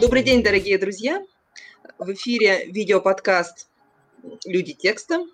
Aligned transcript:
Добрый 0.00 0.22
день, 0.22 0.42
дорогие 0.42 0.78
друзья! 0.78 1.22
В 1.98 2.10
эфире 2.14 2.64
видеоподкаст 2.66 3.68
«Люди 4.46 4.72
текста». 4.72 5.26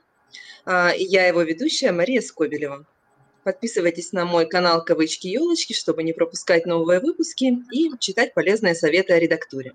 А, 0.64 0.90
и 0.90 1.04
я 1.04 1.28
его 1.28 1.42
ведущая 1.42 1.92
Мария 1.92 2.20
Скобелева. 2.20 2.84
Подписывайтесь 3.44 4.10
на 4.12 4.24
мой 4.24 4.48
канал 4.48 4.84
«Кавычки 4.84 5.28
елочки», 5.28 5.72
чтобы 5.72 6.02
не 6.02 6.12
пропускать 6.12 6.66
новые 6.66 6.98
выпуски 6.98 7.58
и 7.70 7.96
читать 8.00 8.34
полезные 8.34 8.74
советы 8.74 9.12
о 9.12 9.20
редактуре. 9.20 9.74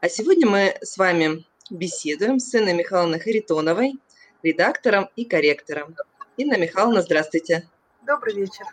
А 0.00 0.08
сегодня 0.10 0.46
мы 0.46 0.76
с 0.82 0.98
вами 0.98 1.46
беседуем 1.70 2.40
с 2.40 2.54
Инной 2.54 2.74
Михайловной 2.74 3.20
Харитоновой, 3.20 3.94
редактором 4.42 5.08
и 5.16 5.24
корректором. 5.24 5.96
Инна 6.36 6.58
Михайловна, 6.58 7.00
здравствуйте. 7.00 7.66
Добрый 8.08 8.36
вечер. 8.36 8.64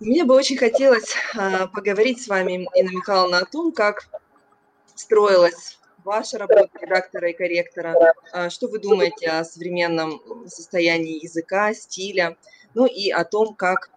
Мне 0.00 0.24
бы 0.24 0.34
очень 0.34 0.56
хотелось 0.56 1.14
а, 1.36 1.66
поговорить 1.66 2.22
с 2.22 2.28
вами, 2.28 2.66
Инна 2.74 2.92
Михайловна, 2.92 3.40
о 3.40 3.44
том, 3.44 3.72
как 3.72 4.08
строилась 4.94 5.78
ваша 6.02 6.38
работа 6.38 6.70
редактора 6.80 7.28
и 7.28 7.34
корректора. 7.34 7.94
А, 8.32 8.48
что 8.48 8.68
вы 8.68 8.78
думаете 8.78 9.28
о 9.28 9.44
современном 9.44 10.18
состоянии 10.48 11.22
языка, 11.22 11.74
стиля, 11.74 12.38
ну 12.72 12.86
и 12.86 13.10
о 13.10 13.26
том, 13.26 13.54
как 13.54 13.90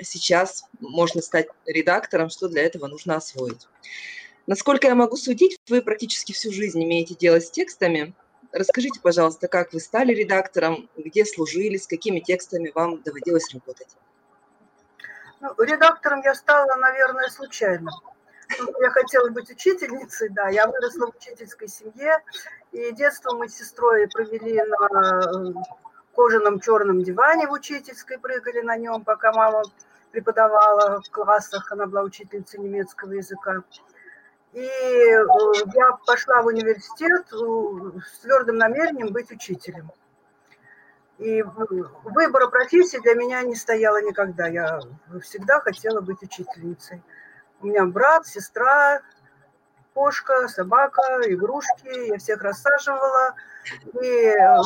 сейчас 0.00 0.64
можно 0.78 1.20
стать 1.20 1.48
редактором, 1.66 2.30
что 2.30 2.46
для 2.46 2.62
этого 2.62 2.86
нужно 2.86 3.16
освоить. 3.16 3.66
Насколько 4.46 4.86
я 4.86 4.94
могу 4.94 5.16
судить, 5.16 5.58
вы 5.68 5.82
практически 5.82 6.30
всю 6.30 6.52
жизнь 6.52 6.80
имеете 6.84 7.16
дело 7.16 7.40
с 7.40 7.50
текстами. 7.50 8.14
Расскажите, 8.52 9.00
пожалуйста, 9.00 9.48
как 9.48 9.72
вы 9.72 9.80
стали 9.80 10.12
редактором, 10.12 10.88
где 10.96 11.24
служили, 11.24 11.78
с 11.78 11.86
какими 11.86 12.20
текстами 12.20 12.70
вам 12.74 13.00
доводилось 13.02 13.52
работать? 13.54 13.96
Ну, 15.40 15.54
редактором 15.58 16.20
я 16.22 16.34
стала, 16.34 16.76
наверное, 16.76 17.28
случайно. 17.30 17.90
Я 18.80 18.90
хотела 18.90 19.30
быть 19.30 19.50
учительницей, 19.50 20.28
да, 20.28 20.48
я 20.48 20.66
выросла 20.66 21.06
в 21.06 21.16
учительской 21.16 21.68
семье, 21.68 22.22
и 22.72 22.92
детство 22.92 23.34
мы 23.34 23.48
с 23.48 23.56
сестрой 23.56 24.06
провели 24.08 24.62
на 24.62 25.20
э, 25.20 25.52
кожаном 26.14 26.60
черном 26.60 27.02
диване 27.02 27.46
в 27.46 27.52
учительской, 27.52 28.18
прыгали 28.18 28.60
на 28.60 28.76
нем, 28.76 29.02
пока 29.02 29.32
мама 29.32 29.62
преподавала 30.10 31.00
в 31.00 31.10
классах, 31.10 31.72
она 31.72 31.86
была 31.86 32.02
учительницей 32.02 32.60
немецкого 32.60 33.12
языка. 33.12 33.62
И 34.52 34.60
э, 34.60 35.24
я 35.74 35.92
пошла 36.06 36.42
в 36.42 36.46
университет 36.46 37.26
э, 37.32 38.00
с 38.06 38.18
твердым 38.20 38.56
намерением 38.56 39.08
быть 39.08 39.30
учителем. 39.30 39.90
И 41.18 41.42
выбора 41.42 42.48
профессии 42.48 42.98
для 42.98 43.14
меня 43.14 43.42
не 43.42 43.54
стояло 43.54 44.02
никогда. 44.02 44.48
Я 44.48 44.80
всегда 45.22 45.60
хотела 45.60 46.00
быть 46.00 46.22
учительницей. 46.22 47.02
У 47.60 47.66
меня 47.66 47.86
брат, 47.86 48.26
сестра, 48.26 49.02
кошка, 49.94 50.48
собака, 50.48 51.20
игрушки. 51.26 52.08
Я 52.08 52.18
всех 52.18 52.42
рассаживала. 52.42 53.34
И 54.02 54.06
э, 54.06 54.58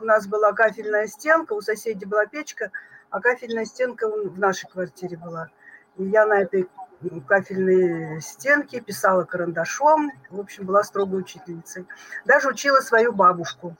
у 0.00 0.04
нас 0.04 0.26
была 0.26 0.52
кафельная 0.52 1.08
стенка, 1.08 1.52
у 1.52 1.60
соседей 1.60 2.06
была 2.06 2.24
печка, 2.24 2.70
а 3.10 3.20
кафельная 3.20 3.66
стенка 3.66 4.08
в 4.08 4.38
нашей 4.38 4.70
квартире 4.70 5.18
была. 5.18 5.50
И 5.96 6.04
я 6.04 6.24
на 6.24 6.40
этой 6.40 6.68
кафельной 7.26 8.20
стенке 8.20 8.80
писала 8.80 9.24
карандашом. 9.24 10.12
В 10.30 10.40
общем, 10.40 10.66
была 10.66 10.82
строгой 10.82 11.20
учительницей. 11.20 11.86
Даже 12.24 12.48
учила 12.48 12.80
свою 12.80 13.12
бабушку. 13.12 13.76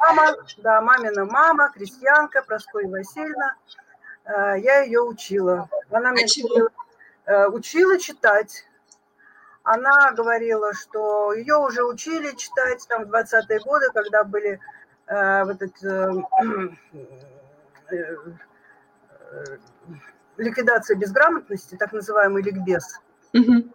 Мама, 0.00 0.36
да, 0.58 0.80
мамина 0.80 1.24
мама, 1.24 1.70
крестьянка, 1.72 2.42
Проскоя 2.42 2.88
Васильевна. 2.88 3.54
Э, 4.24 4.58
я 4.58 4.80
ее 4.80 5.02
учила. 5.02 5.68
Она 5.90 6.10
меня 6.10 6.24
учила, 6.24 6.68
э, 7.26 7.46
учила 7.46 7.96
читать. 7.98 8.66
Она 9.62 10.10
говорила, 10.12 10.74
что 10.74 11.32
ее 11.32 11.56
уже 11.56 11.84
учили 11.84 12.34
читать 12.34 12.84
там 12.88 13.04
в 13.04 13.14
20-е 13.14 13.60
годы, 13.60 13.86
когда 13.92 14.24
были 14.24 14.58
э, 15.06 15.44
вот 15.44 15.62
этот 15.62 15.84
э, 17.90 17.90
э, 17.90 18.16
ликвидация 20.40 20.96
безграмотности, 20.96 21.76
так 21.76 21.92
называемый 21.92 22.42
ликбез. 22.42 23.00
Угу. 23.32 23.72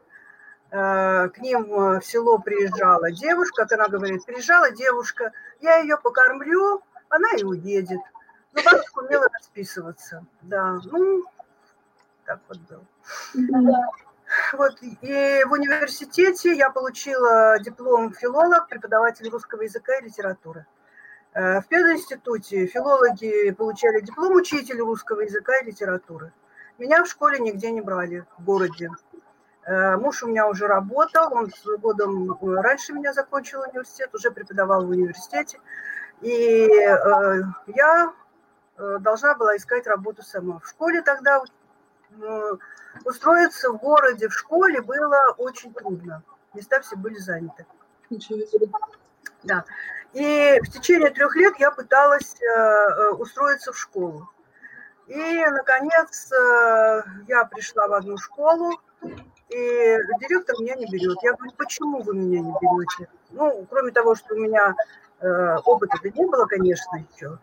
К 0.71 1.33
ним 1.37 1.73
э, 1.73 1.99
в 2.01 2.05
село 2.05 2.37
приезжала 2.39 3.09
девушка, 3.11 3.65
как 3.65 3.79
она 3.79 3.87
говорит, 3.87 4.25
приезжала 4.25 4.71
девушка, 4.71 5.31
я 5.61 5.77
ее 5.77 5.97
покормлю, 5.97 6.81
она 7.07 7.29
и 7.37 7.43
уедет. 7.43 8.01
Ну, 8.51 8.61
бабушка 8.63 8.99
умела 8.99 9.27
расписываться, 9.31 10.25
да, 10.41 10.79
ну, 10.83 11.23
так 12.25 12.39
вот 12.49 12.57
было. 12.67 12.85
Да. 13.35 13.89
Вот, 14.53 14.81
и 14.81 15.43
в 15.45 15.51
университете 15.51 16.55
я 16.55 16.69
получила 16.71 17.57
диплом 17.59 18.11
филолог, 18.11 18.67
преподаватель 18.67 19.29
русского 19.29 19.61
языка 19.61 19.95
и 19.99 20.05
литературы. 20.05 20.65
Э, 21.33 21.61
в 21.61 21.67
пединституте 21.67 22.65
филологи 22.65 23.51
получали 23.51 24.01
диплом 24.01 24.35
учителя 24.35 24.79
русского 24.79 25.21
языка 25.21 25.57
и 25.59 25.65
литературы. 25.65 26.31
Меня 26.77 27.03
в 27.03 27.07
школе 27.07 27.39
нигде 27.39 27.71
не 27.71 27.81
брали, 27.81 28.25
в 28.37 28.43
городе. 28.43 28.89
Э, 29.65 29.95
муж 29.95 30.21
у 30.23 30.27
меня 30.27 30.47
уже 30.47 30.67
работал, 30.67 31.33
он 31.33 31.49
годом 31.79 32.33
э, 32.33 32.61
раньше 32.61 32.93
меня 32.93 33.13
закончил 33.13 33.61
университет, 33.61 34.13
уже 34.13 34.29
преподавал 34.29 34.85
в 34.85 34.89
университете. 34.89 35.59
И 36.21 36.67
э, 36.67 37.41
я 37.67 38.13
должна 38.99 39.35
была 39.35 39.55
искать 39.55 39.87
работу 39.87 40.21
сама. 40.21 40.59
В 40.59 40.67
школе 40.67 41.01
тогда 41.01 41.41
устроиться 43.05 43.71
в 43.71 43.77
городе, 43.77 44.27
в 44.27 44.33
школе 44.33 44.81
было 44.81 45.33
очень 45.37 45.73
трудно. 45.73 46.23
Места 46.53 46.81
все 46.81 46.97
были 46.97 47.17
заняты. 47.17 47.65
Да. 49.43 49.63
И 50.11 50.59
в 50.61 50.69
течение 50.71 51.09
трех 51.09 51.35
лет 51.37 51.55
я 51.57 51.71
пыталась 51.71 52.35
устроиться 53.17 53.71
в 53.71 53.77
школу. 53.77 54.29
И, 55.07 55.45
наконец, 55.45 56.31
я 57.27 57.45
пришла 57.45 57.87
в 57.87 57.93
одну 57.93 58.17
школу, 58.17 58.71
и 59.49 59.97
директор 60.19 60.55
меня 60.59 60.75
не 60.75 60.85
берет. 60.87 61.17
Я 61.21 61.33
говорю, 61.33 61.53
почему 61.57 62.01
вы 62.01 62.15
меня 62.15 62.41
не 62.41 62.53
берете? 62.59 63.09
Ну, 63.31 63.65
кроме 63.69 63.91
того, 63.91 64.15
что 64.15 64.33
у 64.33 64.37
меня 64.37 64.75
э, 65.19 65.57
опыта-то 65.65 66.09
не 66.09 66.25
было, 66.25 66.45
конечно, 66.45 66.97
еще. 67.13 67.37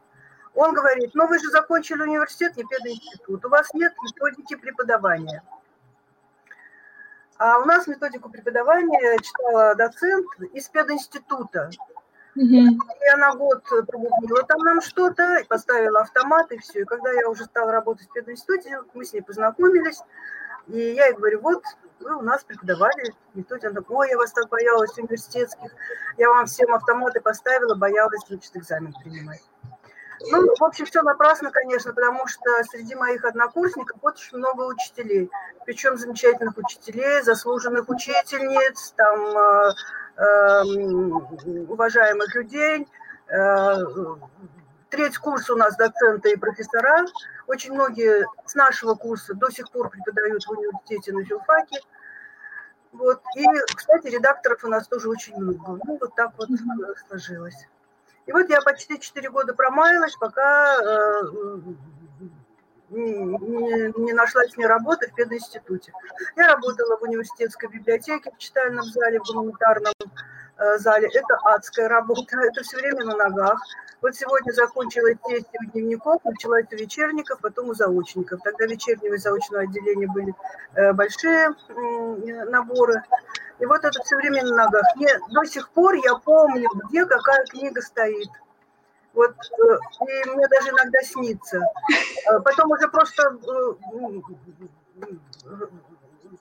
Он 0.54 0.74
говорит, 0.74 1.12
ну 1.14 1.26
вы 1.26 1.38
же 1.38 1.48
закончили 1.50 2.02
университет, 2.02 2.56
не 2.56 2.64
пединститут, 2.64 3.44
у 3.44 3.48
вас 3.48 3.72
нет 3.72 3.94
методики 4.02 4.56
преподавания. 4.56 5.42
А 7.38 7.58
у 7.58 7.64
нас 7.64 7.86
методику 7.86 8.28
преподавания 8.28 9.18
читала 9.18 9.74
доцент 9.74 10.26
из 10.52 10.68
пединститута. 10.68 11.70
Угу. 12.34 12.44
И 12.44 13.08
она 13.14 13.34
год 13.34 13.62
пробубнила 13.86 14.42
там 14.44 14.58
нам 14.60 14.80
что-то, 14.80 15.42
поставила 15.48 16.00
автомат, 16.00 16.50
и 16.52 16.58
все. 16.58 16.80
И 16.80 16.84
когда 16.84 17.12
я 17.12 17.28
уже 17.28 17.44
стала 17.44 17.72
работать 17.72 18.08
в 18.08 18.12
пединституте, 18.12 18.80
мы 18.94 19.04
с 19.04 19.12
ней 19.12 19.20
познакомились. 19.20 20.00
И 20.68 20.78
я 20.78 21.06
ей 21.06 21.14
говорю, 21.14 21.40
вот 21.40 21.62
вы 22.00 22.16
у 22.16 22.22
нас 22.22 22.42
преподавали 22.44 23.14
методику. 23.34 23.66
Она 23.66 23.80
такой, 23.80 23.96
ой, 23.96 24.10
я 24.10 24.16
вас 24.16 24.32
так 24.32 24.48
боялась 24.48 24.96
университетских. 24.96 25.70
Я 26.16 26.30
вам 26.30 26.46
всем 26.46 26.72
автоматы 26.74 27.20
поставила, 27.20 27.74
боялась, 27.74 28.20
значит, 28.26 28.56
экзамен 28.56 28.94
принимать. 29.02 29.42
Ну, 30.30 30.54
в 30.58 30.62
общем, 30.62 30.86
все 30.86 31.02
напрасно, 31.02 31.50
конечно, 31.50 31.92
потому 31.92 32.26
что 32.26 32.50
среди 32.70 32.94
моих 32.94 33.24
однокурсников 33.24 33.98
очень 34.02 34.38
много 34.38 34.62
учителей, 34.62 35.30
причем 35.64 35.96
замечательных 35.96 36.56
учителей, 36.56 37.22
заслуженных 37.22 37.88
учительниц, 37.88 38.92
там, 38.96 39.20
э, 39.36 39.72
э, 40.16 40.62
уважаемых 41.68 42.34
людей, 42.34 42.86
э, 43.28 43.76
треть 44.90 45.18
курса 45.18 45.54
у 45.54 45.56
нас 45.56 45.76
доценты 45.76 46.32
и 46.32 46.36
профессора. 46.36 47.06
Очень 47.46 47.72
многие 47.72 48.26
с 48.46 48.54
нашего 48.54 48.94
курса 48.94 49.34
до 49.34 49.50
сих 49.50 49.70
пор 49.70 49.88
преподают 49.88 50.44
в 50.44 50.50
университете 50.50 51.12
на 51.12 51.24
филфаке. 51.24 51.80
Вот. 52.92 53.22
И, 53.36 53.44
кстати, 53.74 54.08
редакторов 54.08 54.62
у 54.64 54.68
нас 54.68 54.86
тоже 54.86 55.08
очень 55.08 55.34
много. 55.36 55.80
Ну, 55.84 55.98
вот 55.98 56.14
так 56.14 56.32
вот 56.36 56.48
сложилось. 57.08 57.66
И 58.26 58.32
вот 58.32 58.48
я 58.48 58.60
почти 58.60 58.98
4 58.98 59.30
года 59.30 59.54
промаялась, 59.54 60.16
пока 60.16 60.76
э, 60.76 61.22
не, 62.90 64.00
не 64.00 64.12
нашла 64.12 64.44
с 64.44 64.56
ней 64.56 64.66
работы 64.66 65.08
в 65.08 65.14
пединституте. 65.14 65.92
Я 66.36 66.48
работала 66.48 66.96
в 66.98 67.02
университетской 67.02 67.68
библиотеке, 67.68 68.30
в 68.30 68.38
читальном 68.38 68.84
зале, 68.84 69.18
в 69.18 69.26
гуманитарном 69.26 69.94
зале. 70.78 71.08
Это 71.12 71.36
адская 71.44 71.88
работа, 71.88 72.38
это 72.40 72.62
все 72.62 72.76
время 72.78 73.04
на 73.04 73.16
ногах. 73.16 73.60
Вот 74.00 74.16
сегодня 74.16 74.52
закончилась 74.52 75.16
сессия 75.26 75.58
у 75.60 75.70
дневников, 75.70 76.24
началась 76.24 76.66
у 76.72 76.76
вечерников, 76.76 77.38
потом 77.40 77.68
у 77.68 77.74
заочников. 77.74 78.40
Тогда 78.42 78.66
вечернего 78.66 79.14
и 79.14 79.18
заочного 79.18 79.62
отделения 79.62 80.08
были 80.08 80.34
э, 80.74 80.92
большие 80.92 81.50
наборы. 82.50 83.02
И 83.60 83.66
вот 83.66 83.84
это 83.84 84.02
все 84.02 84.16
время 84.16 84.42
на 84.44 84.64
ногах. 84.64 84.82
Мне, 84.96 85.16
до 85.30 85.44
сих 85.44 85.68
пор 85.70 85.94
я 85.94 86.16
помню, 86.16 86.68
где 86.88 87.06
какая 87.06 87.44
книга 87.46 87.80
стоит. 87.80 88.28
Вот, 89.14 89.30
э, 89.30 89.78
и 90.00 90.30
мне 90.30 90.48
даже 90.48 90.70
иногда 90.70 91.00
снится. 91.02 91.60
Э, 92.28 92.40
потом 92.40 92.72
уже 92.72 92.88
просто 92.88 93.22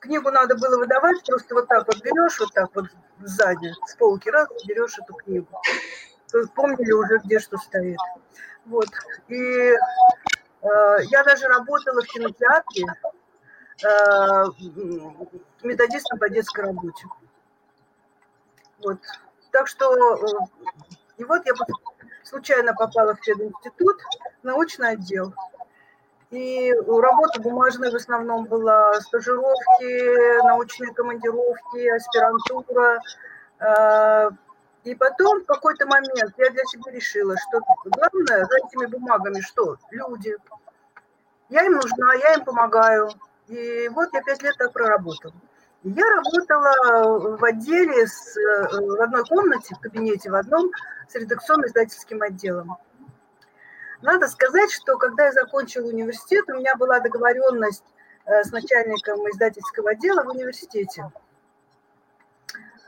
книгу 0.01 0.31
надо 0.31 0.55
было 0.55 0.77
выдавать, 0.77 1.23
просто 1.25 1.55
вот 1.55 1.67
так 1.67 1.87
вот 1.87 2.01
берешь, 2.03 2.39
вот 2.39 2.53
так 2.53 2.69
вот 2.75 2.85
сзади, 3.21 3.73
с 3.85 3.95
полки 3.95 4.29
раз, 4.29 4.49
берешь 4.65 4.97
эту 4.99 5.13
книгу. 5.13 5.47
Помнили 6.55 6.91
уже, 6.91 7.19
где 7.23 7.39
что 7.39 7.57
стоит. 7.57 7.97
Вот. 8.65 8.87
И 9.27 9.35
э, 9.35 9.75
я 10.61 11.23
даже 11.23 11.47
работала 11.47 12.01
в 12.01 12.05
кинотеатре 12.05 12.85
э, 13.83 14.45
методистом 15.63 16.19
по 16.19 16.29
детской 16.29 16.65
работе. 16.65 17.05
Вот. 18.83 18.99
Так 19.51 19.67
что, 19.67 20.15
э, 20.15 20.27
и 21.17 21.23
вот 21.23 21.45
я 21.45 21.53
случайно 22.23 22.73
попала 22.73 23.13
в 23.13 23.21
пединститут, 23.21 23.97
научный 24.43 24.91
отдел. 24.91 25.33
И 26.31 26.73
работа 26.87 27.41
бумажная 27.41 27.91
в 27.91 27.95
основном 27.95 28.45
была, 28.45 28.93
стажировки, 29.01 30.45
научные 30.47 30.93
командировки, 30.93 31.89
аспирантура. 31.89 33.01
Э, 33.59 34.29
и 34.85 34.95
потом 34.95 35.41
в 35.41 35.45
какой-то 35.45 35.85
момент 35.87 36.33
я 36.37 36.49
для 36.49 36.63
себя 36.63 36.91
решила, 36.91 37.35
что 37.37 37.59
главное 37.85 38.45
за 38.45 38.57
этими 38.65 38.85
бумагами 38.85 39.41
что? 39.41 39.75
Люди. 39.91 40.35
Я 41.49 41.65
им 41.65 41.73
нужна, 41.73 42.13
я 42.13 42.35
им 42.35 42.45
помогаю. 42.45 43.09
И 43.47 43.89
вот 43.89 44.07
я 44.13 44.23
пять 44.23 44.41
лет 44.41 44.55
так 44.57 44.71
проработала. 44.71 45.33
Я 45.83 46.05
работала 46.09 47.37
в 47.37 47.43
отделе, 47.43 48.07
с, 48.07 48.37
э, 48.37 48.67
в 48.79 49.01
одной 49.01 49.25
комнате, 49.25 49.75
в 49.75 49.79
кабинете 49.79 50.31
в 50.31 50.35
одном, 50.35 50.71
с 51.09 51.15
редакционно-издательским 51.15 52.21
отделом. 52.21 52.77
Надо 54.01 54.27
сказать, 54.27 54.71
что 54.71 54.97
когда 54.97 55.25
я 55.25 55.31
закончила 55.31 55.87
университет, 55.87 56.45
у 56.49 56.53
меня 56.53 56.75
была 56.75 56.99
договоренность 56.99 57.83
э, 58.25 58.43
с 58.43 58.51
начальником 58.51 59.19
издательского 59.29 59.91
отдела 59.91 60.23
в 60.23 60.29
университете, 60.29 61.11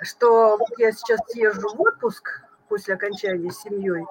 что 0.01 0.57
вот 0.57 0.69
я 0.77 0.91
сейчас 0.91 1.19
езжу 1.35 1.75
в 1.75 1.81
отпуск 1.81 2.41
после 2.67 2.95
окончания 2.95 3.51
с 3.51 3.61
семьей, 3.61 4.05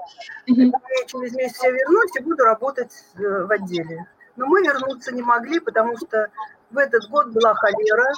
и 0.47 0.73
через 1.07 1.35
месяц 1.35 1.63
я 1.65 1.71
вернусь 1.71 2.17
и 2.17 2.23
буду 2.23 2.45
работать 2.45 2.93
э, 3.17 3.21
в 3.21 3.51
отделе. 3.51 4.07
Но 4.37 4.47
мы 4.47 4.63
вернуться 4.63 5.13
не 5.13 5.23
могли, 5.23 5.59
потому 5.59 5.97
что 5.97 6.29
в 6.71 6.79
этот 6.79 7.09
год 7.11 7.29
была 7.29 7.55
холера. 7.55 8.13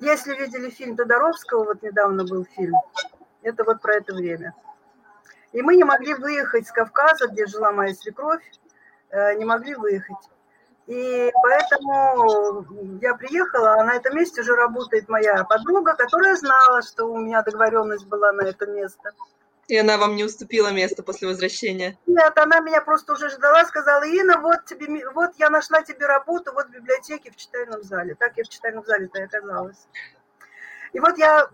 Если 0.00 0.34
видели 0.34 0.70
фильм 0.70 0.96
Тодоровского, 0.96 1.64
вот 1.64 1.82
недавно 1.82 2.24
был 2.24 2.44
фильм, 2.56 2.74
это 3.42 3.64
вот 3.64 3.80
про 3.80 3.96
это 3.96 4.14
время. 4.14 4.54
И 5.54 5.62
мы 5.62 5.76
не 5.76 5.84
могли 5.84 6.14
выехать 6.14 6.66
с 6.66 6.72
Кавказа, 6.72 7.28
где 7.28 7.46
жила 7.46 7.70
моя 7.70 7.94
свекровь, 7.94 8.42
э, 9.10 9.34
не 9.36 9.44
могли 9.44 9.76
выехать. 9.76 10.28
И 10.88 11.30
поэтому 11.42 12.66
я 13.00 13.14
приехала, 13.14 13.74
а 13.74 13.84
на 13.84 13.94
этом 13.94 14.16
месте 14.16 14.42
уже 14.42 14.54
работает 14.56 15.08
моя 15.08 15.44
подруга, 15.44 15.94
которая 15.94 16.34
знала, 16.34 16.82
что 16.82 17.06
у 17.06 17.18
меня 17.18 17.42
договоренность 17.42 18.04
была 18.06 18.32
на 18.32 18.42
это 18.42 18.66
место. 18.66 19.12
И 19.68 19.78
она 19.78 19.96
вам 19.96 20.16
не 20.16 20.24
уступила 20.24 20.72
место 20.72 21.04
после 21.04 21.28
возвращения? 21.28 21.96
Нет, 22.06 22.36
она 22.36 22.58
меня 22.58 22.82
просто 22.82 23.14
уже 23.14 23.30
ждала, 23.30 23.64
сказала, 23.64 24.02
Инна, 24.02 24.40
вот, 24.40 24.64
тебе, 24.66 25.08
вот 25.10 25.30
я 25.38 25.50
нашла 25.50 25.82
тебе 25.82 26.06
работу 26.06 26.52
вот 26.52 26.66
в 26.66 26.70
библиотеке 26.70 27.30
в 27.30 27.36
читальном 27.36 27.82
зале. 27.84 28.16
Так 28.16 28.36
я 28.36 28.44
в 28.44 28.48
читальном 28.48 28.84
зале-то 28.84 29.20
и 29.20 29.22
оказалась. 29.22 29.86
И 30.92 31.00
вот 31.00 31.16
я 31.16 31.48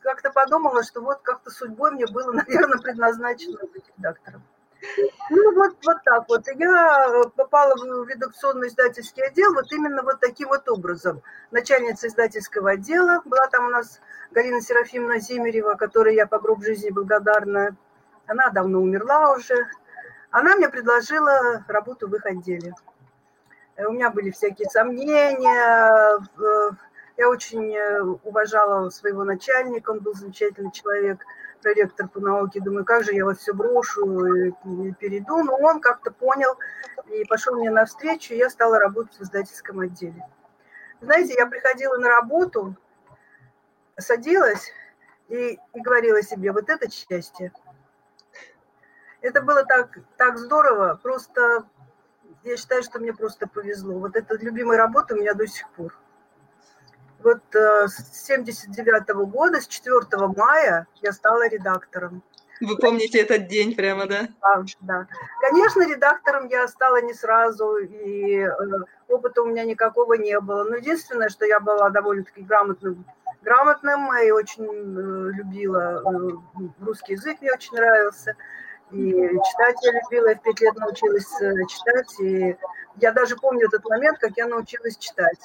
как-то 0.00 0.30
подумала, 0.30 0.82
что 0.82 1.00
вот 1.00 1.20
как-то 1.22 1.50
судьбой 1.50 1.92
мне 1.92 2.06
было, 2.06 2.32
наверное, 2.48 2.78
предназначено 2.78 3.58
быть 3.72 3.84
редактором. 3.96 4.42
Ну, 5.30 5.54
вот, 5.54 5.76
вот 5.84 5.96
так 6.04 6.28
вот. 6.28 6.46
Я 6.46 7.10
попала 7.34 7.74
в 7.74 8.08
редакционно-издательский 8.08 9.22
отдел 9.22 9.54
вот 9.54 9.70
именно 9.72 10.02
вот 10.02 10.20
таким 10.20 10.48
вот 10.48 10.68
образом. 10.68 11.22
Начальница 11.50 12.06
издательского 12.06 12.72
отдела, 12.72 13.20
была 13.24 13.46
там 13.48 13.66
у 13.66 13.70
нас 13.70 14.00
Галина 14.30 14.60
Серафимовна 14.60 15.18
Зимерева, 15.18 15.74
которой 15.74 16.14
я 16.14 16.26
по 16.26 16.38
гроб 16.38 16.62
жизни 16.62 16.90
благодарна. 16.90 17.76
Она 18.26 18.50
давно 18.50 18.80
умерла 18.80 19.32
уже. 19.32 19.68
Она 20.30 20.56
мне 20.56 20.68
предложила 20.68 21.64
работу 21.66 22.08
в 22.08 22.14
их 22.14 22.24
отделе. 22.26 22.72
У 23.78 23.92
меня 23.92 24.10
были 24.10 24.30
всякие 24.30 24.68
сомнения, 24.68 26.18
я 27.18 27.28
очень 27.28 27.74
э, 27.76 28.00
уважала 28.00 28.90
своего 28.90 29.24
начальника, 29.24 29.90
он 29.90 29.98
был 29.98 30.14
замечательный 30.14 30.70
человек, 30.70 31.24
проректор 31.60 32.08
по 32.08 32.20
науке. 32.20 32.60
Думаю, 32.60 32.84
как 32.84 33.02
же 33.02 33.12
я 33.12 33.24
вот 33.24 33.38
все 33.38 33.52
брошу 33.52 34.24
и 34.24 34.92
перейду. 34.92 35.42
Но 35.42 35.56
он 35.56 35.80
как-то 35.80 36.12
понял 36.12 36.56
и 37.08 37.24
пошел 37.24 37.56
мне 37.56 37.70
навстречу, 37.70 38.34
и 38.34 38.38
я 38.38 38.48
стала 38.48 38.78
работать 38.78 39.18
в 39.18 39.22
издательском 39.22 39.80
отделе. 39.80 40.24
Знаете, 41.00 41.34
я 41.36 41.46
приходила 41.46 41.96
на 41.96 42.08
работу, 42.08 42.76
садилась 43.96 44.72
и, 45.26 45.58
и 45.74 45.80
говорила 45.80 46.22
себе, 46.22 46.52
вот 46.52 46.70
это 46.70 46.88
счастье. 46.88 47.52
Это 49.22 49.42
было 49.42 49.64
так, 49.64 49.98
так 50.16 50.38
здорово, 50.38 51.00
просто 51.02 51.64
я 52.44 52.56
считаю, 52.56 52.84
что 52.84 53.00
мне 53.00 53.12
просто 53.12 53.48
повезло. 53.48 53.98
Вот 53.98 54.14
эта 54.14 54.36
любимая 54.36 54.78
работа 54.78 55.14
у 55.14 55.18
меня 55.18 55.34
до 55.34 55.48
сих 55.48 55.68
пор 55.70 55.92
вот 57.22 57.42
э, 57.54 57.88
с 57.88 58.26
79 58.26 59.08
года, 59.30 59.60
с 59.60 59.66
4 59.66 60.00
мая 60.36 60.86
я 61.02 61.12
стала 61.12 61.48
редактором. 61.48 62.22
Вы 62.60 62.76
помните 62.76 63.20
этот 63.20 63.46
день 63.46 63.74
прямо, 63.74 64.06
да? 64.06 64.28
Да, 64.40 64.64
да. 64.80 65.06
Конечно, 65.40 65.88
редактором 65.88 66.48
я 66.48 66.66
стала 66.66 67.00
не 67.02 67.14
сразу, 67.14 67.76
и 67.76 68.38
э, 68.40 68.50
опыта 69.08 69.42
у 69.42 69.46
меня 69.46 69.64
никакого 69.64 70.14
не 70.14 70.38
было. 70.40 70.64
Но 70.64 70.76
единственное, 70.76 71.28
что 71.28 71.44
я 71.44 71.60
была 71.60 71.90
довольно-таки 71.90 72.42
грамотным, 72.42 73.04
грамотным 73.42 74.12
и 74.24 74.30
очень 74.30 74.64
э, 74.64 75.32
любила 75.36 76.02
русский 76.80 77.12
язык, 77.12 77.40
мне 77.40 77.52
очень 77.52 77.76
нравился. 77.76 78.34
И 78.90 79.12
читать 79.12 79.76
я 79.82 79.92
любила, 79.92 80.28
я 80.28 80.34
в 80.34 80.42
пять 80.42 80.60
лет 80.60 80.74
научилась 80.76 81.30
читать. 81.68 82.20
И 82.20 82.56
я 82.96 83.12
даже 83.12 83.36
помню 83.36 83.66
этот 83.66 83.84
момент, 83.84 84.18
как 84.18 84.32
я 84.36 84.46
научилась 84.46 84.96
читать 84.96 85.38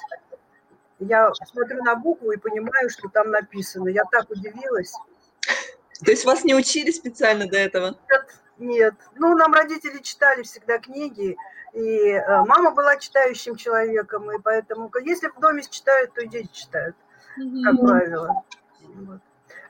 я 1.06 1.32
смотрю 1.34 1.82
на 1.82 1.94
букву 1.96 2.32
и 2.32 2.36
понимаю, 2.36 2.90
что 2.90 3.08
там 3.08 3.30
написано. 3.30 3.88
Я 3.88 4.04
так 4.04 4.30
удивилась. 4.30 4.92
То 6.04 6.10
есть 6.10 6.24
вас 6.24 6.44
не 6.44 6.54
учили 6.54 6.90
специально 6.90 7.46
до 7.48 7.56
этого? 7.56 7.96
Нет, 8.10 8.26
нет. 8.58 8.94
Ну, 9.16 9.36
нам 9.36 9.54
родители 9.54 9.98
читали 9.98 10.42
всегда 10.42 10.78
книги, 10.78 11.36
и 11.72 12.10
э, 12.10 12.44
мама 12.44 12.72
была 12.72 12.96
читающим 12.96 13.56
человеком, 13.56 14.30
и 14.30 14.40
поэтому, 14.40 14.90
если 15.02 15.28
в 15.28 15.38
доме 15.40 15.62
читают, 15.68 16.12
то 16.14 16.22
и 16.22 16.28
дети 16.28 16.50
читают, 16.52 16.96
как 17.64 17.80
правило. 17.80 18.44
Вот. 18.94 19.20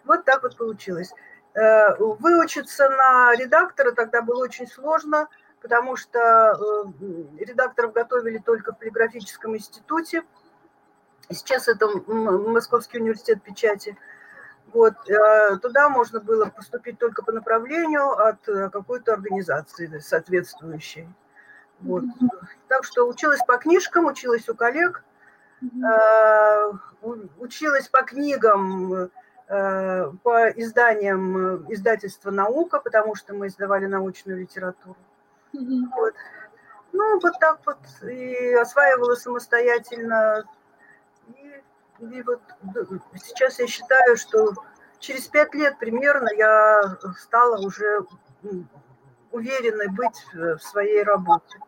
вот 0.05 0.25
так 0.25 0.43
вот 0.43 0.57
получилось. 0.57 1.13
Э, 1.55 1.97
выучиться 1.99 2.89
на 2.89 3.35
редактора 3.37 3.93
тогда 3.93 4.23
было 4.23 4.45
очень 4.45 4.67
сложно, 4.67 5.29
потому 5.63 5.97
что 5.97 6.19
э, 6.21 7.45
редакторов 7.45 7.93
готовили 7.93 8.39
только 8.39 8.73
в 8.73 8.79
полиграфическом 8.79 9.57
институте, 9.57 10.25
Сейчас 11.31 11.69
это 11.69 11.89
Московский 12.07 12.99
университет 12.99 13.43
печати. 13.43 13.97
Вот, 14.73 14.95
э, 15.09 15.57
туда 15.59 15.89
можно 15.89 16.19
было 16.21 16.47
поступить 16.47 16.99
только 16.99 17.23
по 17.23 17.31
направлению 17.31 18.11
от 18.11 18.49
э, 18.49 18.71
какой-то 18.71 19.13
организации 19.13 19.99
соответствующей. 20.01 21.09
Вот. 21.81 22.05
Так 22.69 22.85
что 22.85 23.07
училась 23.09 23.41
по 23.47 23.57
книжкам, 23.57 24.07
училась 24.07 24.49
у 24.49 24.55
коллег, 24.57 25.05
э, 25.63 26.73
училась 27.39 27.89
по 27.89 28.03
книгам, 28.03 29.11
по 29.47 30.49
изданиям 30.57 31.71
издательства 31.71 32.31
«Наука», 32.31 32.81
потому 32.81 33.15
что 33.15 33.35
мы 33.35 33.49
издавали 33.49 33.85
научную 33.85 34.41
литературу. 34.41 34.97
Вот. 35.53 36.15
Ну, 36.93 37.21
вот 37.21 37.35
так 37.39 37.61
вот 37.67 37.79
и 38.09 38.55
осваивала 38.55 39.17
самостоятельно 39.17 40.45
и 42.01 42.23
вот 42.23 42.41
сейчас 43.23 43.59
я 43.59 43.67
считаю, 43.67 44.17
что 44.17 44.55
через 44.99 45.29
пять 45.29 45.55
лет 45.55 45.79
примерно 45.79 46.29
я 46.37 46.99
стала 47.19 47.65
уже 47.65 48.01
уверенной 49.31 49.89
быть 49.89 50.27
в 50.33 50.59
своей 50.59 51.03
работе. 51.03 51.59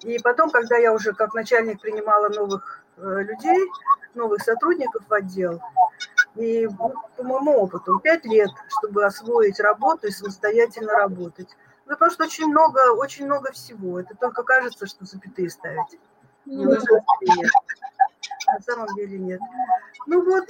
И 0.00 0.18
потом, 0.18 0.50
когда 0.50 0.76
я 0.76 0.92
уже 0.92 1.12
как 1.12 1.34
начальник 1.34 1.80
принимала 1.80 2.28
новых 2.28 2.84
э, 2.96 3.22
людей, 3.22 3.68
новых 4.14 4.42
сотрудников 4.42 5.04
в 5.08 5.12
отдел, 5.12 5.60
и 6.36 6.68
по 7.16 7.22
моему 7.22 7.58
опыту, 7.58 7.98
пять 7.98 8.24
лет, 8.24 8.50
чтобы 8.78 9.04
освоить 9.04 9.60
работу 9.60 10.06
и 10.06 10.10
самостоятельно 10.10 10.92
работать. 10.94 11.48
Ну, 11.86 11.92
потому 11.92 12.10
что 12.12 12.24
очень 12.24 12.46
много, 12.46 12.92
очень 12.92 13.26
много 13.26 13.52
всего. 13.52 14.00
Это 14.00 14.14
только 14.14 14.42
кажется, 14.42 14.86
что 14.86 15.04
запятые 15.04 15.50
ставить. 15.50 15.98
Ну, 16.46 16.76
на 18.46 18.60
самом 18.60 18.86
деле 18.94 19.18
нет. 19.18 19.40
Ну 20.06 20.24
вот, 20.24 20.48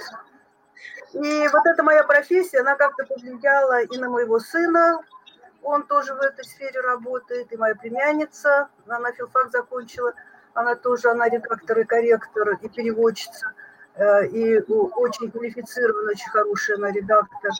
и 1.13 1.47
вот 1.51 1.65
эта 1.65 1.83
моя 1.83 2.03
профессия, 2.03 2.59
она 2.59 2.75
как-то 2.75 3.05
повлияла 3.05 3.81
и 3.81 3.97
на 3.97 4.09
моего 4.09 4.39
сына, 4.39 5.01
он 5.63 5.83
тоже 5.83 6.15
в 6.15 6.21
этой 6.21 6.43
сфере 6.43 6.79
работает, 6.81 7.51
и 7.51 7.57
моя 7.57 7.75
племянница, 7.75 8.69
она 8.87 9.11
филфак 9.11 9.51
закончила, 9.51 10.13
она 10.53 10.75
тоже, 10.75 11.09
она 11.09 11.29
редактор 11.29 11.79
и 11.79 11.83
корректор, 11.83 12.57
и 12.61 12.69
переводчица, 12.69 13.53
э, 13.95 14.27
и 14.27 14.59
очень 14.61 15.31
квалифицированная, 15.31 16.13
очень 16.13 16.29
хорошая 16.29 16.77
она 16.77 16.91
редактор. 16.91 17.51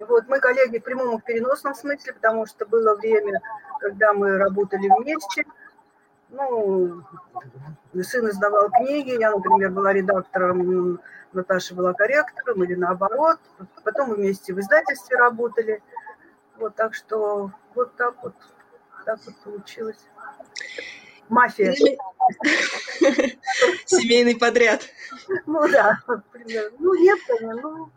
Вот 0.00 0.24
мы 0.28 0.40
коллеги 0.40 0.78
в 0.78 0.82
прямом 0.82 1.18
и 1.18 1.22
переносном 1.22 1.74
смысле, 1.74 2.12
потому 2.12 2.46
что 2.46 2.66
было 2.66 2.96
время, 2.96 3.40
когда 3.80 4.12
мы 4.12 4.36
работали 4.36 4.88
вместе. 4.88 5.44
Ну, 6.28 7.02
сын 8.02 8.28
издавал 8.28 8.68
книги, 8.70 9.18
я, 9.18 9.30
например, 9.30 9.70
была 9.70 9.92
редактором, 9.92 11.00
Наташа 11.32 11.74
была 11.74 11.92
корректором 11.92 12.64
или 12.64 12.74
наоборот. 12.74 13.38
Потом 13.84 14.10
мы 14.10 14.16
вместе 14.16 14.52
в 14.52 14.60
издательстве 14.60 15.16
работали. 15.16 15.82
Вот 16.56 16.74
так 16.74 16.94
что 16.94 17.52
вот 17.74 17.94
так 17.96 18.14
вот, 18.22 18.34
так 19.04 19.18
вот 19.24 19.36
получилось. 19.44 20.00
Мафия. 21.28 21.74
Семейный 23.84 24.36
подряд. 24.36 24.82
Ну 25.46 25.68
да, 25.68 25.98
примерно. 26.32 26.76
Ну 26.78 26.94
нет, 26.94 27.18
ну. 27.40 27.90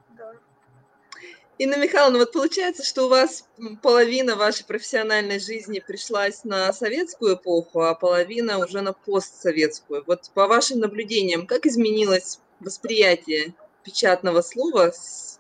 Инна 1.60 1.76
Михайловна, 1.76 2.20
вот 2.20 2.32
получается, 2.32 2.86
что 2.86 3.06
у 3.06 3.10
вас 3.10 3.44
половина 3.82 4.38
вашей 4.38 4.66
профессиональной 4.66 5.40
жизни 5.40 5.84
пришлась 5.86 6.46
на 6.46 6.72
советскую 6.72 7.36
эпоху, 7.36 7.82
а 7.82 7.96
половина 7.96 8.60
уже 8.60 8.80
на 8.80 8.94
постсоветскую. 8.94 10.06
Вот 10.08 10.32
по 10.34 10.48
вашим 10.48 10.80
наблюдениям, 10.80 11.46
как 11.46 11.66
изменилось 11.66 12.40
восприятие 12.62 13.54
печатного 13.84 14.42
слова 14.42 14.92
с 14.92 15.40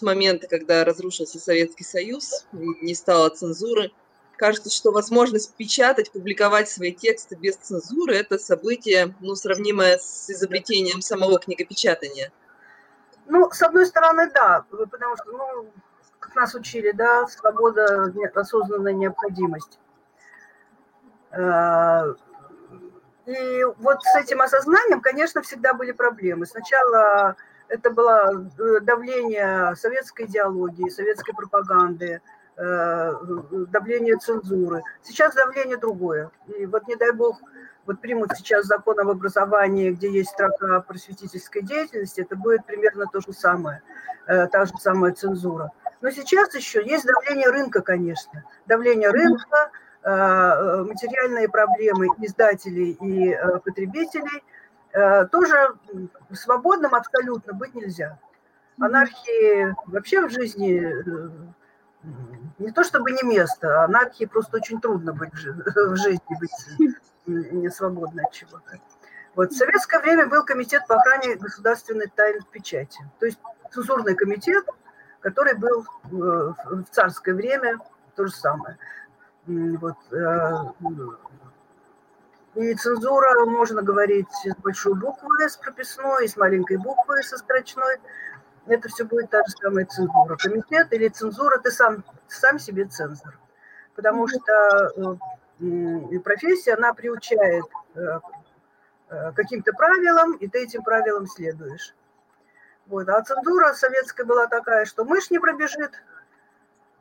с 0.00 0.02
момента, 0.02 0.48
когда 0.48 0.82
разрушился 0.82 1.38
Советский 1.38 1.84
Союз, 1.84 2.46
не 2.52 2.94
стало 2.94 3.28
цензуры. 3.28 3.92
Кажется, 4.38 4.70
что 4.70 4.92
возможность 4.92 5.54
печатать, 5.56 6.10
публиковать 6.10 6.70
свои 6.70 6.90
тексты 6.90 7.36
без 7.36 7.56
цензуры– 7.56 8.14
это 8.16 8.38
событие, 8.38 9.14
ну, 9.20 9.34
сравнимое 9.34 9.98
с 9.98 10.30
изобретением 10.30 11.02
самого 11.02 11.38
книгопечатания. 11.38 12.32
Ну, 13.26 13.50
с 13.50 13.62
одной 13.62 13.86
стороны, 13.86 14.30
да, 14.32 14.64
потому 14.70 15.16
что, 15.16 15.30
ну, 15.30 15.70
как 16.18 16.34
нас 16.34 16.54
учили, 16.54 16.90
да, 16.92 17.26
свобода– 17.26 18.12
осознанная 18.34 18.92
необходимость. 18.92 19.78
Э, 21.32 22.14
и 23.26 23.64
вот 23.78 24.02
с 24.02 24.16
этим 24.16 24.40
осознанием, 24.40 25.00
конечно, 25.00 25.42
всегда 25.42 25.74
были 25.74 25.92
проблемы. 25.92 26.46
Сначала 26.46 27.36
это 27.68 27.90
было 27.90 28.50
э, 28.58 28.80
давление 28.80 29.76
советской 29.76 30.26
идеологии, 30.26 30.88
советской 30.88 31.32
пропаганды, 31.32 32.20
э, 32.56 33.12
давление 33.68 34.16
цензуры. 34.16 34.82
Сейчас 35.02 35.34
давление 35.34 35.76
другое. 35.76 36.30
И 36.58 36.66
вот 36.66 36.88
не 36.88 36.96
дай 36.96 37.12
бог, 37.12 37.40
вот 37.92 38.00
примут 38.00 38.32
сейчас 38.36 38.66
закон 38.66 38.98
об 39.00 39.08
образовании, 39.08 39.90
где 39.90 40.10
есть 40.10 40.30
строка 40.30 40.80
просветительской 40.80 41.62
деятельности, 41.62 42.20
это 42.20 42.36
будет 42.36 42.64
примерно 42.64 43.06
то 43.12 43.20
же 43.20 43.32
самое, 43.32 43.82
э, 44.26 44.46
та 44.46 44.64
же 44.64 44.72
самая 44.78 45.12
цензура. 45.12 45.70
Но 46.00 46.10
сейчас 46.10 46.54
еще 46.54 46.82
есть 46.84 47.04
давление 47.04 47.48
рынка, 47.50 47.82
конечно. 47.82 48.44
Давление 48.66 49.10
рынка, 49.10 49.70
материальные 50.02 51.46
проблемы 51.50 52.06
издателей 52.18 52.96
и 53.02 53.38
потребителей– 53.62 54.42
Э, 54.92 55.24
тоже 55.26 55.74
свободным 56.32 56.94
абсолютно 56.94 57.52
быть 57.52 57.74
нельзя. 57.74 58.18
Анархии 58.78 59.74
вообще 59.86 60.26
в 60.26 60.30
жизни 60.30 60.82
э, 60.82 61.30
не 62.58 62.72
то 62.72 62.82
чтобы 62.82 63.12
не 63.12 63.22
место, 63.22 63.84
анархии 63.84 64.24
просто 64.24 64.56
очень 64.56 64.80
трудно 64.80 65.12
быть 65.12 65.32
в 65.32 65.96
жизни, 65.96 66.40
быть 66.40 66.96
не 67.30 67.70
свободной 67.70 68.24
от 68.24 68.32
чего-то. 68.32 68.78
Вот 69.34 69.52
в 69.52 69.56
советское 69.56 70.00
время 70.00 70.26
был 70.26 70.44
комитет 70.44 70.86
по 70.86 70.96
охране 70.96 71.36
государственной 71.36 72.08
тайны 72.08 72.40
печати, 72.50 73.00
то 73.18 73.26
есть 73.26 73.38
цензурный 73.72 74.14
комитет, 74.14 74.64
который 75.20 75.54
был 75.54 75.82
э, 75.82 76.06
в 76.10 76.84
царское 76.90 77.34
время 77.34 77.78
то 78.16 78.26
же 78.26 78.32
самое. 78.32 78.76
Вот, 79.46 79.96
и 82.54 82.74
цензура, 82.74 83.46
можно 83.46 83.80
говорить 83.80 84.28
с 84.44 84.56
большой 84.56 84.94
буквы 84.94 85.48
с 85.48 85.56
прописной, 85.56 86.24
и 86.24 86.28
с 86.28 86.36
маленькой 86.36 86.78
буквы 86.78 87.22
со 87.22 87.38
строчной. 87.38 87.98
Это 88.66 88.88
все 88.88 89.04
будет 89.04 89.30
та 89.30 89.38
же 89.38 89.52
самая 89.62 89.86
цензура. 89.86 90.36
Комитет 90.36 90.92
или 90.92 91.08
цензура, 91.08 91.58
ты 91.58 91.70
сам, 91.70 92.04
сам 92.26 92.58
себе 92.58 92.86
цензор. 92.86 93.38
Потому 93.94 94.26
что 94.26 95.18
э, 95.60 96.18
профессия, 96.20 96.74
она 96.74 96.94
приучает 96.94 97.64
э, 97.94 98.20
э, 99.10 99.32
каким-то 99.32 99.72
правилам, 99.72 100.34
и 100.36 100.48
ты 100.48 100.64
этим 100.64 100.82
правилам 100.82 101.26
следуешь. 101.26 101.94
Вот. 102.86 103.08
А 103.08 103.22
цензура 103.22 103.72
советская 103.74 104.26
была 104.26 104.46
такая, 104.46 104.84
что 104.84 105.04
мышь 105.04 105.30
не 105.30 105.38
пробежит, 105.38 105.92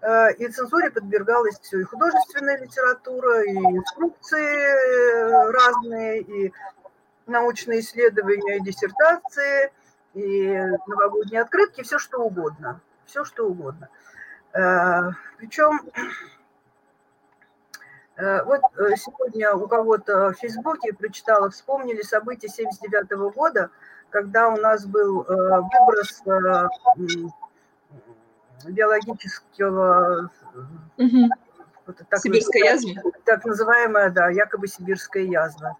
Э, 0.01 0.31
и 0.33 0.47
цензуре 0.47 0.91
подвергалась 0.91 1.59
все, 1.59 1.79
и 1.79 1.83
художественная 1.83 2.57
литература, 2.57 3.43
и 3.43 3.51
инструкции 3.57 5.51
разные, 5.51 6.21
и 6.21 6.53
научные 7.27 7.81
исследования, 7.81 8.57
и 8.57 8.63
диссертации, 8.63 9.71
и 10.13 10.47
новогодние 10.87 11.41
открытки, 11.41 11.83
все 11.83 11.99
что 11.99 12.19
угодно, 12.19 12.79
все 13.05 13.25
что 13.25 13.47
угодно. 13.47 13.89
Причем 14.51 15.81
вот 18.45 18.61
сегодня 18.97 19.53
у 19.53 19.67
кого-то 19.67 20.31
в 20.31 20.33
Фейсбуке 20.39 20.93
прочитала, 20.93 21.49
вспомнили 21.49 22.01
события 22.01 22.49
79 22.49 23.33
года, 23.33 23.69
когда 24.09 24.49
у 24.49 24.57
нас 24.57 24.85
был 24.85 25.23
выброс 25.23 26.23
биологического... 28.65 30.29
Угу. 30.97 31.29
Вот, 31.85 32.01
так 32.09 32.19
Сибирская 32.19 32.73
язва? 32.73 33.01
Так 33.25 33.45
называемая, 33.45 34.09
да, 34.09 34.29
якобы 34.29 34.67
сибирская 34.67 35.23
язва. 35.23 35.77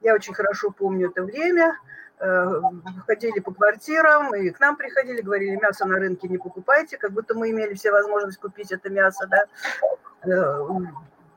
Я 0.00 0.14
очень 0.14 0.34
хорошо 0.34 0.70
помню 0.70 1.10
это 1.10 1.22
время. 1.22 1.76
Э, 2.18 2.60
ходили 3.06 3.40
по 3.40 3.52
квартирам, 3.52 4.34
и 4.34 4.50
к 4.50 4.60
нам 4.60 4.76
приходили, 4.76 5.22
говорили, 5.22 5.56
мясо 5.56 5.84
на 5.86 5.96
рынке 5.96 6.28
не 6.28 6.38
покупайте, 6.38 6.96
как 6.96 7.10
будто 7.10 7.34
мы 7.34 7.50
имели 7.50 7.74
все 7.74 7.90
возможность 7.90 8.38
купить 8.38 8.70
это 8.70 8.90
мясо, 8.90 9.28
да. 9.28 9.44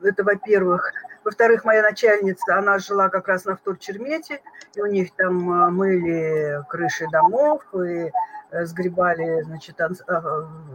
Это 0.05 0.23
во-первых. 0.23 0.93
Во-вторых, 1.23 1.65
моя 1.65 1.81
начальница, 1.81 2.57
она 2.57 2.79
жила 2.79 3.09
как 3.09 3.27
раз 3.27 3.45
на 3.45 3.55
вторчермете, 3.55 4.41
и 4.75 4.81
у 4.81 4.85
них 4.85 5.15
там 5.15 5.49
э, 5.51 5.69
мыли 5.71 6.63
крыши 6.69 7.07
домов, 7.09 7.63
и 7.73 8.11
Э, 8.55 8.65
сгребали, 8.65 9.41
значит, 9.41 9.81
а, 9.81 9.91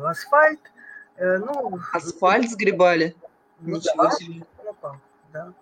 асфальт. 0.04 0.60
Э, 1.16 1.38
ну, 1.38 1.78
асфальт 1.92 2.50
сгребали? 2.50 3.14
Ну, 3.60 3.76
Ничего 3.76 4.04
да, 4.04 4.10
себе. 4.10 4.44
Ну, 4.64 4.75
да. 5.32 5.52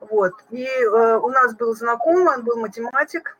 Вот. 0.00 0.32
И 0.50 0.64
э, 0.64 1.16
у 1.16 1.28
нас 1.28 1.54
был 1.56 1.74
знакомый, 1.74 2.34
он 2.34 2.44
был 2.44 2.56
математик. 2.58 3.36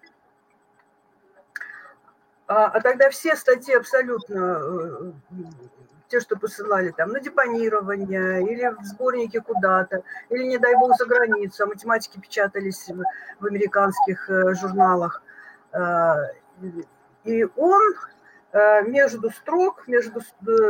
А, 2.47 2.67
а 2.67 2.81
тогда 2.81 3.09
все 3.09 3.35
статьи 3.37 3.75
абсолютно, 3.75 4.61
э, 4.61 5.13
те, 6.15 6.21
что 6.21 6.37
посылали 6.37 6.91
там 6.91 7.11
на 7.11 7.21
депонирование 7.21 8.43
или 8.43 8.69
в 8.81 8.85
сборнике 8.85 9.41
куда-то, 9.41 10.03
или, 10.31 10.45
не 10.45 10.59
дай 10.59 10.77
бог, 10.77 10.97
за 10.97 11.07
границу, 11.07 11.65
а 11.65 11.67
математики 11.67 12.21
печатались 12.21 12.89
в, 12.89 13.03
в 13.41 13.47
американских 13.47 14.31
э, 14.31 14.55
журналах. 14.55 15.23
Э, 15.73 16.15
и 17.25 17.45
он 17.57 17.83
э, 18.53 18.83
между 18.83 19.31
строк, 19.31 19.89
между, 19.89 20.21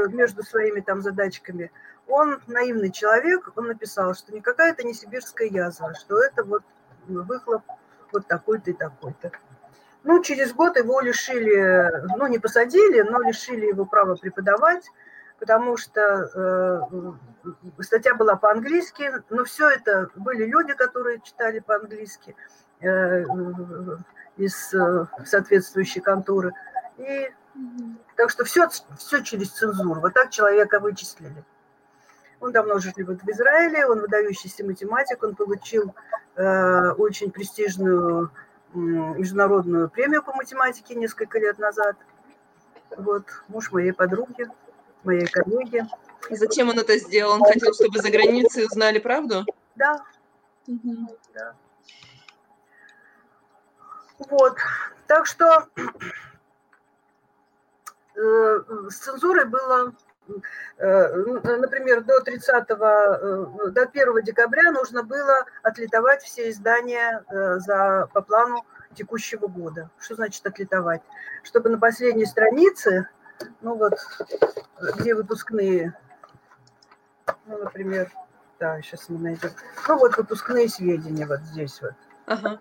между 0.09 0.43
своими 0.43 0.81
там 0.81 1.03
задачками, 1.03 1.71
он 2.09 2.41
наивный 2.47 2.91
человек, 2.91 3.53
он 3.57 3.67
написал, 3.67 4.15
что 4.15 4.35
никакая 4.35 4.73
это 4.73 4.83
не 4.83 4.95
сибирская 4.95 5.49
язва, 5.49 5.95
что 5.95 6.23
это 6.23 6.43
вот 6.43 6.63
выхлоп 7.07 7.65
вот 8.13 8.27
такой-то 8.27 8.71
и 8.71 8.75
такой-то. 8.75 9.31
Ну, 10.05 10.23
через 10.23 10.55
год 10.55 10.77
его 10.77 11.01
лишили, 11.01 12.03
ну, 12.17 12.27
не 12.29 12.39
посадили, 12.39 13.03
но 13.03 13.21
лишили 13.21 13.67
его 13.67 13.85
права 13.85 14.17
преподавать, 14.17 14.85
потому 15.39 15.77
что 15.77 16.01
э, 17.51 17.83
статья 17.83 18.15
была 18.15 18.37
по-английски, 18.37 19.13
но 19.31 19.45
все 19.45 19.69
это 19.69 20.11
были 20.15 20.45
люди, 20.47 20.73
которые 20.75 21.21
читали 21.21 21.61
по-английски. 21.61 22.35
Э, 22.81 23.25
из 24.37 24.75
э, 24.75 25.07
соответствующей 25.25 26.01
конторы. 26.01 26.53
И 26.99 27.31
так 28.17 28.31
что 28.31 28.45
все, 28.45 28.69
все 28.99 29.23
через 29.23 29.51
цензуру. 29.51 30.01
Вот 30.01 30.15
так 30.15 30.31
человека 30.31 30.81
вычислили. 30.81 31.45
Он 32.41 32.53
давно 32.53 32.79
живет 32.79 33.23
в 33.23 33.29
Израиле, 33.31 33.87
он 33.87 34.01
выдающийся 34.01 34.65
математик, 34.65 35.23
он 35.23 35.35
получил 35.35 35.95
э, 36.37 36.91
очень 36.99 37.31
престижную 37.31 38.31
э, 38.75 38.79
международную 38.79 39.89
премию 39.89 40.23
по 40.23 40.33
математике 40.33 40.95
несколько 40.95 41.39
лет 41.39 41.59
назад. 41.59 41.97
Вот, 42.97 43.25
муж 43.49 43.73
моей 43.73 43.93
подруги, 43.93 44.49
моей 45.05 45.27
коллеги. 45.27 45.85
Зачем 46.31 46.71
он 46.71 46.79
это 46.79 46.97
сделал? 46.99 47.35
Он 47.35 47.45
хотел, 47.45 47.75
чтобы 47.75 48.01
за 48.01 48.11
границей 48.11 48.65
узнали 48.65 48.99
правду? 48.99 49.45
Да. 49.75 50.05
Угу. 50.67 51.17
да. 51.35 51.55
Вот. 54.19 54.57
Так 55.07 55.27
что 55.27 55.69
э, 58.17 58.61
с 58.89 58.97
цензурой 58.97 59.45
было, 59.45 59.93
э, 60.79 61.17
например, 61.59 62.05
до 62.05 62.21
30 62.21 62.49
э, 62.49 62.77
до 63.71 63.83
1 63.83 64.23
декабря 64.23 64.73
нужно 64.73 65.03
было 65.03 65.45
отлитовать 65.63 66.23
все 66.23 66.51
издания 66.51 67.25
за, 67.31 68.09
по 68.13 68.23
плану 68.23 68.65
текущего 68.95 69.47
года. 69.49 69.91
Что 69.99 70.15
значит 70.15 70.47
отлитовать? 70.47 71.03
Чтобы 71.43 71.69
на 71.69 71.79
последней 71.79 72.27
странице, 72.27 73.09
ну 73.61 73.77
вот, 73.77 73.95
где 74.97 75.15
выпускные, 75.15 75.97
ну, 77.47 77.59
например, 77.59 78.11
да, 78.59 78.81
сейчас 78.83 79.09
мы 79.09 79.19
найдем. 79.19 79.51
Ну 79.89 79.99
вот 79.99 80.17
выпускные 80.17 80.69
сведения 80.69 81.27
вот 81.27 81.41
здесь 81.41 81.81
вот. 81.83 81.95
Ага. 82.27 82.61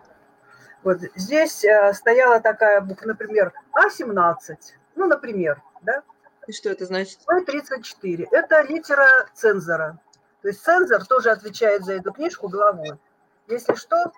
Вот 0.84 1.00
здесь 1.16 1.64
э, 1.64 1.94
стояла 1.94 2.42
такая 2.42 2.82
буква, 2.82 3.08
например, 3.08 3.54
А17, 3.74 4.58
ну, 4.96 5.08
например, 5.08 5.62
да? 5.82 6.04
И 6.46 6.52
что 6.52 6.70
это 6.70 6.86
значит? 6.86 7.20
Б34. 7.26 8.28
Это 8.32 8.62
литера 8.64 9.08
цензора. 9.34 9.98
То 10.42 10.50
есть 10.50 10.62
цензор 10.62 11.06
тоже 11.06 11.32
отвечает 11.32 11.86
за 11.86 11.94
эту 11.94 12.12
книжку 12.12 12.50
головой. 12.50 13.00
Если 13.48 13.76
что, 13.76 14.12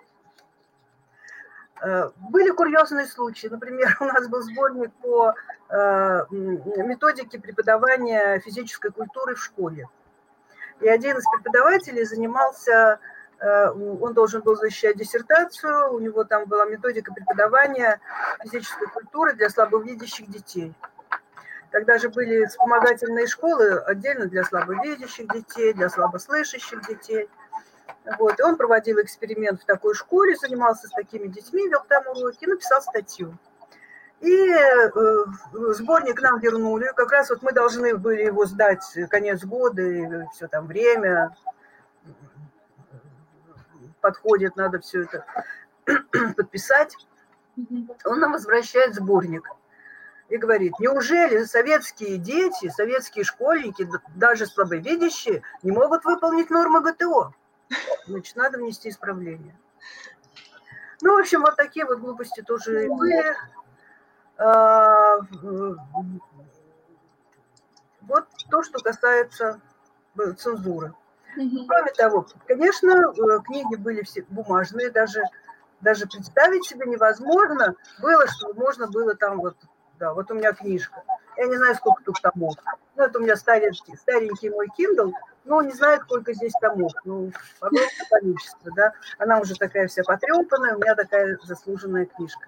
были 1.82 2.50
курьезные 2.50 3.06
случаи. 3.06 3.48
Например, 3.48 3.96
у 4.00 4.04
нас 4.04 4.28
был 4.28 4.42
сборник 4.42 4.92
по 5.02 5.34
э, 5.68 6.24
методике 6.30 7.38
преподавания 7.38 8.40
физической 8.40 8.90
культуры 8.90 9.34
в 9.34 9.42
школе. 9.42 9.88
И 10.80 10.88
один 10.88 11.16
из 11.16 11.24
преподавателей 11.32 12.04
занимался 12.04 13.00
Э, 13.38 13.68
он 13.70 14.14
должен 14.14 14.42
был 14.42 14.56
защищать 14.56 14.96
диссертацию, 14.96 15.92
у 15.92 15.98
него 15.98 16.24
там 16.24 16.46
была 16.46 16.64
методика 16.66 17.12
преподавания 17.12 18.00
физической 18.42 18.86
культуры 18.88 19.34
для 19.34 19.50
слабовидящих 19.50 20.28
детей. 20.30 20.74
Тогда 21.70 21.98
же 21.98 22.08
были 22.08 22.46
вспомогательные 22.46 23.26
школы 23.26 23.78
отдельно 23.80 24.26
для 24.26 24.44
слабовидящих 24.44 25.28
детей, 25.28 25.74
для 25.74 25.90
слабослышащих 25.90 26.86
детей. 26.86 27.28
Вот. 28.18 28.38
И 28.38 28.42
он 28.42 28.56
проводил 28.56 29.00
эксперимент 29.00 29.62
в 29.62 29.64
такой 29.64 29.94
школе, 29.94 30.36
занимался 30.36 30.86
с 30.86 30.90
такими 30.90 31.26
детьми, 31.26 31.68
вел 31.68 31.82
там 31.88 32.06
уроки 32.08 32.46
написал 32.46 32.80
статью. 32.82 33.36
И 34.20 34.32
э, 34.32 34.90
сборник 35.74 36.22
нам 36.22 36.40
вернули. 36.40 36.90
Как 36.94 37.10
раз 37.12 37.30
вот 37.30 37.42
мы 37.42 37.52
должны 37.52 37.96
были 37.96 38.22
его 38.22 38.46
сдать 38.46 38.84
конец 39.10 39.44
года, 39.44 39.82
и 39.82 40.26
все 40.32 40.48
там 40.48 40.66
время, 40.66 41.36
подходит, 44.00 44.56
надо 44.56 44.78
все 44.80 45.02
это 45.02 45.26
подписать. 46.36 46.96
Он 48.04 48.20
нам 48.20 48.32
возвращает 48.32 48.94
сборник 48.94 49.50
и 50.28 50.36
говорит, 50.36 50.74
неужели 50.78 51.44
советские 51.44 52.18
дети, 52.18 52.68
советские 52.68 53.24
школьники, 53.24 53.88
даже 54.14 54.46
слабовидящие, 54.46 55.42
не 55.62 55.72
могут 55.72 56.04
выполнить 56.04 56.50
нормы 56.50 56.80
ГТО? 56.80 57.32
Значит, 58.06 58.36
надо 58.36 58.58
внести 58.58 58.88
исправление. 58.88 59.56
Ну, 61.02 61.16
в 61.16 61.20
общем, 61.20 61.40
вот 61.40 61.56
такие 61.56 61.84
вот 61.84 61.98
глупости 61.98 62.42
тоже 62.42 62.88
были. 62.88 63.36
А, 64.38 65.18
вот 68.02 68.24
то, 68.50 68.62
что 68.62 68.78
касается 68.80 69.60
э, 70.18 70.32
цензуры. 70.32 70.94
Кроме 71.34 71.92
того, 71.92 72.26
конечно, 72.46 72.90
э, 72.90 73.40
книги 73.44 73.76
были 73.76 74.02
все 74.02 74.24
бумажные, 74.28 74.90
даже, 74.90 75.22
даже 75.80 76.06
представить 76.06 76.64
себе 76.64 76.86
невозможно 76.86 77.74
было, 78.00 78.26
что 78.26 78.54
можно 78.54 78.86
было 78.86 79.14
там 79.14 79.40
вот, 79.40 79.56
да, 79.98 80.14
вот 80.14 80.30
у 80.30 80.34
меня 80.34 80.52
книжка. 80.52 81.02
Я 81.36 81.46
не 81.46 81.56
знаю, 81.56 81.74
сколько 81.74 82.02
тут 82.04 82.16
томов. 82.22 82.54
Ну, 82.94 83.02
это 83.02 83.18
у 83.18 83.22
меня 83.22 83.36
старенький, 83.36 83.96
старенький 83.96 84.48
мой 84.48 84.68
Kindle, 84.78 85.12
но 85.46 85.62
не 85.62 85.72
знаю, 85.72 86.00
сколько 86.02 86.34
здесь 86.34 86.52
томов. 86.60 86.92
Ну, 87.04 87.32
огромное 87.60 87.90
количество, 88.10 88.70
да. 88.74 88.92
Она 89.18 89.40
уже 89.40 89.54
такая 89.54 89.86
вся 89.86 90.02
потрепанная, 90.02 90.76
у 90.76 90.80
меня 90.80 90.94
такая 90.94 91.38
заслуженная 91.42 92.06
книжка. 92.06 92.46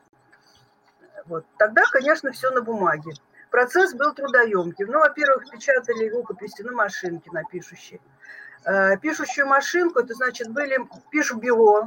Вот. 1.27 1.45
Тогда, 1.59 1.83
конечно, 1.93 2.33
все 2.33 2.51
на 2.51 2.61
бумаге. 2.61 3.13
Процесс 3.51 3.95
был 3.95 4.13
трудоемким. 4.13 4.89
Ну, 4.89 4.99
во-первых, 4.99 5.51
печатали 5.51 6.09
рукописи 6.11 6.63
на 6.63 6.73
машинке, 6.73 7.31
на 7.33 7.45
пишущей. 7.45 8.01
Э, 8.65 8.97
пишущую 8.99 9.47
машинку, 9.47 10.01
это 10.01 10.15
значит, 10.15 10.49
были 10.51 10.79
пишу 11.11 11.39
бюро 11.39 11.87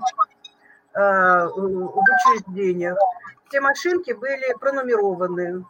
э, 0.93 0.99
в 0.99 1.99
учреждениях. 1.99 2.97
Те 3.49 3.59
машинки 3.59 4.11
были 4.13 4.53
пронумерованы, 4.59 5.65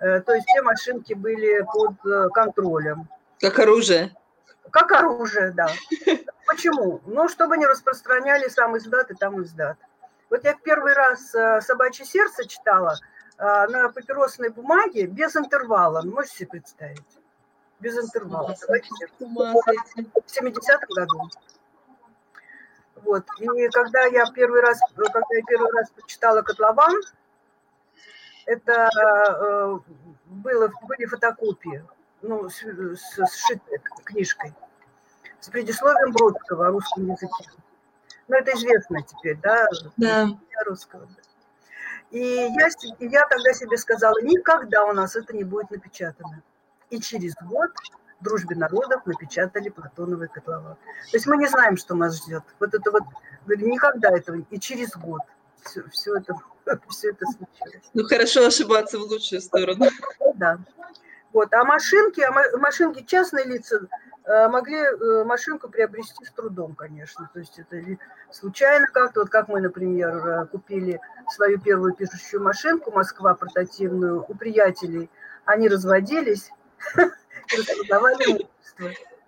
э, 0.00 0.20
то 0.20 0.32
есть 0.32 0.46
те 0.46 0.62
машинки 0.62 1.14
были 1.14 1.66
под 1.72 2.32
контролем. 2.32 3.08
Как 3.40 3.58
оружие? 3.58 4.14
Как 4.74 4.90
оружие, 4.90 5.52
да. 5.52 5.68
Почему? 6.48 7.00
Ну, 7.06 7.28
чтобы 7.28 7.56
не 7.56 7.66
распространяли 7.66 8.48
сам 8.48 8.76
издат 8.76 9.08
и 9.12 9.14
там 9.14 9.40
издат. 9.40 9.78
Вот 10.30 10.42
я 10.42 10.54
первый 10.54 10.94
раз 10.94 11.30
«Собачье 11.64 12.04
сердце» 12.04 12.44
читала 12.44 12.98
на 13.38 13.88
папиросной 13.90 14.48
бумаге 14.48 15.06
без 15.06 15.36
интервала. 15.36 16.02
Можете 16.02 16.38
себе 16.38 16.48
представить? 16.48 17.06
без 17.78 17.96
интервала. 17.98 18.54
В 18.54 18.62
70-м 19.20 20.88
году. 20.96 21.30
Вот. 23.04 23.24
И 23.38 23.68
когда 23.68 24.04
я 24.06 24.26
первый 24.32 24.60
раз, 24.60 24.80
когда 24.96 25.20
я 25.36 25.42
первый 25.46 25.70
раз 25.72 25.90
прочитала 25.90 26.42
«Котлован», 26.42 27.00
это 28.46 28.88
э, 28.88 29.78
было, 30.26 30.70
были 30.82 31.06
фотокопии, 31.06 31.84
ну, 32.26 32.48
с, 32.48 32.62
с, 32.62 33.34
сшитой 33.34 33.78
книжкой, 34.04 34.54
с 35.40 35.48
предисловием 35.48 36.12
Бродского 36.12 36.68
о 36.68 36.70
русском 36.70 37.06
языке. 37.06 37.50
Ну, 38.28 38.36
это 38.36 38.52
известно 38.52 39.02
теперь, 39.02 39.38
да? 39.42 39.68
Да. 39.96 40.28
Русского. 40.66 41.06
И 42.10 42.18
я, 42.20 42.68
я 43.00 43.26
тогда 43.26 43.52
себе 43.52 43.76
сказала, 43.76 44.20
никогда 44.22 44.84
у 44.84 44.92
нас 44.92 45.16
это 45.16 45.34
не 45.34 45.44
будет 45.44 45.70
напечатано 45.70 46.42
и 46.94 47.00
через 47.00 47.34
год 47.42 47.70
в 48.20 48.24
«Дружбе 48.24 48.56
народов» 48.56 49.04
напечатали 49.06 49.68
Платоновый 49.68 50.28
котлован. 50.28 50.76
То 51.10 51.16
есть 51.16 51.26
мы 51.26 51.36
не 51.36 51.46
знаем, 51.46 51.76
что 51.76 51.94
нас 51.94 52.22
ждет. 52.22 52.42
Вот 52.60 52.72
это 52.72 52.90
вот, 52.90 53.02
никогда 53.46 54.16
этого, 54.16 54.36
и 54.50 54.58
через 54.58 54.96
год 54.96 55.20
все, 55.62 55.82
все, 55.90 56.16
это, 56.16 56.34
все 56.88 57.10
это 57.10 57.26
случилось. 57.26 57.90
Ну, 57.92 58.04
хорошо 58.04 58.46
ошибаться 58.46 58.98
в 58.98 59.02
лучшую 59.02 59.40
сторону. 59.40 59.86
Да. 60.34 60.58
Вот. 61.34 61.52
А 61.52 61.64
машинки, 61.64 62.20
а 62.20 62.58
машинки 62.58 63.02
частные 63.02 63.44
лица 63.44 63.80
э, 64.24 64.48
могли 64.48 64.76
э, 64.76 65.24
машинку 65.24 65.68
приобрести 65.68 66.24
с 66.24 66.30
трудом, 66.30 66.76
конечно. 66.76 67.28
То 67.34 67.40
есть 67.40 67.58
это 67.58 67.76
случайно 68.30 68.86
как-то, 68.86 69.20
вот 69.20 69.30
как 69.30 69.48
мы, 69.48 69.60
например, 69.60 70.16
э, 70.16 70.46
купили 70.46 71.00
свою 71.28 71.60
первую 71.60 71.92
пишущую 71.94 72.40
машинку 72.40 72.92
«Москва» 72.92 73.34
портативную 73.34 74.24
у 74.26 74.34
приятелей. 74.34 75.10
Они 75.44 75.68
разводились, 75.68 76.52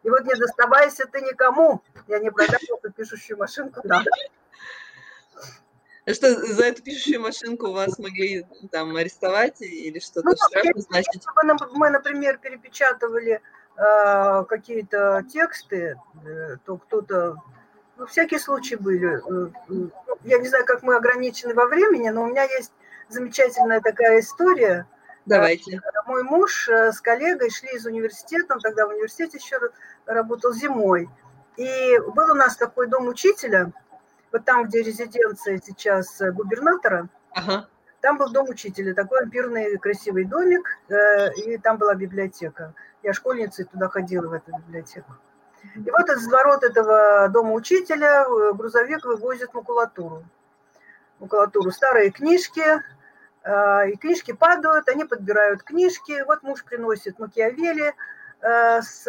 и 0.04 0.08
вот 0.08 0.24
не 0.24 0.34
доставайся 0.36 1.06
ты 1.06 1.20
никому, 1.22 1.82
я 2.06 2.20
не 2.20 2.30
продам 2.30 2.60
эту 2.78 2.92
пишущую 2.92 3.36
машинку. 3.36 3.82
Что, 6.12 6.34
за 6.34 6.64
эту 6.66 6.82
пишущую 6.82 7.20
машинку 7.20 7.72
вас 7.72 7.98
могли 7.98 8.46
там 8.70 8.94
арестовать 8.96 9.60
или 9.60 9.98
что-то 9.98 10.28
ну, 10.28 10.34
штраф 10.36 10.74
назначить? 10.74 11.24
Мы, 11.72 11.90
например, 11.90 12.38
перепечатывали 12.38 13.40
э, 13.76 14.44
какие-то 14.48 15.24
тексты, 15.32 15.98
э, 16.24 16.56
то 16.64 16.76
кто-то... 16.76 17.36
Ну, 17.96 18.06
всякие 18.06 18.38
случаи 18.38 18.76
были. 18.76 19.16
Э, 19.16 19.50
э, 19.68 19.88
я 20.24 20.38
не 20.38 20.48
знаю, 20.48 20.64
как 20.64 20.82
мы 20.82 20.94
ограничены 20.94 21.54
во 21.54 21.66
времени, 21.66 22.08
но 22.10 22.22
у 22.22 22.26
меня 22.26 22.44
есть 22.44 22.72
замечательная 23.08 23.80
такая 23.80 24.20
история– 24.20 24.86
Давайте. 25.26 25.80
Мой 26.06 26.22
муж 26.22 26.68
э, 26.68 26.92
с 26.92 27.00
коллегой 27.00 27.50
шли 27.50 27.70
из 27.74 27.84
университета, 27.84 28.54
он 28.54 28.60
тогда 28.60 28.86
в 28.86 28.90
университете 28.90 29.38
еще 29.38 29.58
работал 30.06 30.52
зимой. 30.52 31.10
И 31.56 31.98
был 32.14 32.30
у 32.30 32.34
нас 32.34 32.56
такой 32.56 32.86
дом 32.86 33.08
учителя, 33.08 33.72
вот 34.32 34.44
там, 34.44 34.64
где 34.64 34.82
резиденция 34.82 35.60
сейчас 35.64 36.20
э, 36.20 36.32
губернатора, 36.32 37.08
ага. 37.32 37.68
там 38.00 38.18
был 38.18 38.30
дом 38.30 38.48
учителя, 38.48 38.94
такой 38.94 39.22
ампирный 39.22 39.78
красивый 39.78 40.24
домик, 40.24 40.68
э, 40.88 41.32
и 41.34 41.58
там 41.58 41.78
была 41.78 41.94
библиотека. 41.94 42.74
Я 43.02 43.12
школьницей 43.12 43.64
туда 43.64 43.88
ходила, 43.88 44.28
в 44.28 44.32
эту 44.32 44.52
библиотеку. 44.58 45.12
И 45.74 45.90
вот 45.90 46.08
из 46.08 46.26
ворот 46.28 46.62
этого 46.62 47.28
дома 47.28 47.52
учителя 47.52 48.24
грузовик 48.52 49.04
вывозит 49.04 49.52
макулатуру. 49.54 50.24
Макулатуру, 51.18 51.70
старые 51.70 52.10
книжки, 52.10 52.62
и 53.44 53.96
книжки 53.96 54.32
падают, 54.32 54.88
они 54.88 55.04
подбирают 55.04 55.62
книжки. 55.62 56.22
Вот 56.26 56.42
муж 56.42 56.64
приносит 56.64 57.18
Макиавелли, 57.18 57.88
э, 57.88 57.92
с, 58.40 59.06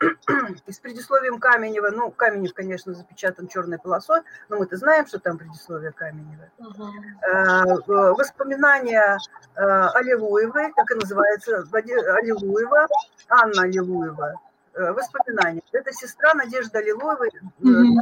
с 0.66 0.78
предисловием 0.80 1.38
Каменева. 1.38 1.90
Ну, 1.90 2.10
Каменев, 2.10 2.52
конечно, 2.54 2.92
запечатан 2.94 3.48
черной 3.48 3.78
полосой, 3.78 4.20
но 4.48 4.58
мы-то 4.58 4.76
знаем, 4.76 5.06
что 5.06 5.18
там 5.18 5.38
предисловие 5.38 5.92
Каменева. 5.92 6.50
Угу. 6.58 8.14
Воспоминания 8.16 9.18
Аллилуевой, 9.54 10.72
так 10.74 10.90
и 10.90 10.94
называется, 10.94 11.64
Аллилуева, 11.72 12.86
Анна 13.28 13.62
Аллилуева. 13.62 14.40
Воспоминания. 14.76 15.62
Это 15.72 15.92
сестра 15.92 16.34
Надежды 16.34 16.78
Аллилуевой. 16.78 17.30
Угу. 17.60 18.00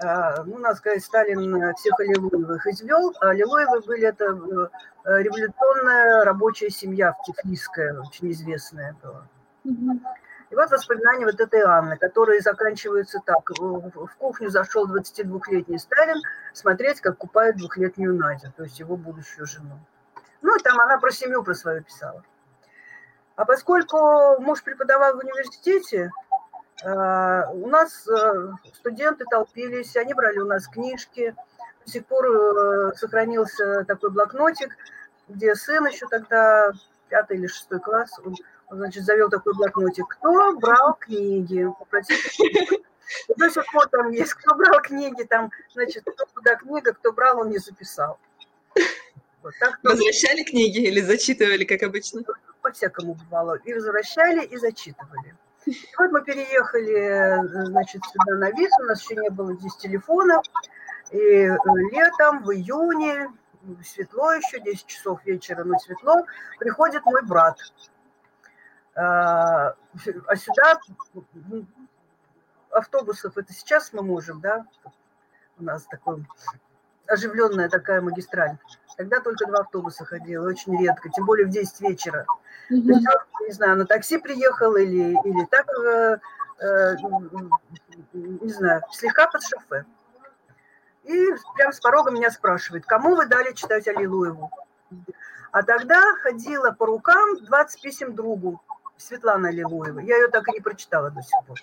А, 0.00 0.42
ну, 0.44 0.58
надо 0.58 0.76
сказать, 0.76 1.04
Сталин 1.04 1.62
э, 1.62 1.74
всех 1.74 1.98
Аллилуевых 2.00 2.66
извел. 2.66 3.14
А 3.20 3.30
Аллилуевы 3.30 3.80
были 3.82 4.06
это 4.08 4.24
э, 4.24 5.22
революционная 5.22 6.24
рабочая 6.24 6.70
семья 6.70 7.12
в 7.12 7.22
Тифлисская, 7.24 8.00
очень 8.00 8.32
известная 8.32 8.96
была. 9.02 9.26
И 10.50 10.54
вот 10.56 10.70
воспоминания 10.70 11.24
вот 11.24 11.40
этой 11.40 11.62
Анны, 11.62 11.96
которые 11.96 12.40
заканчиваются 12.40 13.20
так. 13.24 13.48
В 13.50 14.10
кухню 14.18 14.50
зашел 14.50 14.86
22-летний 14.88 15.78
Сталин 15.78 16.20
смотреть, 16.52 17.00
как 17.00 17.16
купает 17.18 17.56
двухлетнюю 17.56 18.14
Надю, 18.14 18.52
то 18.56 18.64
есть 18.64 18.78
его 18.78 18.96
будущую 18.96 19.46
жену. 19.46 19.78
Ну, 20.42 20.56
и 20.56 20.62
там 20.62 20.78
она 20.80 20.98
про 20.98 21.10
семью 21.10 21.42
про 21.42 21.54
свою 21.54 21.82
писала. 21.82 22.22
А 23.36 23.44
поскольку 23.44 24.40
муж 24.40 24.62
преподавал 24.62 25.14
в 25.14 25.24
университете, 25.24 26.12
у 26.82 27.68
нас 27.68 28.06
э, 28.08 28.48
студенты 28.74 29.24
толпились, 29.30 29.96
они 29.96 30.12
брали 30.12 30.38
у 30.38 30.46
нас 30.46 30.66
книжки. 30.66 31.34
До 31.84 31.90
сих 31.90 32.06
пор 32.06 32.26
э, 32.26 32.92
сохранился 32.96 33.84
такой 33.84 34.10
блокнотик, 34.10 34.76
где 35.28 35.54
сын 35.54 35.86
еще 35.86 36.06
тогда, 36.08 36.72
пятый 37.08 37.36
или 37.36 37.46
шестой 37.46 37.80
класс, 37.80 38.18
он, 38.24 38.34
значит, 38.70 39.04
завел 39.04 39.28
такой 39.28 39.54
блокнотик. 39.54 40.08
Кто 40.08 40.56
брал 40.56 40.94
книги? 40.94 41.66
Попросите. 41.78 42.82
до 43.36 43.50
сих 43.50 43.64
пор 43.72 43.88
там 43.88 44.10
есть, 44.10 44.34
кто 44.34 44.54
брал 44.54 44.80
книги, 44.80 45.22
там, 45.24 45.50
значит, 45.72 46.04
кто 46.04 46.26
куда 46.34 46.56
книга, 46.56 46.92
кто 46.92 47.12
брал, 47.12 47.40
он 47.40 47.50
не 47.50 47.58
записал. 47.58 48.18
Вот, 49.42 49.52
так, 49.60 49.78
Возвращали 49.82 50.42
книги 50.42 50.78
или 50.78 51.00
зачитывали, 51.00 51.64
как 51.64 51.82
обычно? 51.82 52.22
По-всякому 52.62 53.14
бывало. 53.14 53.56
И 53.64 53.74
возвращали, 53.74 54.44
и 54.44 54.56
зачитывали. 54.56 55.36
Вот 55.98 56.10
мы 56.12 56.22
переехали, 56.22 57.64
значит, 57.66 58.02
сюда 58.04 58.36
на 58.36 58.50
виз, 58.50 58.70
у 58.80 58.84
нас 58.84 59.02
еще 59.02 59.16
не 59.16 59.30
было 59.30 59.54
здесь 59.54 59.76
телефонов. 59.76 60.44
И 61.10 61.16
э, 61.16 61.56
летом, 61.92 62.42
в 62.42 62.52
июне, 62.52 63.30
светло 63.84 64.32
еще, 64.32 64.60
10 64.60 64.86
часов 64.86 65.24
вечера, 65.24 65.64
но 65.64 65.78
светло, 65.78 66.26
приходит 66.58 67.04
мой 67.04 67.22
брат. 67.22 67.58
А, 68.96 69.74
а 70.26 70.36
сюда 70.36 70.80
автобусов, 72.70 73.36
это 73.38 73.52
сейчас 73.52 73.92
мы 73.92 74.02
можем, 74.02 74.40
да, 74.40 74.66
у 75.58 75.64
нас 75.64 75.84
такой 75.84 76.24
оживленная 77.06 77.68
такая 77.68 78.00
магистраль. 78.00 78.56
Тогда 78.96 79.20
только 79.20 79.46
два 79.46 79.60
автобуса 79.60 80.04
ходило, 80.04 80.46
очень 80.46 80.80
редко, 80.80 81.08
тем 81.08 81.26
более 81.26 81.46
в 81.46 81.50
10 81.50 81.80
вечера. 81.80 82.26
Mm-hmm. 82.70 82.76
есть, 82.76 83.06
не 83.46 83.52
знаю, 83.52 83.76
на 83.76 83.86
такси 83.86 84.18
приехал 84.18 84.76
или, 84.76 85.16
или 85.24 85.44
так, 85.46 85.66
э, 85.68 86.18
э, 86.60 86.96
не 88.12 88.52
знаю, 88.52 88.82
слегка 88.92 89.26
под 89.26 89.42
шофе. 89.42 89.84
И 91.04 91.34
прям 91.56 91.72
с 91.72 91.80
порога 91.80 92.10
меня 92.10 92.30
спрашивает, 92.30 92.86
кому 92.86 93.14
вы 93.14 93.26
дали 93.26 93.52
читать 93.52 93.86
Аллилуеву? 93.88 94.50
А 95.52 95.62
тогда 95.62 96.00
ходила 96.22 96.70
по 96.70 96.86
рукам 96.86 97.36
20 97.44 97.82
писем 97.82 98.14
другу, 98.14 98.62
Светлана 98.96 99.48
Аллилуева. 99.48 100.00
Я 100.00 100.16
ее 100.16 100.28
так 100.28 100.48
и 100.48 100.52
не 100.52 100.60
прочитала 100.60 101.10
до 101.10 101.20
сих 101.20 101.38
пор. 101.46 101.58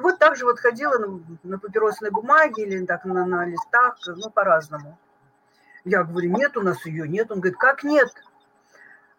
Вот 0.00 0.18
так 0.18 0.36
же 0.36 0.44
вот 0.44 0.58
ходила 0.58 0.98
на, 0.98 1.20
на 1.42 1.58
папиросной 1.58 2.10
бумаге 2.10 2.64
или 2.64 2.84
так 2.84 3.04
на, 3.04 3.24
на 3.24 3.46
листах, 3.46 3.96
ну, 4.06 4.30
по-разному. 4.30 4.98
Я 5.86 6.02
говорю, 6.02 6.36
нет, 6.36 6.56
у 6.56 6.62
нас 6.62 6.84
ее 6.84 7.06
нет. 7.06 7.30
Он 7.30 7.38
говорит, 7.38 7.58
как 7.58 7.84
нет? 7.84 8.12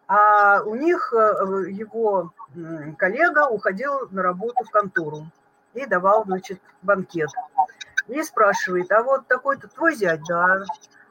А 0.06 0.60
у 0.62 0.74
них 0.74 1.14
э, 1.14 1.70
его 1.70 2.34
коллега 2.98 3.48
уходил 3.48 4.08
на 4.10 4.22
работу 4.22 4.64
в 4.64 4.70
контору 4.70 5.26
и 5.72 5.86
давал, 5.86 6.24
значит, 6.26 6.60
банкет. 6.82 7.30
И 8.08 8.22
спрашивает, 8.22 8.92
а 8.92 9.02
вот 9.02 9.26
такой-то 9.28 9.68
твой 9.68 9.94
зять, 9.94 10.20
да, 10.28 10.62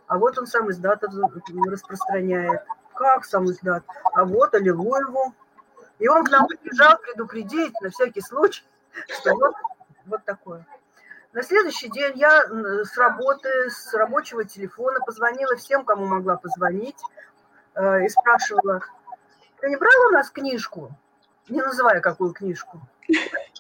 а 0.06 0.18
вот 0.20 0.38
он 0.38 0.46
сам 0.46 0.70
издат 0.70 1.04
распространяет. 1.04 2.62
Как 2.94 3.26
сам 3.26 3.46
издат? 3.46 3.84
А 4.14 4.26
вот 4.26 4.54
Аллилуеву. 4.54 5.34
И 5.98 6.08
он 6.08 6.24
к 6.24 6.30
нам 6.30 6.46
прибежал 6.46 7.00
предупредить 7.00 7.74
на 7.82 7.90
всякий 7.90 8.22
случай, 8.22 8.64
что 9.20 9.34
вот, 9.34 9.56
вот 10.06 10.24
такое. 10.24 10.68
На 11.38 11.44
следующий 11.44 11.88
день 11.90 12.14
я 12.16 12.46
с 12.84 12.98
работы, 12.98 13.70
с 13.70 13.94
рабочего 13.94 14.44
телефона 14.44 15.00
позвонила 15.06 15.56
всем, 15.56 15.86
кому 15.86 16.08
могла 16.08 16.36
позвонить, 16.36 16.98
Э, 17.78 18.04
и 18.04 18.10
спрашивала, 18.10 18.82
ты 19.62 19.70
не 19.70 19.76
брал 19.76 20.08
у 20.10 20.12
нас 20.12 20.32
книжку? 20.32 20.92
Не 21.48 21.62
называя 21.62 22.02
какую 22.02 22.34
книжку. 22.34 22.82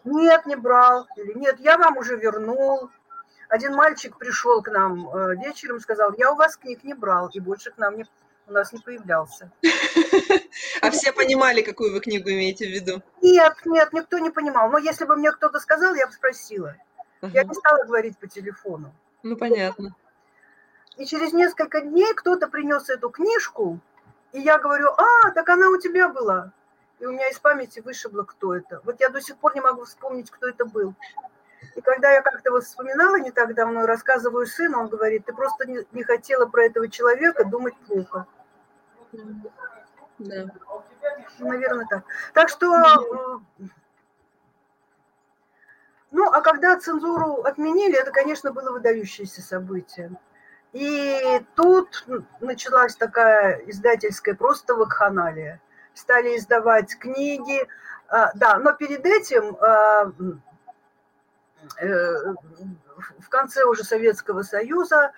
Нет, 0.03 0.45
не 0.47 0.55
брал. 0.55 1.07
Или 1.15 1.33
нет, 1.33 1.59
я 1.59 1.77
вам 1.77 1.97
уже 1.97 2.17
вернул. 2.17 2.89
Один 3.47 3.75
мальчик 3.75 4.17
пришел 4.17 4.61
к 4.61 4.69
нам 4.69 5.07
э, 5.07 5.35
вечером, 5.35 5.79
сказал, 5.79 6.13
я 6.17 6.31
у 6.31 6.35
вас 6.35 6.57
книг 6.57 6.83
не 6.83 6.95
брал, 6.95 7.29
и 7.31 7.39
больше 7.39 7.71
к 7.71 7.77
нам 7.77 7.95
не, 7.95 8.05
у 8.47 8.51
нас 8.51 8.73
не 8.73 8.79
появлялся. 8.79 9.51
А 10.81 10.89
все 10.91 11.11
понимали, 11.11 11.61
какую 11.61 11.91
вы 11.91 11.99
книгу 11.99 12.29
имеете 12.29 12.65
в 12.65 12.69
виду? 12.69 13.01
Нет, 13.21 13.53
нет, 13.65 13.93
никто 13.93 14.17
не 14.19 14.29
понимал. 14.29 14.69
Но 14.69 14.77
если 14.77 15.05
бы 15.05 15.15
мне 15.15 15.31
кто-то 15.31 15.59
сказал, 15.59 15.93
я 15.95 16.07
бы 16.07 16.13
спросила. 16.13 16.75
Я 17.21 17.43
не 17.43 17.53
стала 17.53 17.83
говорить 17.85 18.17
по 18.17 18.27
телефону. 18.27 18.93
Ну, 19.23 19.35
понятно. 19.37 19.95
И 20.97 21.05
через 21.05 21.33
несколько 21.33 21.81
дней 21.81 22.13
кто-то 22.13 22.47
принес 22.47 22.89
эту 22.89 23.09
книжку, 23.09 23.79
и 24.31 24.39
я 24.39 24.57
говорю, 24.57 24.89
а, 24.89 25.31
так 25.31 25.47
она 25.49 25.69
у 25.69 25.77
тебя 25.77 26.09
была. 26.09 26.51
И 26.99 27.05
у 27.05 27.11
меня 27.11 27.29
из 27.29 27.37
памяти 27.39 27.79
вышибло, 27.79 28.23
кто 28.23 28.55
это. 28.55 28.81
Вот 28.83 28.99
я 28.99 29.09
до 29.09 29.21
сих 29.21 29.37
пор 29.37 29.53
не 29.53 29.61
могу 29.61 29.83
вспомнить, 29.83 30.31
кто 30.31 30.47
это 30.47 30.65
был. 30.65 30.95
И 31.75 31.81
когда 31.81 32.11
я 32.11 32.21
как-то 32.21 32.51
вот 32.51 32.63
вспоминала 32.63 33.19
не 33.19 33.31
так 33.31 33.53
давно, 33.53 33.85
рассказываю 33.85 34.47
сыну, 34.47 34.79
он 34.79 34.87
говорит, 34.87 35.25
ты 35.25 35.33
просто 35.33 35.67
не, 35.67 35.85
не 35.91 36.03
хотела 36.03 36.47
про 36.47 36.65
этого 36.65 36.87
человека 36.87 37.45
думать 37.45 37.75
плохо. 37.87 38.25
Да. 40.19 40.45
Наверное, 41.39 41.85
так. 41.87 42.03
Так 42.33 42.49
что, 42.49 43.43
э, 43.59 43.65
ну, 46.17 46.31
а 46.31 46.41
когда 46.41 46.79
цензуру 46.79 47.43
отменили, 47.43 47.95
это, 47.95 48.09
конечно, 48.09 48.51
было 48.51 48.71
выдающееся 48.71 49.43
событие. 49.43 50.09
И 50.73 51.45
тут 51.55 52.07
началась 52.41 52.95
такая 52.95 53.59
издательская 53.67 54.33
просто 54.33 54.73
вакханалия. 54.73 55.61
Стали 55.93 56.35
издавать 56.35 56.97
книги, 56.97 57.67
а, 58.09 58.31
да, 58.33 58.57
но 58.57 58.73
перед 58.73 59.05
этим 59.05 59.57
а, 59.61 60.11
э, 61.81 62.33
в 63.19 63.29
конце 63.29 63.63
уже 63.65 63.83
Советского 63.83 64.41
Союза 64.41 65.11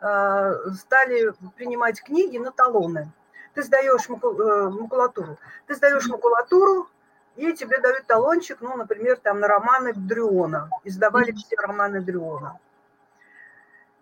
а, 0.00 0.54
стали 0.74 1.34
принимать 1.56 2.02
книги 2.02 2.38
на 2.38 2.50
талоны. 2.50 3.12
Ты 3.52 3.62
сдаешь 3.62 4.08
э, 4.08 4.68
макулатуру, 4.70 5.38
ты 5.66 5.74
сдаешь 5.74 6.06
макулатуру, 6.06 6.88
и 7.36 7.52
тебе 7.52 7.78
дают 7.78 8.06
талончик, 8.06 8.58
ну, 8.60 8.76
например, 8.76 9.18
там 9.22 9.40
на 9.40 9.48
романы 9.48 9.92
Дрюона. 9.92 10.70
Издавали 10.84 11.32
все 11.32 11.56
романы 11.56 12.00
Дрюона. 12.00 12.58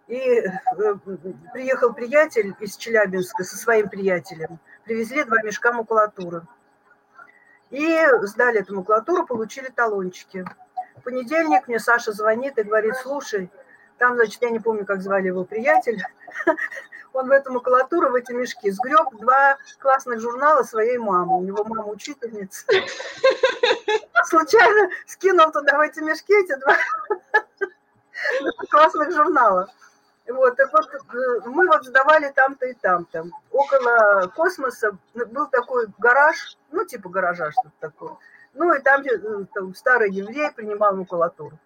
И 0.07 0.19
э, 0.19 0.51
приехал 1.53 1.93
приятель 1.93 2.55
из 2.61 2.77
Челябинска 2.77 3.43
со 3.43 3.57
своим 3.57 3.89
приятелем. 3.89 4.59
Привезли 4.85 5.25
два 5.25 5.43
мешка 5.43 5.73
макулатуры. 5.73 6.43
И 7.71 8.07
сдали 8.23 8.61
эту 8.61 8.77
макулатуру, 8.77 9.27
получили 9.27 9.69
талончики. 9.69 10.45
В 10.97 11.03
понедельник 11.03 11.67
мне 11.67 11.81
Саша 11.81 12.13
звонит 12.13 12.57
и 12.59 12.63
говорит, 12.63 12.95
слушай, 12.97 13.51
там, 13.99 14.15
значит, 14.15 14.41
я 14.43 14.51
не 14.51 14.61
помню, 14.61 14.85
как 14.85 15.03
звали 15.03 15.29
его 15.29 15.45
приятель, 15.45 16.01
он 17.15 17.29
в 17.29 17.31
эту 17.31 17.53
макулатуру, 17.53 18.11
в 18.11 18.15
эти 18.15 18.33
мешки 18.33 18.71
сгреб 18.71 19.09
два 19.21 19.57
классных 19.79 20.21
журнала 20.21 20.63
своей 20.65 20.99
мамы. 20.99 21.39
У 21.39 21.43
него 21.43 21.65
мама 21.65 21.87
учительница. 21.87 22.67
Случайно 24.25 24.91
скинул 25.07 25.51
туда 25.53 25.79
в 25.79 25.81
эти 25.81 26.01
мешки 26.01 26.35
эти 26.35 26.59
два 26.59 26.77
классных 28.71 29.13
журнала. 29.13 29.73
Вот, 30.27 30.57
так 30.57 30.73
вот, 30.73 30.87
э, 30.87 31.41
мы 31.47 31.67
вот 31.67 31.85
сдавали 31.85 32.33
там-то 32.35 32.67
и 32.67 32.73
там-то. 32.75 33.27
Около 33.51 34.33
космоса 34.35 34.97
был 35.15 35.47
такой 35.49 35.87
гараж, 35.99 36.57
ну, 36.73 36.85
типа 36.85 37.11
гаража 37.11 37.53
что-то 37.53 37.73
такое. 37.79 38.17
Ну, 38.55 38.73
и 38.73 38.81
там, 38.81 39.03
э, 39.03 39.45
там 39.53 39.75
старый 39.75 40.11
еврей 40.11 40.51
принимал 40.51 40.97
макулатуру. 40.97 41.59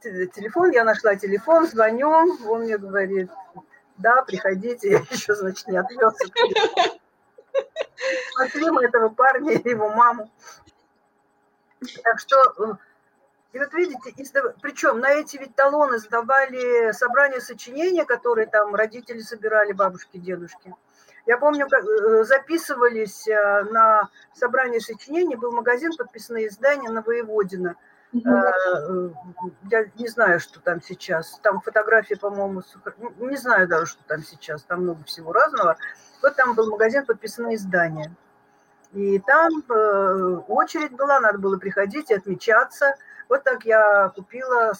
Телефон, 0.00 0.70
я 0.70 0.84
нашла 0.84 1.14
телефон, 1.16 1.66
звоню, 1.66 2.08
он 2.48 2.62
мне 2.62 2.78
говорит, 2.78 3.30
да, 4.00 4.22
приходите, 4.22 4.90
я 4.90 4.98
еще, 5.10 5.34
значит, 5.34 5.66
не 5.68 5.76
отвез. 5.76 6.14
нашли 8.38 8.70
мы 8.70 8.84
этого 8.84 9.08
парня 9.10 9.52
и 9.52 9.68
его 9.68 9.88
маму. 9.90 10.30
Так 12.02 12.20
что, 12.20 12.36
э, 12.58 12.74
и 13.52 13.58
вот 13.58 13.72
видите, 13.72 14.12
издав... 14.16 14.54
причем 14.60 15.00
на 15.00 15.10
эти 15.12 15.36
ведь 15.38 15.54
талоны 15.54 15.98
сдавали 15.98 16.92
собрания 16.92 17.40
сочинения, 17.40 18.04
которые 18.04 18.46
там 18.46 18.74
родители 18.74 19.20
собирали, 19.20 19.72
бабушки, 19.72 20.18
дедушки. 20.18 20.74
Я 21.26 21.38
помню, 21.38 21.68
как 21.68 21.84
э, 21.84 22.24
записывались 22.24 23.28
э, 23.28 23.64
на 23.70 24.08
собрание 24.34 24.80
сочинений, 24.80 25.36
был 25.36 25.52
магазин 25.52 25.92
подписанные 25.96 26.48
издания 26.48 26.90
на 26.90 27.02
Воеводина. 27.02 27.76
Mm-hmm. 28.12 29.14
Я 29.70 29.84
не 29.96 30.08
знаю, 30.08 30.40
что 30.40 30.60
там 30.60 30.82
сейчас. 30.82 31.38
Там 31.42 31.60
фотографии, 31.60 32.14
по-моему, 32.14 32.62
не 33.18 33.36
знаю 33.36 33.68
даже, 33.68 33.86
что 33.86 34.02
там 34.04 34.22
сейчас. 34.22 34.62
Там 34.64 34.82
много 34.82 35.04
всего 35.04 35.32
разного. 35.32 35.76
Вот 36.22 36.36
там 36.36 36.54
был 36.54 36.70
магазин 36.70 37.06
подписанные 37.06 37.56
издания. 37.56 38.14
И 38.92 39.20
там 39.20 39.62
очередь 40.48 40.92
была, 40.92 41.20
надо 41.20 41.38
было 41.38 41.56
приходить 41.56 42.10
и 42.10 42.14
отмечаться. 42.14 42.96
Вот 43.28 43.44
так 43.44 43.64
я 43.64 44.08
купила 44.08 44.72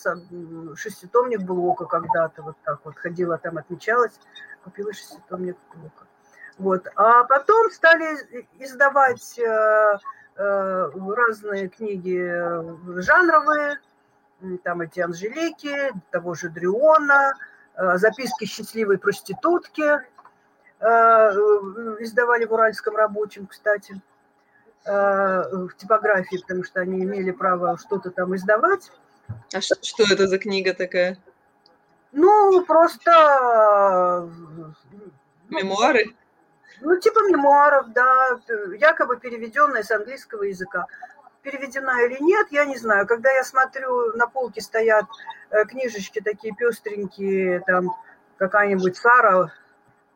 шеститомник 0.75 1.43
блока 1.43 1.87
когда-то, 1.87 2.43
вот 2.43 2.57
так 2.65 2.81
вот 2.85 2.97
ходила 2.97 3.39
там, 3.39 3.59
отмечалась, 3.59 4.19
купила 4.65 4.93
шеститомник 4.93 5.57
блока. 5.73 6.07
Вот. 6.59 6.89
А 6.97 7.25
потом 7.25 7.71
стали 7.71 8.19
издавать 8.59 9.39
э, 9.39 9.45
э, 9.45 9.99
разные 10.43 11.69
книги 11.69 12.19
э, 12.19 13.01
жанровые, 13.03 13.79
там 14.65 14.81
эти 14.81 15.01
Анжелики, 15.01 15.93
того 16.11 16.35
же 16.35 16.49
Дриона, 16.49 17.35
записки 17.77 18.47
счастливой 18.47 18.97
проститутки, 18.99 20.01
издавали 20.81 22.47
в 22.47 22.53
Уральском 22.53 22.97
рабочем, 22.97 23.47
кстати, 23.47 24.01
в 24.87 25.71
типографии, 25.77 26.39
потому 26.39 26.65
что 26.65 26.81
они 26.81 27.05
имели 27.05 27.33
право 27.33 27.77
что-то 27.77 28.11
там 28.11 28.35
издавать. 28.35 28.91
А 29.55 29.61
что 29.61 29.77
это 30.11 30.27
за 30.27 30.39
книга 30.39 30.73
такая? 30.73 31.19
Ну, 32.13 32.65
просто... 32.65 34.29
Мемуары? 35.51 36.15
Ну, 36.81 36.99
типа 36.99 37.21
мемуаров, 37.29 37.93
да, 37.93 38.39
якобы 38.79 39.19
переведенная 39.19 39.83
с 39.83 39.91
английского 39.91 40.45
языка. 40.45 40.87
Переведена 41.43 42.03
или 42.05 42.19
нет, 42.21 42.49
я 42.51 42.65
не 42.65 42.77
знаю. 42.77 43.07
Когда 43.07 43.31
я 43.31 43.45
смотрю, 43.45 44.17
на 44.17 44.27
полке 44.27 44.61
стоят 44.61 45.07
э, 45.51 45.65
книжечки 45.65 46.21
такие 46.21 46.55
пестренькие, 46.55 47.61
там 47.67 47.95
какая-нибудь 48.37 48.97
Сара 48.97 49.53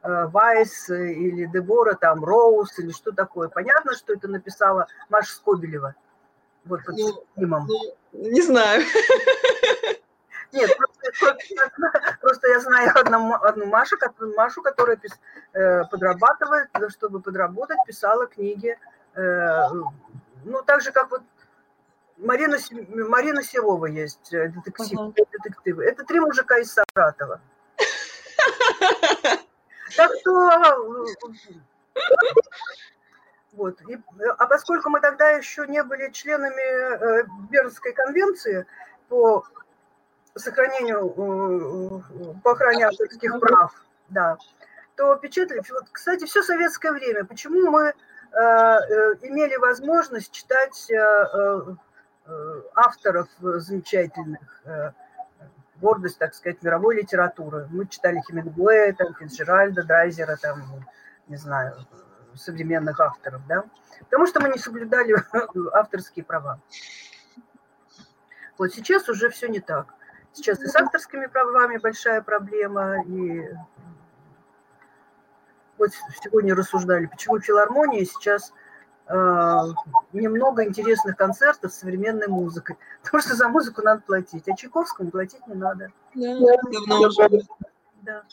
э, 0.02 0.26
Вайс 0.26 0.90
или 0.90 1.46
Дебора, 1.46 1.94
там 1.94 2.24
Роуз 2.24 2.78
или 2.78 2.92
что 2.92 3.12
такое. 3.12 3.48
Понятно, 3.48 3.94
что 3.94 4.12
это 4.12 4.28
написала 4.28 4.86
Маша 5.08 5.34
Скобелева. 5.34 5.94
Вот 6.66 6.84
под 6.84 6.96
ну, 6.96 7.24
Ну, 7.68 7.94
не 8.12 8.42
знаю. 8.42 8.82
Нет, 10.54 10.70
просто, 10.76 11.36
просто 12.20 12.48
я 12.48 12.60
знаю 12.60 12.92
одну, 12.94 13.34
одну 13.34 13.66
Машу, 13.66 13.96
Машу, 14.36 14.62
которая 14.62 14.96
пис, 14.96 15.12
э, 15.52 15.84
подрабатывает, 15.90 16.68
чтобы 16.90 17.20
подработать, 17.20 17.78
писала 17.86 18.26
книги. 18.26 18.78
Э, 19.16 19.68
ну, 20.44 20.62
так 20.64 20.80
же, 20.80 20.92
как 20.92 21.10
вот 21.10 21.22
Марина, 22.18 22.56
Марина 23.08 23.42
Серова 23.42 23.86
есть, 23.86 24.32
э, 24.32 24.48
детектив, 24.48 24.98
uh-huh. 24.98 25.14
детективы. 25.32 25.84
Это 25.84 26.04
три 26.04 26.20
мужика 26.20 26.58
из 26.58 26.72
Саратова. 26.72 27.40
Так 29.96 30.10
что... 30.20 31.04
Вот. 33.52 33.80
И, 33.88 33.96
а 34.38 34.46
поскольку 34.46 34.90
мы 34.90 35.00
тогда 35.00 35.30
еще 35.30 35.66
не 35.68 35.82
были 35.84 36.10
членами 36.10 37.20
э, 37.20 37.24
Бернской 37.50 37.92
конвенции 37.92 38.66
по 39.08 39.44
сохранению, 40.40 41.08
э, 41.08 42.34
по 42.42 42.52
охране 42.52 42.86
авторских 42.86 43.38
прав, 43.40 43.72
да, 44.08 44.36
то 44.96 45.16
печатали, 45.16 45.62
вот, 45.70 45.84
кстати, 45.92 46.24
все 46.24 46.42
советское 46.42 46.92
время. 46.92 47.24
Почему 47.24 47.70
мы 47.70 47.86
э, 47.86 47.92
э, 48.32 49.14
имели 49.22 49.56
возможность 49.56 50.32
читать 50.32 50.90
авторов 52.74 53.28
замечательных, 53.38 54.64
гордость, 55.76 56.16
так 56.16 56.34
сказать, 56.34 56.62
мировой 56.62 56.96
литературы. 56.96 57.68
Мы 57.70 57.86
читали 57.86 58.22
Хемингуэя, 58.26 58.94
там, 58.94 59.14
Фицджеральда, 59.14 59.82
Драйзера, 59.82 60.38
там, 60.40 60.62
не 61.28 61.36
знаю, 61.36 61.76
современных 62.34 62.98
авторов, 62.98 63.42
да, 63.46 63.64
потому 64.00 64.26
что 64.26 64.40
мы 64.40 64.48
не 64.48 64.58
соблюдали 64.58 65.14
авторские 65.74 66.24
права. 66.24 66.60
Вот 68.56 68.72
сейчас 68.72 69.06
уже 69.10 69.28
все 69.28 69.48
не 69.48 69.60
так. 69.60 69.92
Сейчас 70.34 70.60
и 70.60 70.66
с 70.66 70.74
авторскими 70.74 71.26
правами 71.26 71.78
большая 71.78 72.20
проблема, 72.20 73.02
и 73.06 73.48
вот 75.78 75.90
сегодня 76.22 76.56
рассуждали, 76.56 77.06
почему 77.06 77.38
в 77.38 77.40
филармонии 77.42 78.02
сейчас 78.02 78.52
э, 79.06 79.12
немного 80.12 80.64
интересных 80.64 81.16
концертов 81.16 81.72
с 81.72 81.78
современной 81.78 82.26
музыкой. 82.26 82.76
Потому 83.04 83.22
что 83.22 83.36
за 83.36 83.48
музыку 83.48 83.82
надо 83.82 84.02
платить, 84.02 84.48
а 84.48 84.56
Чайковскому 84.56 85.12
платить 85.12 85.46
не 85.46 85.54
надо. 85.54 85.92
Да, 86.14 86.56
давно 86.72 87.00
уже. 87.02 87.42
Да. 88.02 88.24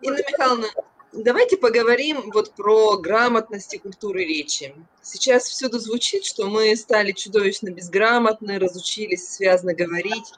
Инна 0.00 0.16
Михайловна, 0.16 0.66
давайте 1.12 1.58
поговорим 1.58 2.30
вот 2.32 2.54
про 2.54 2.96
грамотность 2.96 3.74
и 3.74 3.78
культуру 3.78 4.18
речи. 4.18 4.74
Сейчас 5.02 5.44
всюду 5.44 5.78
звучит, 5.78 6.24
что 6.24 6.48
мы 6.48 6.74
стали 6.74 7.12
чудовищно 7.12 7.70
безграмотны, 7.70 8.58
разучились 8.58 9.28
связно 9.28 9.74
говорить. 9.74 10.32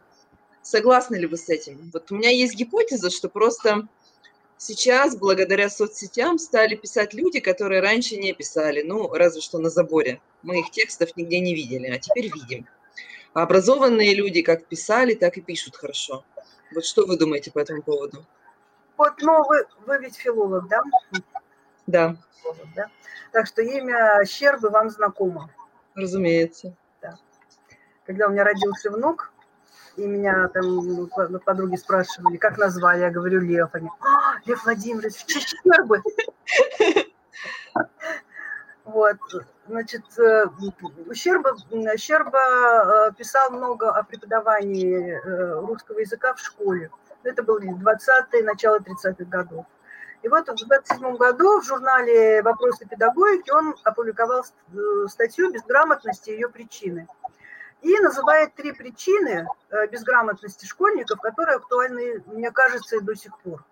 Согласны 0.67 1.15
ли 1.15 1.29
вы 1.29 1.37
с 1.37 1.49
этим? 1.49 1.93
Вот 1.93 2.11
у 2.11 2.17
меня 2.17 2.31
есть 2.31 2.57
гипотеза, 2.57 3.09
что 3.09 3.29
просто 3.29 3.87
сейчас, 4.57 5.17
благодаря 5.17 5.71
соцсетям, 5.71 6.41
стали 6.41 6.75
писать 6.75 7.15
люди, 7.15 7.39
которые 7.39 7.81
раньше 7.81 8.17
не 8.17 8.33
писали, 8.33 8.83
ну, 8.83 9.09
разве 9.15 9.41
что 9.41 9.59
на 9.59 9.71
заборе. 9.71 10.21
Мы 10.43 10.59
их 10.59 10.73
текстов 10.73 11.17
нигде 11.17 11.39
не 11.39 11.55
видели, 11.55 11.87
а 11.87 12.01
теперь 12.01 12.33
видим. 12.35 12.67
А 13.33 13.43
образованные 13.43 14.13
люди 14.13 14.43
как 14.43 14.67
писали, 14.67 15.15
так 15.15 15.37
и 15.37 15.41
пишут 15.41 15.77
хорошо. 15.77 16.25
Вот 16.75 16.85
что 16.85 17.07
вы 17.07 17.17
думаете 17.17 17.53
по 17.53 17.61
этому 17.61 17.83
поводу? 17.83 18.27
Вот, 18.97 19.23
ну, 19.23 19.47
вы, 19.47 19.67
вы 19.87 19.99
ведь 20.01 20.17
филолог, 20.17 20.67
да? 20.67 20.83
Да. 21.87 22.17
да? 22.75 22.91
Так 23.31 23.47
что 23.47 23.63
имя 23.63 24.25
Щербы 24.27 24.71
вам 24.71 24.91
знакомо. 24.91 25.49
Разумеется. 25.95 26.75
Да. 27.01 27.21
Когда 28.05 28.27
у 28.27 28.31
меня 28.31 28.43
родился 28.43 28.91
внук, 28.91 29.33
и 29.97 30.07
меня 30.07 30.49
там 30.49 31.09
подруги 31.45 31.77
спрашивали, 31.77 32.37
как 32.37 32.59
назвали, 32.59 33.01
я 33.01 33.11
говорю 33.11 33.41
Лев, 33.41 33.71
они, 33.73 33.89
а, 34.01 34.39
Лев 34.45 34.65
Владимирович, 34.65 35.25
Щербы. 35.27 36.03
Вот, 38.85 39.17
значит, 39.67 40.03
Щерба, 40.13 41.57
Щерба 41.97 43.11
писал 43.19 43.51
много 43.51 43.91
о 43.91 44.05
преподавании 44.05 45.11
э, 45.11 45.61
русского 45.61 45.99
языка 45.99 46.35
в 46.35 46.41
школе. 46.41 46.91
Это 47.25 47.43
были 47.43 47.69
20-е, 47.75 48.45
начало 48.45 48.79
30-х 48.79 49.25
годов. 49.25 49.67
И 50.23 50.29
вот 50.29 50.49
в 50.49 50.67
27 50.67 51.17
году 51.17 51.61
в 51.61 51.65
журнале 51.65 52.43
«Вопросы 52.43 52.87
педагогики» 52.87 53.51
он 53.51 53.75
опубликовал 53.83 54.45
э, 54.45 55.07
статью 55.09 55.53
«Безграмотность 55.53 56.29
и 56.29 56.33
ее 56.33 56.49
причины» 56.49 57.09
и 57.87 58.01
называет 58.01 58.55
три 58.55 58.73
причины 58.73 59.47
э, 59.71 59.87
безграмотности 59.87 60.67
школьников, 60.67 61.21
которые 61.21 61.57
актуальны, 61.57 62.23
мне 62.27 62.51
кажется, 62.51 62.97
и 62.97 63.01
до 63.01 63.15
сих 63.15 63.39
пор. 63.39 63.65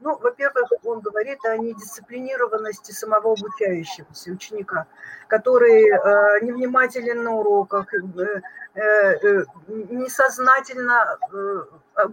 Ну, 0.00 0.16
во-первых, 0.16 0.70
он 0.84 1.00
говорит 1.00 1.44
о 1.44 1.56
недисциплинированности 1.58 2.92
самого 2.92 3.32
обучающегося 3.32 4.30
ученика, 4.30 4.86
который 5.26 5.84
э, 5.84 6.44
невнимателен 6.44 7.24
на 7.24 7.32
уроках, 7.32 7.92
э, 7.92 8.40
э, 8.74 9.44
несознательно 9.66 11.18
э, 11.30 12.08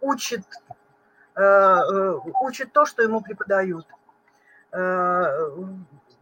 учит, 0.00 0.44
э, 1.36 1.40
э, 1.40 2.18
учит 2.40 2.72
то, 2.72 2.84
что 2.84 3.02
ему 3.02 3.20
преподают. 3.20 3.86
Э, 4.72 5.50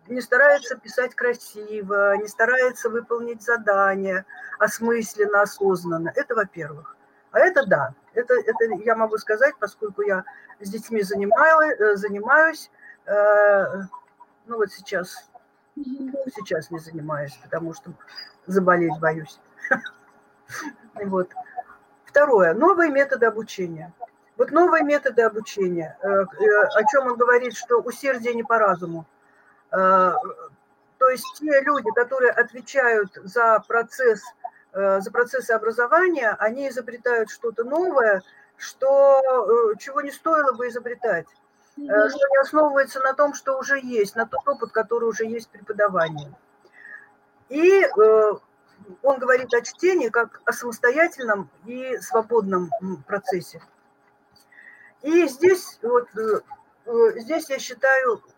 не 0.08 0.20
старается 0.20 0.76
писать 0.76 1.14
красиво, 1.14 2.16
не 2.16 2.28
старается 2.28 2.90
выполнить 2.90 3.42
задание 3.42 4.24
осмысленно, 4.58 5.42
осознанно. 5.42 6.12
Это 6.14 6.34
во-первых. 6.34 6.96
А 7.30 7.38
это 7.38 7.66
да, 7.66 7.94
это, 8.14 8.34
это 8.34 8.64
я 8.84 8.94
могу 8.94 9.16
сказать, 9.18 9.54
поскольку 9.58 10.02
я 10.02 10.24
с 10.60 10.68
детьми 10.68 11.02
занимаю, 11.02 11.76
э, 11.78 11.96
занимаюсь, 11.96 12.70
э, 13.06 13.64
ну 14.46 14.56
вот 14.56 14.70
сейчас, 14.70 15.30
сейчас 15.74 16.70
не 16.70 16.78
занимаюсь, 16.78 17.38
потому 17.42 17.72
что 17.74 17.92
заболеть 18.46 18.98
боюсь. 19.00 19.40
Вот. 20.94 21.30
Второе. 22.04 22.52
Новые 22.52 22.90
методы 22.90 23.24
обучения. 23.24 23.90
Вот 24.36 24.50
новые 24.50 24.84
методы 24.84 25.22
обучения, 25.22 25.96
э, 26.02 26.06
о 26.08 26.84
чем 26.84 27.06
он 27.06 27.16
говорит, 27.16 27.54
что 27.54 27.80
усердие 27.80 28.34
не 28.34 28.42
по 28.42 28.58
разуму. 28.58 29.06
То 29.72 31.08
есть 31.10 31.24
те 31.38 31.60
люди, 31.62 31.90
которые 31.94 32.30
отвечают 32.30 33.10
за 33.24 33.64
процесс, 33.66 34.22
за 34.72 35.10
процессы 35.10 35.50
образования, 35.50 36.36
они 36.38 36.68
изобретают 36.68 37.30
что-то 37.30 37.64
новое, 37.64 38.22
что, 38.56 39.74
чего 39.78 40.00
не 40.02 40.10
стоило 40.10 40.52
бы 40.52 40.68
изобретать, 40.68 41.26
что 41.72 41.82
не 41.82 42.40
основывается 42.40 43.00
на 43.00 43.14
том, 43.14 43.34
что 43.34 43.58
уже 43.58 43.80
есть, 43.80 44.14
на 44.14 44.26
тот 44.26 44.46
опыт, 44.46 44.72
который 44.72 45.08
уже 45.08 45.24
есть 45.24 45.48
в 45.48 45.50
преподавании. 45.50 46.32
И 47.48 47.88
он 49.02 49.18
говорит 49.18 49.52
о 49.54 49.62
чтении 49.62 50.08
как 50.08 50.40
о 50.44 50.52
самостоятельном 50.52 51.50
и 51.66 51.96
свободном 51.98 52.70
процессе. 53.06 53.62
И 55.02 55.26
здесь, 55.28 55.78
вот, 55.82 56.08
э, 56.16 56.40
э, 56.86 57.12
здесь 57.16 57.50
я 57.50 57.58
считаю, 57.58 58.18
э, 58.18 58.31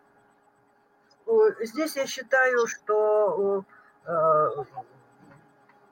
здесь 1.60 1.96
я 1.96 2.06
считаю, 2.06 2.66
что 2.66 3.64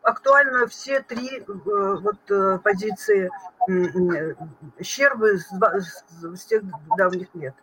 актуально 0.03 0.67
все 0.67 1.01
три 1.01 1.45
вот, 1.47 2.63
позиции 2.63 3.31
Щербы 4.83 5.39
с 5.39 6.45
тех 6.45 6.63
давних 6.97 7.35
лет. 7.35 7.55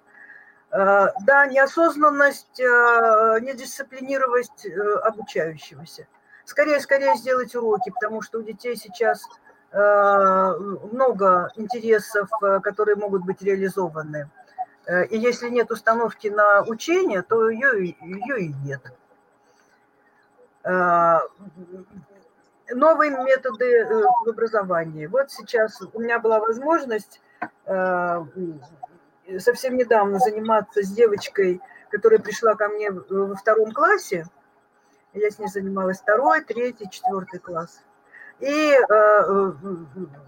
Да, 0.72 1.46
неосознанность, 1.48 2.60
недисциплинированность 2.60 4.68
обучающегося– 5.04 6.08
скорее, 6.50 6.80
скорее 6.80 7.16
сделать 7.16 7.56
уроки, 7.56 7.92
потому 7.92 8.22
что 8.22 8.40
у 8.40 8.42
детей 8.42 8.76
сейчас 8.76 9.22
э, 9.72 10.54
много 10.92 11.52
интересов, 11.56 12.30
э, 12.42 12.60
которые 12.60 12.96
могут 12.96 13.24
быть 13.24 13.42
реализованы. 13.42 14.30
Э, 14.90 15.06
и 15.06 15.18
если 15.18 15.50
нет 15.50 15.72
установки 15.72 16.28
на 16.28 16.64
учение, 16.64 17.22
то 17.22 17.50
ее, 17.50 17.96
ее 18.02 18.40
и 18.40 18.54
нет. 18.66 18.82
Новые 22.72 23.12
методы 23.12 23.86
в 23.86 24.30
образовании. 24.30 25.06
Вот 25.06 25.32
сейчас 25.32 25.82
у 25.94 26.00
меня 26.00 26.20
была 26.20 26.40
возможность 26.40 27.22
совсем 29.38 29.78
недавно 29.78 30.20
заниматься 30.20 30.84
с 30.84 30.92
девочкой, 30.92 31.62
которая 31.90 32.20
пришла 32.20 32.56
ко 32.56 32.68
мне 32.68 32.92
во 32.92 33.36
втором 33.36 33.72
классе– 33.72 34.26
я 35.14 35.32
с 35.32 35.40
ней 35.40 35.48
занималась 35.48 36.00
второй, 36.00 36.44
третий, 36.44 36.88
четвертый 36.90 37.40
класс. 37.40 37.82
И 38.40 38.72
э, 38.72 38.78
э 38.90 39.52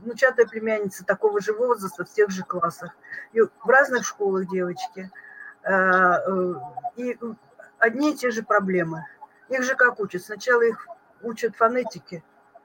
внучатая 0.02 0.46
племянница 0.46 1.06
такого 1.06 1.40
же 1.40 1.54
возраста 1.54 2.04
в 2.04 2.10
тех 2.10 2.30
же 2.30 2.44
классах. 2.44 2.92
И 3.34 3.42
в 3.42 3.50
разных 3.66 4.06
школах 4.06 4.50
девочки. 4.50 5.10
Э, 5.64 5.72
э, 5.74 6.54
и 6.98 7.18
одни 7.80 8.12
и 8.12 8.16
те 8.16 8.32
же 8.32 8.44
проблемы. 8.44 9.06
Их 9.50 9.64
же 9.64 9.76
как 9.76 10.00
учат? 10.00 10.24
Сначала 10.24 10.62
их 10.62 10.88
учат 11.22 11.56
фонетики. 11.56 12.24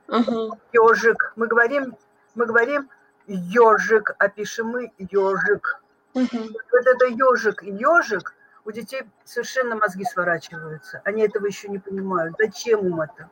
Uh-huh. 0.09 0.59
Ежик. 0.73 1.33
Мы 1.37 1.47
говорим, 1.47 1.97
мы 2.35 2.47
говорим 2.47 2.89
ежик, 3.27 4.15
а 4.19 4.29
пишем 4.29 4.69
мы 4.69 4.93
ежик. 4.99 5.81
Вот 6.15 6.87
это 6.87 7.07
ежик 7.07 7.63
и 7.63 7.71
ежик 7.71 8.35
у 8.65 8.73
детей 8.73 9.03
совершенно 9.25 9.77
мозги 9.77 10.05
сворачиваются. 10.05 11.01
Они 11.05 11.23
этого 11.23 11.47
еще 11.47 11.69
не 11.69 11.79
понимают. 11.79 12.35
Зачем 12.39 12.87
им 12.87 13.01
это? 13.01 13.31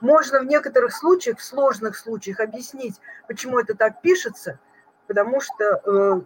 Можно 0.00 0.40
в 0.40 0.46
некоторых 0.46 0.92
случаях, 0.92 1.38
в 1.38 1.44
сложных 1.44 1.96
случаях 1.96 2.40
объяснить, 2.40 3.00
почему 3.26 3.58
это 3.58 3.74
так 3.74 4.00
пишется, 4.02 4.58
потому 5.06 5.40
что 5.40 5.80
э, 5.84 6.20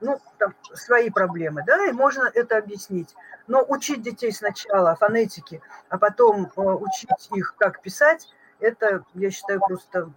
ну, 0.00 0.20
там 0.38 0.54
свои 0.74 1.10
проблемы, 1.10 1.62
да, 1.66 1.86
и 1.86 1.92
можно 1.92 2.30
это 2.32 2.58
объяснить. 2.58 3.14
Но 3.46 3.64
учить 3.66 4.02
детей 4.02 4.32
сначала 4.32 4.94
фонетики, 4.96 5.62
а 5.88 5.98
потом 5.98 6.50
э, 6.56 6.60
учить 6.60 7.28
их, 7.32 7.54
как 7.58 7.80
писать, 7.80 8.28
это, 8.60 9.04
я 9.14 9.30
считаю, 9.30 9.60
просто 9.60 10.10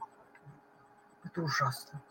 это 1.24 1.42
ужасно. 1.42 2.02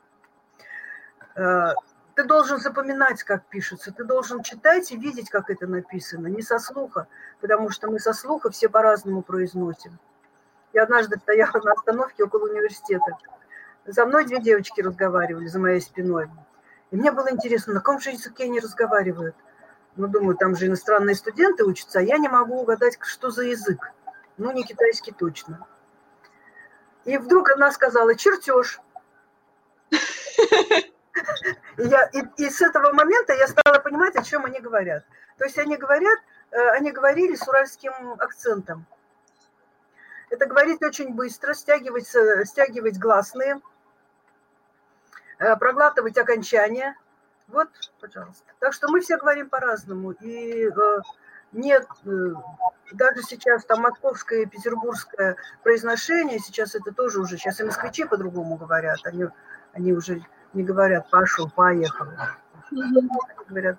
Э, 1.34 1.74
ты 2.14 2.24
должен 2.24 2.58
запоминать, 2.58 3.22
как 3.22 3.44
пишется, 3.46 3.92
ты 3.92 4.04
должен 4.04 4.42
читать 4.42 4.90
и 4.90 4.96
видеть, 4.96 5.30
как 5.30 5.50
это 5.50 5.66
написано, 5.66 6.26
не 6.26 6.42
со 6.42 6.58
слуха, 6.58 7.06
потому 7.40 7.70
что 7.70 7.88
мы 7.88 8.00
со 8.00 8.12
слуха 8.12 8.50
все 8.50 8.68
по-разному 8.68 9.22
произносим. 9.22 9.98
Я 10.72 10.82
однажды 10.82 11.18
стояла 11.18 11.60
на 11.62 11.72
остановке 11.72 12.24
около 12.24 12.48
университета. 12.48 13.16
За 13.86 14.04
мной 14.04 14.26
две 14.26 14.40
девочки 14.40 14.80
разговаривали, 14.80 15.46
за 15.46 15.58
моей 15.58 15.80
спиной. 15.80 16.30
И 16.90 16.96
мне 16.96 17.10
было 17.10 17.30
интересно, 17.30 17.74
на 17.74 17.80
каком 17.80 18.00
же 18.00 18.10
языке 18.10 18.44
они 18.44 18.60
разговаривают. 18.60 19.34
Ну, 19.96 20.08
думаю, 20.08 20.36
там 20.36 20.54
же 20.54 20.66
иностранные 20.66 21.16
студенты 21.16 21.64
учатся, 21.64 21.98
а 21.98 22.02
я 22.02 22.18
не 22.18 22.28
могу 22.28 22.60
угадать, 22.60 22.98
что 23.00 23.30
за 23.30 23.44
язык. 23.44 23.92
Ну, 24.36 24.52
не 24.52 24.62
китайский 24.62 25.12
точно. 25.12 25.66
И 27.04 27.16
вдруг 27.18 27.50
она 27.50 27.72
сказала 27.72 28.14
«чертеж». 28.14 28.80
Я, 31.78 32.04
и, 32.12 32.22
и 32.36 32.50
с 32.50 32.60
этого 32.60 32.92
момента 32.92 33.32
я 33.32 33.48
стала 33.48 33.78
понимать, 33.78 34.16
о 34.16 34.22
чем 34.22 34.44
они 34.44 34.60
говорят. 34.60 35.04
То 35.36 35.44
есть 35.44 35.58
они 35.58 35.76
говорят, 35.76 36.18
э, 36.50 36.68
они 36.70 36.90
говорили 36.90 37.34
с 37.34 37.46
уральским 37.46 37.92
акцентом. 38.18 38.86
Это 40.30 40.46
говорить 40.46 40.82
очень 40.82 41.14
быстро, 41.14 41.54
стягивать, 41.54 42.08
стягивать 42.46 42.98
гласные, 42.98 43.60
э, 45.38 45.56
проглатывать 45.56 46.18
окончания. 46.18 46.96
Вот, 47.46 47.68
пожалуйста. 48.00 48.44
Так 48.58 48.72
что 48.74 48.88
мы 48.88 49.00
все 49.00 49.16
говорим 49.16 49.48
по-разному. 49.48 50.12
И 50.12 50.68
э, 50.68 51.00
нет, 51.52 51.86
даже 52.92 53.22
сейчас 53.22 53.64
там 53.64 53.80
московское 53.80 54.42
и 54.42 54.46
петербургское 54.46 55.36
произношение, 55.62 56.38
сейчас 56.38 56.74
это 56.74 56.92
тоже 56.92 57.20
уже, 57.20 57.38
сейчас 57.38 57.60
и 57.60 57.64
москвичи 57.64 58.04
по-другому 58.04 58.56
говорят, 58.56 58.98
они, 59.04 59.26
они 59.72 59.92
уже 59.92 60.22
не 60.52 60.62
говорят 60.62 61.08
пошел, 61.10 61.48
поехал. 61.48 62.06
Говорят 63.48 63.78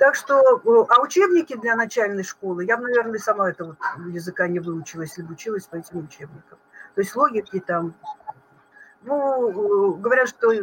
Так 0.00 0.14
что, 0.14 0.40
э, 0.40 0.86
а 0.88 1.02
учебники 1.02 1.54
для 1.56 1.76
начальной 1.76 2.24
школы, 2.24 2.64
я 2.64 2.78
бы, 2.78 2.84
наверное, 2.84 3.18
сама 3.18 3.50
этого 3.50 3.76
языка 4.08 4.48
не 4.48 4.58
выучила, 4.58 5.02
если 5.02 5.20
бы 5.20 5.34
училась 5.34 5.66
по 5.66 5.76
этим 5.76 5.98
учебникам. 5.98 6.58
То 6.94 7.02
есть 7.02 7.14
логики 7.14 7.60
там, 7.60 7.94
ну, 9.02 9.50
э, 9.50 10.00
говорят, 10.00 10.30
что, 10.30 10.54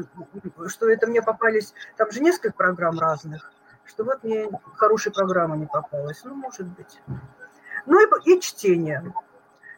что 0.67 0.89
это 0.89 1.05
мне 1.05 1.21
попались, 1.21 1.75
там 1.97 2.09
же 2.09 2.21
несколько 2.21 2.57
программ 2.57 2.97
разных, 2.97 3.51
что 3.85 4.05
вот 4.05 4.23
мне 4.23 4.49
хорошая 4.73 5.13
программа 5.13 5.55
не 5.55 5.67
попалась. 5.67 6.23
Ну, 6.23 6.33
может 6.33 6.65
быть. 6.65 6.99
Ну 7.85 7.99
и, 8.01 8.33
и 8.33 8.41
чтение. 8.41 9.13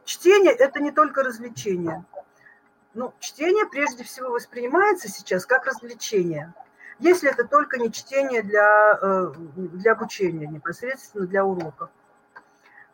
Чтение– 0.05 0.53
это 0.57 0.79
не 0.79 0.91
только 0.91 1.21
развлечение– 1.21 2.05
ну, 2.93 3.13
чтение 3.19 3.65
прежде 3.67 4.03
всего 4.03 4.29
воспринимается 4.29 5.09
сейчас 5.09 5.45
как 5.45 5.65
развлечение. 5.65 6.53
Если 6.99 7.31
это 7.31 7.45
только 7.45 7.77
не 7.79 7.91
чтение 7.91 8.43
для, 8.43 8.99
э, 9.01 9.33
для 9.55 9.93
обучения, 9.93 10.47
непосредственно 10.47 11.25
для 11.27 11.45
уроков. 11.45 11.89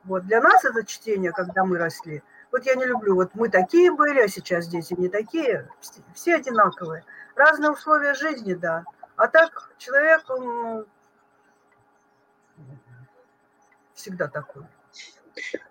Вот. 0.03 0.25
Для 0.27 0.41
нас 0.41 0.63
это 0.63 0.85
чтение, 0.85 1.31
когда 1.31 1.65
мы 1.65 1.79
росли. 1.79 2.21
Вот 2.51 2.65
я 2.65 2.75
не 2.75 2.85
люблю, 2.85 3.15
вот 3.15 3.31
мы 3.33 3.49
такие 3.49 3.91
были, 3.91 4.19
а 4.19 4.27
сейчас 4.27 4.67
дети 4.67 4.93
не 4.97 5.09
такие. 5.09 5.67
Все 6.13 6.35
одинаковые. 6.35 7.03
Разные 7.35 7.71
условия 7.71 8.13
жизни, 8.13 8.53
да. 8.53 8.85
А 9.15 9.27
так 9.27 9.71
человек, 9.77 10.23
он 10.29 10.45
ну, 10.45 10.85
всегда 13.95 14.27
такой. 14.27 14.63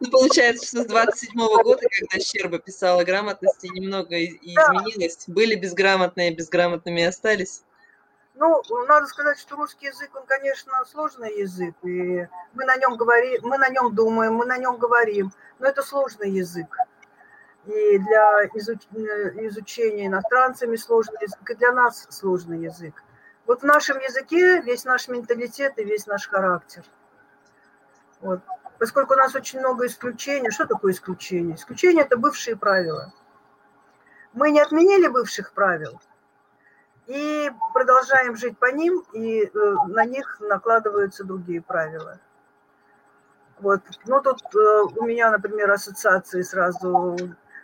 Ну, 0.00 0.10
получается, 0.10 0.66
что 0.66 0.82
с 0.82 0.86
27 0.86 1.40
-го 1.40 1.62
года, 1.62 1.82
когда 1.88 2.22
Щерба 2.22 2.58
писала 2.58 3.04
грамотности, 3.04 3.66
немного 3.68 4.22
изменилось. 4.24 5.24
Были 5.26 5.54
безграмотные, 5.54 6.34
безграмотными 6.34 7.04
остались. 7.04 7.62
Ну, 8.34 8.62
надо 8.88 9.06
сказать, 9.06 9.38
что 9.38 9.54
русский 9.54 9.86
язык, 9.86 10.10
он, 10.14 10.26
конечно, 10.26 10.72
сложный 10.87 11.38
язык, 11.38 11.74
и 11.82 12.26
мы 12.52 12.64
на 12.64 12.76
нем 12.76 12.96
говорим, 12.96 13.40
мы 13.44 13.58
на 13.58 13.68
нем 13.68 13.94
думаем, 13.94 14.35
мы 14.35 14.44
на 14.44 14.58
нем 14.58 14.76
говорим, 14.76 15.30
но 15.60 15.68
это 15.68 15.82
сложный 15.82 16.30
язык. 16.30 16.76
И 17.66 17.98
для 17.98 18.46
изучения 18.46 20.06
иностранцами 20.06 20.74
сложный 20.74 21.18
язык, 21.22 21.48
и 21.48 21.54
для 21.54 21.72
нас 21.72 22.08
сложный 22.10 22.58
язык. 22.58 23.02
Вот 23.46 23.62
в 23.62 23.64
нашем 23.64 23.98
языке 23.98 24.60
весь 24.62 24.85
наш 24.85 25.06
менталитет 25.06 25.78
и 25.78 25.85
весь 25.85 26.06
наш 26.06 26.28
характер. 26.28 26.85
Вот 28.20 28.40
поскольку 28.78 29.14
у 29.14 29.16
нас 29.16 29.35
очень 29.35 29.60
много 29.60 29.87
исключений. 29.87 30.50
Что 30.50 30.66
такое 30.66 30.92
исключение? 30.92 31.56
Исключение– 31.56 32.04
это 32.04 32.16
бывшие 32.16 32.56
правила. 32.56 33.12
Мы 34.32 34.50
не 34.50 34.60
отменили 34.60 35.06
бывших 35.06 35.52
правил 35.52 36.00
и 37.07 37.50
продолжаем 37.73 38.37
жить 38.37 38.59
по 38.59 38.73
ним, 38.73 39.02
и 39.13 39.44
э, 39.44 39.75
на 39.88 40.05
них 40.05 40.38
накладываются 40.40 41.25
другие 41.25 41.61
правила. 41.61 42.19
Вот. 43.59 43.83
Ну, 44.07 44.21
тут 44.23 44.42
э, 44.55 44.83
у 44.96 45.05
меня, 45.05 45.31
например, 45.31 45.71
ассоциации 45.71 46.42
сразу 46.42 47.17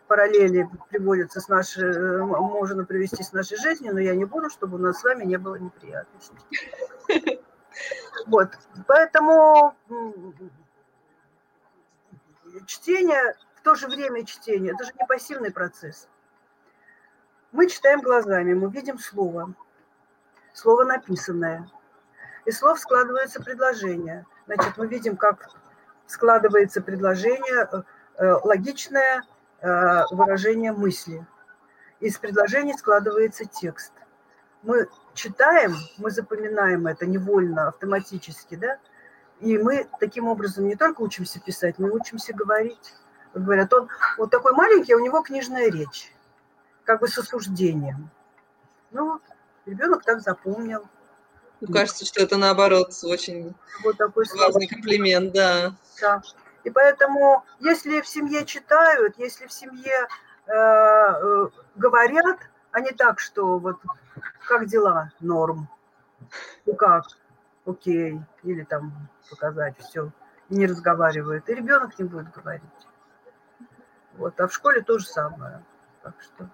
параллели 0.06 0.68
приводятся 0.88 1.40
с 1.40 1.48
нашей, 1.48 1.84
э, 1.84 2.22
можно 2.22 2.84
привести 2.84 3.22
с 3.22 3.32
нашей 3.32 3.56
жизнью, 3.56 3.94
но 3.94 4.00
я 4.00 4.14
не 4.14 4.24
буду, 4.24 4.50
чтобы 4.50 4.76
у 4.76 4.80
нас 4.80 5.00
с 5.00 5.04
вами 5.04 5.24
не 5.24 5.36
было 5.36 5.56
неприятностей. 5.56 6.36
Вот, 8.26 8.50
поэтому 8.86 9.74
чтение, 12.66 13.36
в 13.54 13.62
то 13.62 13.74
же 13.74 13.86
время 13.86 14.26
чтение, 14.26 14.74
это 14.74 14.84
же 14.84 14.92
не 14.98 15.06
пассивный 15.06 15.50
процесс. 15.50 16.08
Мы 17.52 17.68
читаем 17.68 18.00
глазами, 18.00 18.54
мы 18.54 18.70
видим 18.70 18.98
слово, 18.98 19.52
слово 20.54 20.84
написанное. 20.84 21.68
Из 22.44 22.58
слов 22.58 22.78
складывается 22.78 23.42
предложение. 23.42 24.24
Значит, 24.46 24.76
мы 24.76 24.86
видим, 24.86 25.16
как 25.16 25.50
складывается 26.06 26.80
предложение, 26.80 27.68
э, 27.72 27.82
э, 28.18 28.32
логичное 28.44 29.24
э, 29.62 30.02
выражение 30.12 30.70
мысли. 30.70 31.26
Из 31.98 32.16
предложений 32.18 32.74
складывается 32.78 33.44
текст. 33.44 33.92
Мы 34.62 34.88
читаем, 35.14 35.74
мы 35.98 36.12
запоминаем 36.12 36.86
это 36.86 37.04
невольно, 37.04 37.68
автоматически, 37.68 38.54
да, 38.54 38.78
и 39.40 39.58
мы 39.58 39.88
таким 39.98 40.28
образом 40.28 40.68
не 40.68 40.76
только 40.76 41.00
учимся 41.00 41.40
писать, 41.40 41.78
мы 41.78 41.90
учимся 41.90 42.32
говорить. 42.32 42.94
Говорят, 43.34 43.72
он 43.72 43.88
вот 44.18 44.30
такой 44.30 44.52
маленький, 44.52 44.92
а 44.92 44.96
у 44.96 45.00
него 45.00 45.22
книжная 45.22 45.68
речь, 45.70 46.12
как 46.84 47.00
бы 47.00 47.08
с 47.08 47.18
осуждением. 47.18 48.10
Ну 48.90 49.12
вот, 49.12 49.22
ребенок 49.66 50.04
так 50.04 50.20
запомнил. 50.20 50.86
Ну, 51.60 51.72
кажется, 51.72 52.06
что 52.06 52.22
это 52.22 52.36
наоборот 52.36 52.92
очень 53.04 53.54
вот 53.84 53.98
такой 53.98 54.24
важный 54.36 54.66
комплимент, 54.66 55.32
да. 55.32 55.74
Да. 56.00 56.22
И 56.64 56.70
поэтому, 56.70 57.44
если 57.58 58.00
в 58.00 58.06
семье 58.06 58.44
читают, 58.44 59.18
если 59.18 59.46
в 59.46 59.52
семье 59.52 60.08
э, 60.46 60.52
э, 60.52 61.48
говорят, 61.76 62.38
а 62.72 62.80
не 62.80 62.92
так, 62.92 63.20
что 63.20 63.58
вот 63.58 63.76
как 64.46 64.66
дела, 64.66 65.12
норм, 65.20 65.68
ну 66.66 66.74
как, 66.74 67.04
окей, 67.66 68.20
или 68.42 68.64
там 68.64 69.08
показать 69.28 69.78
все, 69.78 70.10
не 70.48 70.66
разговаривает, 70.66 71.48
и 71.48 71.54
ребенок 71.54 71.98
не 71.98 72.04
будет 72.04 72.30
говорить. 72.32 72.62
Вот, 74.16 74.38
а 74.40 74.48
в 74.48 74.54
школе 74.54 74.82
то 74.82 74.98
же 74.98 75.06
самое. 75.06 75.64
Так 76.02 76.14
что... 76.20 76.48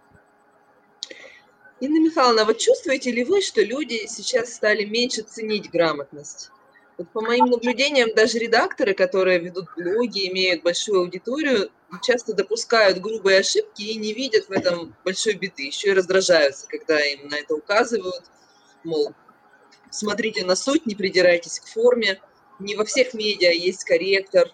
Инна 1.79 2.01
Михайловна, 2.01 2.47
вот 2.47 2.57
чувствуете 2.57 3.11
ли 3.11 3.23
вы, 3.23 3.43
что 3.43 3.61
люди 3.61 4.07
сейчас 4.09 4.55
стали 4.55 4.85
меньше 4.87 5.23
ценить 5.23 5.71
грамотность? 5.71 6.51
Вот 6.97 7.11
по 7.11 7.21
моим 7.21 7.47
наблюдениям, 7.47 8.15
даже 8.15 8.39
редакторы, 8.39 8.95
которые 8.95 9.39
ведут 9.39 9.67
блоги, 9.77 10.27
имеют 10.29 10.63
большую 10.63 11.01
аудиторию, 11.01 11.71
часто 12.03 12.33
допускают 12.33 12.99
грубые 12.99 13.41
ошибки 13.41 13.83
и 13.83 13.99
не 13.99 14.15
видят 14.15 14.49
в 14.49 14.53
этом 14.53 14.97
большой 15.05 15.35
беды. 15.35 15.65
Еще 15.65 15.89
и 15.89 15.93
раздражаются, 15.93 16.67
когда 16.67 16.99
им 16.99 17.29
на 17.29 17.35
это 17.35 17.55
указывают. 17.55 18.25
Мол, 18.83 19.13
смотрите 19.91 20.47
на 20.47 20.57
суть, 20.57 20.87
не 20.87 20.95
придирайтесь 20.95 21.61
к 21.61 21.67
форме. 21.67 22.23
Не 22.59 22.75
во 22.75 22.87
всех 22.87 23.13
медиа 23.13 23.51
есть 23.51 23.85
корректор, 23.85 24.51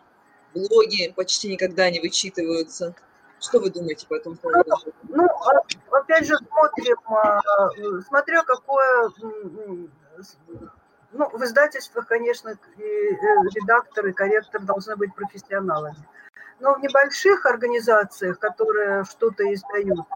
блоги 0.54 1.12
почти 1.14 1.46
никогда 1.46 1.88
не 1.88 2.00
вычитываются. 2.00 2.96
Что 3.40 3.60
вы 3.60 3.70
думаете 3.70 4.06
по 4.08 4.14
этому 4.14 4.34
поводу? 4.34 4.72
Ну, 5.14 5.26
а, 5.26 5.98
опять 5.98 6.26
же, 6.26 6.36
смотрим, 6.38 6.96
а, 7.06 8.00
смотря 8.08 8.42
какое 8.44 9.10
ну, 11.12 11.28
в 11.28 11.44
издательствах, 11.44 12.06
конечно, 12.06 12.48
э, 12.48 12.56
редактор, 12.78 14.06
и 14.06 14.12
корректор 14.12 14.62
должны 14.62 14.96
быть 14.96 15.14
профессионалами. 15.14 16.08
Но 16.60 16.74
в 16.74 16.80
небольших 16.80 17.44
организациях, 17.44 18.38
которые 18.38 19.04
что-то 19.04 19.52
издают, 19.52 20.06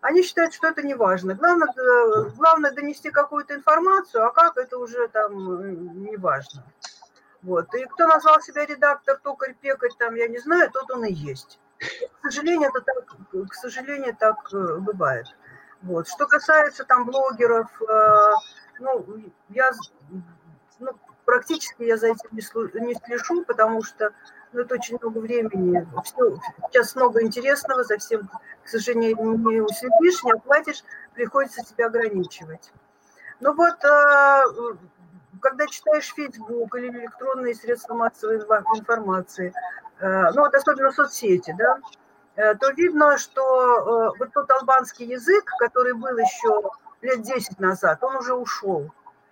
они 0.00 0.22
считают, 0.22 0.54
что 0.54 0.68
это 0.68 0.82
не 0.82 0.94
важно. 0.94 1.34
Главное, 1.34 1.68
главное 2.36 2.70
донести 2.70 3.10
какую-то 3.10 3.54
информацию, 3.54 4.24
а 4.24 4.32
как 4.32 4.56
это 4.56 4.78
уже 4.78 5.08
там 5.08 5.60
э, 5.60 5.70
не 5.72 6.16
важно. 6.16 6.64
Вот. 7.42 7.74
И 7.74 7.84
кто 7.84 8.06
назвал 8.06 8.40
себя 8.40 8.64
редактор, 8.64 9.18
токарь, 9.22 9.54
пекарь, 9.60 9.92
там, 9.98 10.14
я 10.14 10.28
не 10.28 10.38
знаю, 10.38 10.70
тот 10.70 10.90
он 10.90 11.04
и 11.04 11.12
есть. 11.12 11.60
К 11.78 12.24
сожалению, 12.24 12.70
это 12.70 12.80
так, 12.80 13.48
к 13.48 13.54
сожалению, 13.54 14.16
так 14.16 14.52
э, 14.52 14.76
бывает. 14.78 15.26
Вот. 15.82 16.08
Что 16.08 16.26
касается 16.26 16.84
там 16.84 17.04
блогеров, 17.04 17.70
ну, 18.80 19.06
я 19.50 19.70
ну, 20.80 20.90
практически 21.24 21.82
я 21.82 21.96
за 21.96 22.08
этим 22.08 22.30
не, 22.32 22.86
не 22.86 22.94
слежу, 22.94 23.44
потому 23.44 23.82
что 23.82 24.12
ну, 24.52 24.60
это 24.60 24.74
очень 24.74 24.98
много 25.00 25.18
времени. 25.18 25.86
Все, 26.04 26.38
сейчас 26.70 26.96
много 26.96 27.22
интересного, 27.22 27.84
за 27.84 27.98
всем, 27.98 28.28
к 28.64 28.68
сожалению, 28.68 29.36
не 29.38 29.60
уследишь, 29.60 30.22
не 30.24 30.32
оплатишь, 30.32 30.82
приходится 31.14 31.64
себя 31.64 31.86
ограничивать. 31.86 32.72
Ну 33.40 33.54
вот, 33.54 33.84
а, 33.84 34.44
когда 35.40 35.66
читаешь 35.66 36.12
Facebook 36.14 36.74
или 36.76 36.88
электронные 36.88 37.54
средства 37.54 37.94
массовой 37.94 38.36
информации, 38.36 39.52
а, 40.00 40.32
ну 40.32 40.42
вот 40.42 40.54
особенно 40.54 40.92
соцсети, 40.92 41.54
да, 41.58 41.78
э, 42.36 42.54
то 42.54 42.70
видно, 42.70 43.18
что 43.18 43.42
э, 43.42 44.18
вот 44.18 44.32
тот 44.32 44.50
албанский 44.50 45.06
язык, 45.06 45.44
который 45.58 45.94
был 45.94 46.16
еще 46.16 46.70
лет 47.02 47.22
10 47.22 47.58
назад, 47.58 48.02
он 48.02 48.16
уже 48.16 48.34
ушел 48.34 48.90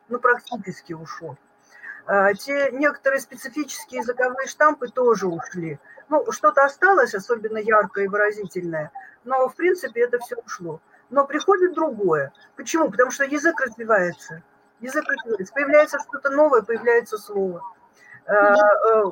ну, 0.09 0.19
практически 0.19 0.93
ушел. 0.93 1.37
Те 2.39 2.71
некоторые 2.71 3.21
специфические 3.21 4.01
языковые 4.01 4.47
штампы 4.47 4.89
тоже 4.89 5.27
ушли. 5.27 5.81
Ну, 6.09 6.31
что-то 6.31 6.65
осталось, 6.65 7.15
особенно 7.15 7.59
яркое 7.59 8.05
и 8.05 8.09
выразительное, 8.09 8.93
но, 9.25 9.49
в 9.49 9.57
принципе, 9.57 10.03
это 10.03 10.21
все 10.21 10.37
ушло. 10.37 10.81
Но 11.11 11.27
приходит 11.27 11.75
другое. 11.75 12.33
Почему? 12.55 12.91
Потому 12.91 13.11
что 13.11 13.25
язык 13.25 13.61
развивается. 13.61 14.43
Язык 14.81 15.05
развивается. 15.09 15.55
Появляется 15.55 15.99
что-то 15.99 16.31
новое, 16.31 16.63
появляется 16.63 17.19
слово. 17.19 17.63
А, 18.27 18.55
а, 18.55 19.05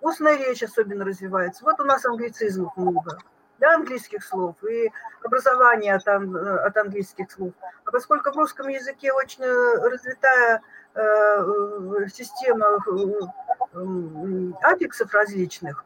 устная 0.00 0.36
речь 0.36 0.62
особенно 0.62 1.04
развивается. 1.04 1.64
Вот 1.64 1.78
у 1.80 1.84
нас 1.84 2.04
англицизмов 2.04 2.76
много 2.76 3.18
да, 3.58 3.74
английских 3.74 4.24
слов 4.24 4.56
и 4.64 4.90
образование 5.22 5.94
от, 5.94 6.06
от 6.06 6.76
английских 6.76 7.30
слов. 7.30 7.52
А 7.84 7.90
поскольку 7.90 8.30
в 8.30 8.36
русском 8.36 8.68
языке 8.68 9.12
очень 9.12 9.42
э, 9.42 9.88
развитая 9.88 10.62
э, 10.94 11.00
э, 11.00 12.08
система 12.12 12.78
э, 13.74 14.52
аффиксов 14.62 15.12
различных, 15.12 15.84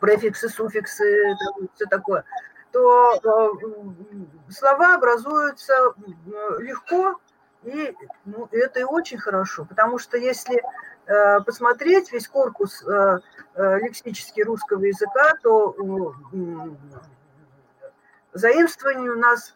префиксы, 0.00 0.48
суффиксы, 0.48 1.36
все 1.74 1.86
такое, 1.86 2.24
то 2.70 3.14
э, 3.14 4.50
слова 4.50 4.94
образуются 4.94 5.74
легко, 6.58 7.18
и 7.64 7.94
ну, 8.24 8.48
это 8.50 8.80
и 8.80 8.84
очень 8.84 9.18
хорошо, 9.18 9.64
потому 9.64 9.98
что 9.98 10.16
если 10.16 10.62
Э, 11.06 11.40
посмотреть 11.40 12.12
весь 12.12 12.28
корпус 12.28 12.82
э, 12.84 13.18
э, 13.54 13.78
лексический 13.80 14.44
русского 14.44 14.84
языка, 14.84 15.34
то 15.42 15.74
заимствований 18.32 19.08
у 19.08 19.18
нас 19.18 19.54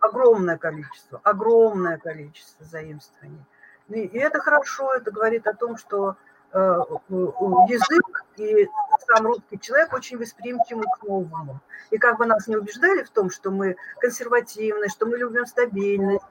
огромное 0.00 0.58
количество, 0.58 1.20
огромное 1.24 1.98
количество 1.98 2.64
заимствований. 2.64 3.44
И 3.88 4.16
это 4.16 4.38
хорошо, 4.38 4.94
это 4.94 5.10
говорит 5.10 5.48
о 5.48 5.54
том, 5.54 5.76
что 5.76 6.16
язык 6.52 8.24
и 8.36 8.68
сам 9.06 9.26
русский 9.26 9.58
человек 9.60 9.92
очень 9.92 10.18
восприимчивы 10.18 10.82
к 10.82 11.02
новому. 11.02 11.60
И 11.90 11.98
как 11.98 12.18
бы 12.18 12.26
нас 12.26 12.46
не 12.46 12.56
убеждали 12.56 13.02
в 13.02 13.10
том, 13.10 13.30
что 13.30 13.50
мы 13.50 13.76
консервативны, 13.98 14.88
что 14.88 15.06
мы 15.06 15.16
любим 15.18 15.46
стабильность, 15.46 16.24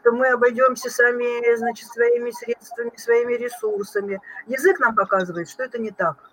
что 0.00 0.12
мы 0.12 0.28
обойдемся 0.28 0.90
сами, 0.90 1.56
значит, 1.56 1.88
своими 1.88 2.30
средствами, 2.30 2.92
своими 2.96 3.34
ресурсами. 3.34 4.20
Язык 4.46 4.78
нам 4.78 4.94
показывает, 4.94 5.48
что 5.48 5.62
это 5.62 5.78
не 5.78 5.90
так. 5.90 6.30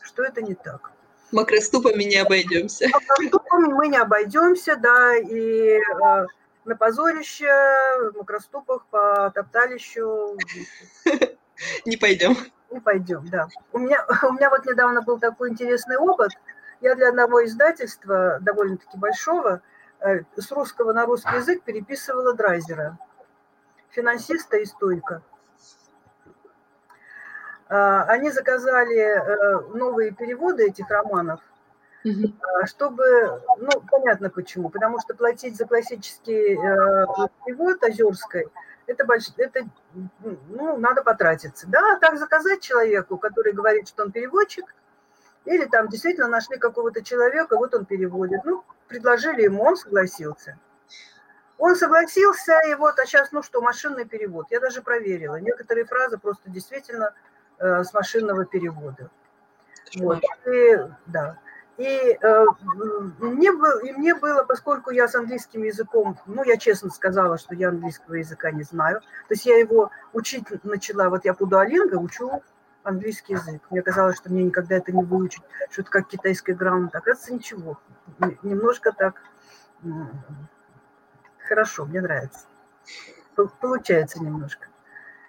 Что 0.00 0.22
это 0.22 0.42
не 0.42 0.54
так. 0.54 0.92
Макроступами 1.32 2.04
не 2.04 2.16
обойдемся. 2.16 2.88
Макроступами 2.88 3.72
мы 3.72 3.88
не 3.88 3.98
обойдемся, 3.98 4.76
да, 4.76 5.16
и 5.16 5.78
э, 5.78 6.26
на 6.64 6.76
позорище, 6.76 7.50
в 8.12 8.16
макроступах 8.16 8.86
по 8.90 9.30
топталищу. 9.34 10.36
Не 11.84 11.96
пойдем. 11.96 12.36
Не 12.70 12.80
пойдем, 12.80 13.26
да. 13.28 13.48
У 13.72 13.78
меня, 13.78 14.04
у 14.22 14.32
меня 14.32 14.50
вот 14.50 14.66
недавно 14.66 15.02
был 15.02 15.18
такой 15.18 15.50
интересный 15.50 15.96
опыт. 15.96 16.32
Я 16.80 16.94
для 16.94 17.08
одного 17.08 17.44
издательства, 17.44 18.38
довольно-таки 18.40 18.96
большого, 18.96 19.62
э, 20.00 20.20
с 20.36 20.52
русского 20.52 20.92
на 20.92 21.06
русский 21.06 21.34
язык 21.34 21.62
переписывала 21.62 22.34
Драйзера, 22.34 22.98
финансиста 23.90 24.58
и 24.58 24.64
стойка. 24.64 25.22
А, 27.68 28.04
они 28.04 28.30
заказали 28.30 28.96
э, 28.96 29.60
новые 29.76 30.12
переводы 30.12 30.68
этих 30.68 30.88
романов, 30.88 31.40
а, 32.04 32.66
чтобы, 32.66 33.42
ну, 33.58 33.70
понятно 33.90 34.30
почему, 34.30 34.70
потому 34.70 35.00
что 35.00 35.14
платить 35.14 35.56
за 35.56 35.66
классический 35.66 36.54
э, 36.54 37.28
перевод 37.44 37.82
Озерской– 37.82 38.46
это, 38.88 39.06
это 39.36 39.68
ну, 40.48 40.76
надо 40.78 41.02
потратиться. 41.02 41.66
Да, 41.68 41.96
так 42.00 42.18
заказать 42.18 42.60
человеку, 42.60 43.18
который 43.18 43.52
говорит, 43.52 43.88
что 43.88 44.04
он 44.04 44.12
переводчик, 44.12 44.74
или 45.44 45.64
там 45.66 45.88
действительно 45.88 46.28
нашли 46.28 46.58
какого-то 46.58 47.02
человека, 47.02 47.56
вот 47.56 47.74
он 47.74 47.84
переводит. 47.84 48.44
Ну, 48.44 48.64
предложили 48.88 49.42
ему, 49.42 49.62
он 49.62 49.76
согласился. 49.76 50.58
Он 51.58 51.74
согласился, 51.74 52.52
и 52.68 52.74
вот, 52.74 52.98
а 52.98 53.04
сейчас, 53.06 53.32
ну 53.32 53.42
что, 53.42 53.60
машинный 53.60 54.04
перевод. 54.04 54.46
Я 54.50 54.60
даже 54.60 54.80
проверила. 54.80 55.36
Некоторые 55.40 55.84
фразы 55.86 56.16
просто 56.16 56.50
действительно 56.50 57.14
э, 57.58 57.82
с 57.82 57.92
машинного 57.92 58.44
перевода. 58.44 59.10
Вот. 59.96 60.22
И, 60.46 60.76
да. 61.06 61.38
И, 61.78 62.18
э, 62.20 62.46
мне 63.20 63.48
и 63.48 63.92
мне 63.92 64.14
было, 64.16 64.42
поскольку 64.42 64.90
я 64.90 65.06
с 65.06 65.14
английским 65.14 65.62
языком, 65.62 66.18
ну, 66.26 66.42
я 66.42 66.56
честно 66.56 66.90
сказала, 66.90 67.38
что 67.38 67.54
я 67.54 67.68
английского 67.68 68.14
языка 68.14 68.50
не 68.50 68.64
знаю. 68.64 69.00
То 69.00 69.34
есть 69.34 69.46
я 69.46 69.56
его 69.56 69.90
учить 70.12 70.44
начала, 70.64 71.08
вот 71.08 71.24
я 71.24 71.34
по 71.34 71.46
дуалинго 71.46 71.94
учу 71.94 72.42
английский 72.82 73.34
язык. 73.34 73.62
Мне 73.70 73.82
казалось, 73.82 74.16
что 74.16 74.30
мне 74.30 74.42
никогда 74.42 74.74
это 74.74 74.90
не 74.90 75.04
выучить, 75.04 75.42
что 75.70 75.82
это 75.82 75.90
как 75.90 76.08
китайская 76.08 76.54
грамота. 76.54 76.98
Оказывается, 76.98 77.32
ничего. 77.32 77.78
Немножко 78.42 78.90
так 78.90 79.22
хорошо, 81.46 81.84
мне 81.84 82.00
нравится. 82.00 82.46
Получается 83.60 84.20
немножко. 84.20 84.66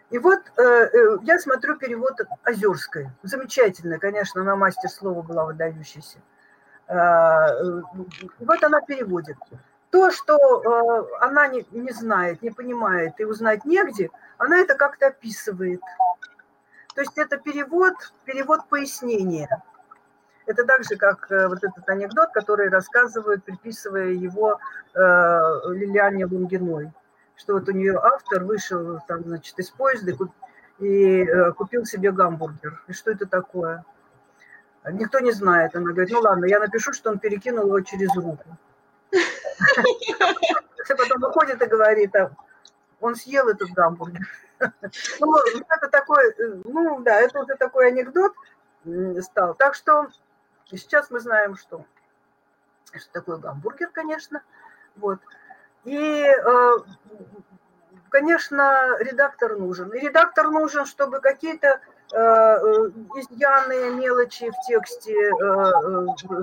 И 0.09 0.17
вот 0.17 0.39
э, 0.57 0.61
э, 0.63 1.17
я 1.21 1.37
смотрю 1.37 1.77
перевод 1.77 2.19
Озерской. 2.43 3.09
Замечательная, 3.21 3.99
конечно, 3.99 4.41
она 4.41 4.55
мастер 4.55 4.89
слова 4.89 5.21
была 5.21 5.45
выдающаяся. 5.45 6.17
Э, 6.89 6.95
э, 6.95 7.81
вот 8.39 8.63
она 8.63 8.81
переводит. 8.81 9.37
То, 9.91 10.09
что 10.11 10.35
э, 10.35 11.23
она 11.23 11.47
не, 11.47 11.65
не 11.71 11.91
знает, 11.91 12.41
не 12.41 12.49
понимает 12.49 13.13
и 13.19 13.25
узнать 13.25 13.63
негде, 13.63 14.09
она 14.39 14.57
это 14.57 14.75
как-то 14.75 15.07
описывает. 15.07 15.81
То 16.95 17.01
есть 17.01 17.17
это 17.17 17.37
перевод, 17.37 17.93
перевод 18.25 18.67
пояснения. 18.69 19.63
Это 20.47 20.65
так 20.65 20.83
же, 20.83 20.95
как 20.95 21.27
вот 21.29 21.63
этот 21.63 21.87
анекдот, 21.87 22.31
который 22.31 22.69
рассказывают, 22.69 23.43
приписывая 23.43 24.13
его 24.13 24.59
Лилиане 24.95 26.25
Лунгиной, 26.25 26.91
что 27.35 27.53
вот 27.53 27.69
у 27.69 27.71
нее 27.71 27.99
автор 28.01 28.43
вышел 28.43 28.99
там, 29.07 29.23
значит, 29.25 29.59
из 29.59 29.69
поезда 29.69 30.11
и 30.79 31.51
купил 31.55 31.85
себе 31.85 32.11
гамбургер. 32.11 32.83
И 32.87 32.93
что 32.93 33.11
это 33.11 33.27
такое? 33.27 33.85
Никто 34.85 35.19
не 35.19 35.31
знает. 35.31 35.75
Она 35.75 35.91
говорит, 35.91 36.11
ну 36.11 36.19
ладно, 36.21 36.45
я 36.45 36.59
напишу, 36.59 36.93
что 36.93 37.09
он 37.09 37.19
перекинул 37.19 37.65
его 37.65 37.81
через 37.81 38.15
руку. 38.15 38.45
Потом 40.87 41.19
выходит 41.21 41.61
и 41.61 41.65
говорит, 41.65 42.15
а 42.15 42.31
он 42.99 43.15
съел 43.15 43.47
этот 43.47 43.69
гамбургер. 43.71 44.27
Ну, 45.19 45.37
это 45.69 45.87
такой, 45.89 46.35
ну 46.65 46.99
да, 47.01 47.21
это 47.21 47.39
уже 47.39 47.55
такой 47.55 47.87
анекдот 47.87 48.33
стал. 49.21 49.53
Так 49.55 49.75
что 49.75 50.07
сейчас 50.65 51.09
мы 51.09 51.19
знаем, 51.19 51.55
что, 51.55 51.85
что 52.93 53.11
такое 53.11 53.37
гамбургер, 53.37 53.89
конечно. 53.93 54.41
Вот. 54.95 55.19
И, 55.85 56.25
э, 56.25 56.77
конечно, 58.09 58.97
редактор 58.99 59.57
нужен. 59.57 59.91
И 59.93 59.99
редактор 59.99 60.49
нужен, 60.49 60.85
чтобы 60.85 61.21
какие-то 61.21 61.79
изъяны, 62.11 63.91
мелочи 63.91 64.49
в 64.49 64.67
тексте 64.67 65.13
э, 65.13 65.31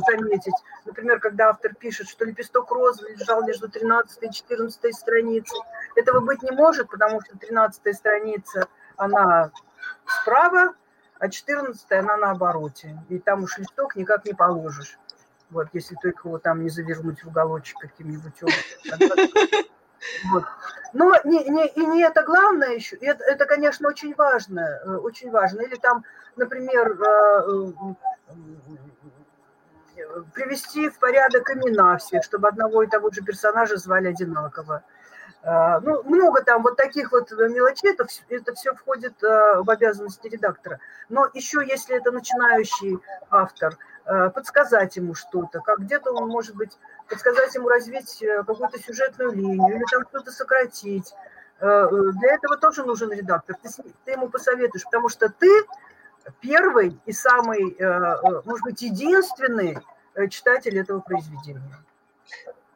заметить. 0.09 0.55
Например, 0.85 1.19
когда 1.19 1.49
автор 1.49 1.75
пишет, 1.75 2.09
что 2.09 2.25
лепесток 2.25 2.71
розы 2.71 3.09
лежал 3.11 3.45
между 3.45 3.69
13 3.69 4.23
и 4.23 4.31
14 4.31 4.95
страницей. 4.95 5.59
Этого 5.97 6.21
быть 6.21 6.43
не 6.43 6.53
может, 6.53 6.89
потому 6.89 7.21
что 7.21 7.37
13 7.37 7.97
страница, 7.97 8.69
она 8.97 9.51
справа, 10.07 10.75
а 11.19 11.29
14 11.29 11.91
она 11.93 12.17
на 12.17 12.31
обороте. 12.31 12.97
И 13.09 13.19
там 13.19 13.43
уж 13.43 13.59
листок 13.59 13.97
никак 13.97 14.25
не 14.25 14.35
положишь. 14.35 14.99
Вот, 15.51 15.69
если 15.73 15.97
только 16.03 16.29
его 16.29 16.39
там 16.39 16.62
не 16.62 16.71
завернуть 16.71 17.25
в 17.25 17.29
уголочек 17.29 17.79
каким-нибудь 17.79 18.35
вот. 20.32 20.44
Но 20.92 21.14
не, 21.24 21.44
не, 21.44 21.66
и 21.66 21.84
не 21.84 22.02
это 22.02 22.22
главное 22.22 22.70
еще, 22.70 22.96
это, 22.96 23.22
это, 23.24 23.44
конечно, 23.44 23.88
очень 23.88 24.14
важно, 24.14 24.61
э, 24.61 24.96
очень 24.96 25.30
важно. 25.30 25.61
Или 25.61 25.76
там, 25.76 26.04
например, 26.36 26.98
э, 26.98 27.72
э, 29.96 30.22
привести 30.32 30.88
в 30.88 30.98
порядок 30.98 31.50
имена 31.50 31.98
всех, 31.98 32.24
чтобы 32.24 32.48
одного 32.48 32.82
и 32.82 32.86
того 32.86 33.11
же 33.11 33.22
персонажа 33.22 33.76
звали 33.76 34.09
одинаково. 34.09 34.82
Ну, 35.44 36.02
много 36.02 36.42
там 36.42 36.62
вот 36.62 36.76
таких 36.76 37.12
вот 37.12 37.30
мелочей, 37.30 37.92
это, 37.92 38.07
это 38.30 38.52
все 38.54 38.74
входит 38.74 39.14
в 39.22 39.70
обязанности 39.70 40.26
редактора. 40.26 40.80
Но 41.09 41.28
еще, 41.34 41.64
если 41.64 41.96
это 41.96 42.11
начинающий 42.11 42.98
автор, 43.30 43.76
подсказать 44.34 44.96
ему 44.96 45.14
что-то, 45.14 45.61
как 45.61 45.78
где-то 45.78 46.11
он, 46.11 46.28
может 46.30 46.57
быть, 46.57 46.76
подсказать 47.09 47.54
ему 47.54 47.68
развить 47.68 48.22
э, 48.22 48.42
какую-то 48.44 48.78
сюжетную 48.78 49.32
линию 49.32 49.76
или 49.76 49.84
там 49.90 50.04
что-то 50.09 50.30
сократить. 50.30 51.14
Для 51.59 52.34
этого 52.34 52.59
тоже 52.59 52.84
нужен 52.84 53.11
редактор. 53.11 53.57
Ты, 53.62 53.70
ты 54.04 54.11
ему 54.11 54.28
посоветуешь, 54.28 54.84
потому 54.84 55.09
что 55.09 55.30
ты 55.30 55.48
первый 56.40 57.00
и 57.07 57.12
самый, 57.12 57.72
э, 57.72 57.82
э, 57.82 58.42
может 58.44 58.62
быть, 58.64 58.82
единственный 58.82 59.78
читатель 60.30 60.78
этого 60.78 61.00
произведения. 61.00 61.78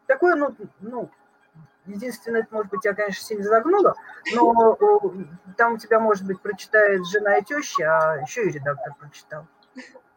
Такое, 0.06 0.34
ну, 0.34 0.54
ну 0.80 1.10
Единственное, 1.86 2.42
это, 2.42 2.54
может 2.54 2.70
быть, 2.70 2.84
я, 2.84 2.94
конечно, 2.94 3.24
сильно 3.24 3.42
загнула, 3.42 3.94
но 4.34 4.76
там 5.56 5.74
у 5.74 5.78
тебя, 5.78 5.98
может 5.98 6.26
быть, 6.26 6.40
прочитает 6.40 7.06
жена 7.06 7.38
и 7.38 7.42
теща, 7.42 7.84
а 7.84 8.16
еще 8.18 8.44
и 8.44 8.50
редактор 8.50 8.94
прочитал. 8.98 9.46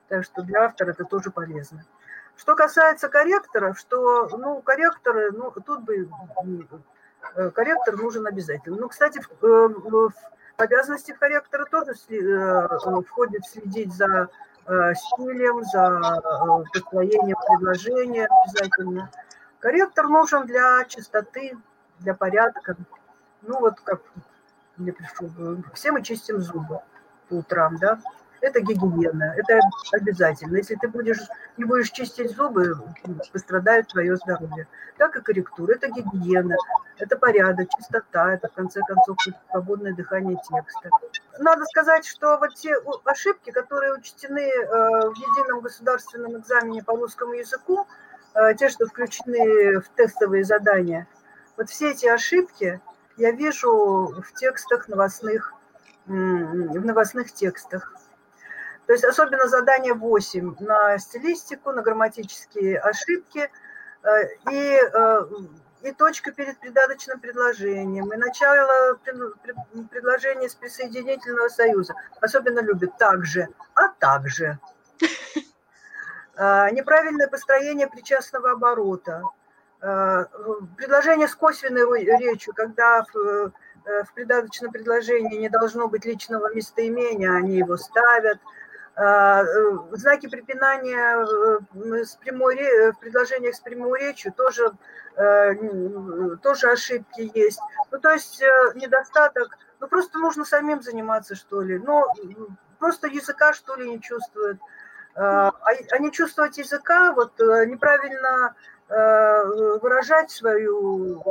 Так 0.10 0.26
что 0.26 0.42
для 0.44 0.66
автора 0.66 0.92
это 0.92 1.06
тоже 1.06 1.32
полезно. 1.32 1.86
Что 2.36 2.56
касается 2.56 3.10
корректоров, 3.10 3.78
что, 3.78 4.28
ну, 4.30 4.62
корректоры, 4.62 5.32
ну, 5.32 5.52
тут 5.66 5.82
бы 5.84 6.10
э, 7.36 7.50
корректор 7.52 7.96
нужен 7.96 8.26
обязательно. 8.26 8.78
Ну, 8.78 8.90
кстати, 8.90 9.20
в, 9.20 9.46
э, 9.46 9.68
в 9.68 10.12
обязанности 10.58 11.12
корректора 11.12 11.66
тоже 11.66 11.94
э, 12.10 13.02
входит 13.08 13.46
следить 13.46 13.94
за 13.94 14.30
стилем, 14.66 15.62
за 15.66 16.22
построением 16.74 17.36
предложения 17.50 18.30
обязательно. 18.46 19.12
Корректор 19.60 20.08
нужен 20.08 20.46
для 20.46 20.86
чистоты, 20.86 21.58
для 22.00 22.14
порядка. 22.14 22.78
Ну 23.42 23.60
вот 23.60 23.82
как 23.82 24.02
мне 24.78 24.94
пришло, 24.94 25.28
все 25.74 25.92
мы 25.92 26.02
чистим 26.02 26.40
зубы 26.40 26.80
по 27.30 27.34
утрам, 27.34 27.78
да? 27.78 28.00
Это 28.44 28.60
гигиена, 28.60 29.36
это 29.38 29.60
обязательно. 29.94 30.58
Если 30.58 30.76
ты 30.76 30.88
будешь, 30.88 31.20
не 31.58 31.66
будешь 31.66 31.90
чистить 31.92 32.36
зубы, 32.36 32.76
пострадает 33.32 33.88
твое 33.88 34.16
здоровье. 34.18 34.68
Так 34.98 35.16
и 35.16 35.22
корректура, 35.22 35.74
это 35.74 35.88
гигиена, 35.88 36.56
это 37.00 37.18
порядок, 37.18 37.70
чистота, 37.78 38.34
это 38.34 38.50
в 38.50 38.54
конце 38.54 38.82
концов 38.82 39.18
свободное 39.50 39.94
дыхание 39.94 40.38
текста. 40.38 40.90
Надо 41.40 41.66
сказать, 41.66 42.06
что 42.06 42.38
вот 42.38 42.54
те 42.56 42.76
ошибки, 43.06 43.50
которые 43.52 43.94
учтены 43.94 44.42
э, 44.42 44.66
в 44.68 45.16
едином 45.16 45.62
государственном 45.62 46.38
экзамене 46.38 46.84
по 46.84 46.96
русскому 46.96 47.34
языку, 47.34 47.88
Э, 48.36 48.56
те, 48.56 48.70
что 48.70 48.88
включены 48.88 49.80
в 49.80 49.90
тестовые 49.90 50.44
задания. 50.44 51.08
Вот 51.56 51.70
все 51.70 51.92
эти 51.92 52.08
ошибки 52.08 52.82
я 53.18 53.32
вижу 53.32 53.72
в 53.72 54.34
текстах 54.34 54.88
новостных, 54.88 55.54
в 56.08 56.12
новостных 56.86 57.32
текстах. 57.32 57.94
То 58.86 58.94
есть 58.94 59.06
особенно 59.06 59.48
задание 59.48 59.94
8 59.94 60.56
на 60.60 60.98
стилистику, 60.98 61.72
на 61.72 61.82
грамматические 61.82 62.80
ошибки 62.80 63.50
э, 64.04 64.10
и, 64.52 64.80
э, 64.94 65.22
и 65.84 65.92
точка 65.94 66.32
перед 66.32 66.60
придаточным 66.60 67.20
предложением, 67.20 68.12
и 68.12 68.18
начало 68.18 69.00
предложения 69.90 70.50
с 70.50 70.56
присоединительного 70.56 71.48
союза. 71.48 71.94
Особенно 72.20 72.60
любят 72.60 72.98
также, 72.98 73.48
а 73.74 73.88
также. 73.88 74.60
А, 76.36 76.72
неправильное 76.72 77.28
построение 77.28 77.88
причастного 77.88 78.54
оборота, 78.54 79.22
предложение 79.80 81.28
с 81.28 81.36
косвенной 81.36 82.04
речью, 82.18 82.56
когда 82.56 83.04
в, 83.04 83.52
э, 83.86 84.04
в 84.04 84.14
придаточном 84.16 84.72
предложении 84.72 85.38
не 85.38 85.50
должно 85.50 85.88
быть 85.88 86.06
личного 86.06 86.52
местоимения, 86.56 87.32
они 87.32 87.58
его 87.58 87.78
ставят, 87.78 88.38
э, 88.38 88.63
знаки 88.96 90.28
препинания 90.30 91.18
э, 91.18 92.04
с 92.04 92.16
прямой, 92.16 92.56
в 92.92 93.00
предложениях 93.00 93.56
с 93.56 93.60
прямой 93.60 94.00
речью 94.02 94.32
тоже, 94.34 94.72
тоже 96.44 96.72
ошибки 96.72 97.32
есть. 97.34 97.60
Ну, 97.92 98.00
то 98.00 98.12
есть 98.12 98.42
недостаток, 98.76 99.58
ну, 99.80 99.88
просто 99.88 100.20
нужно 100.20 100.46
самим 100.46 100.82
заниматься, 100.82 101.36
что 101.36 101.62
ли. 101.62 101.80
Ну, 101.80 102.06
просто 102.80 103.08
языка, 103.08 103.54
что 103.54 103.76
ли, 103.76 103.90
не 103.90 104.02
чувствуют. 104.02 104.60
А, 105.16 105.50
а, 105.50 105.54
а 105.92 105.98
не 106.00 106.12
чувствовать 106.12 106.58
языка, 106.58 107.14
вот 107.14 107.40
э, 107.40 107.66
неправильно 107.68 108.56
э, 108.56 108.73
выражать 108.90 110.30
свою, 110.30 111.24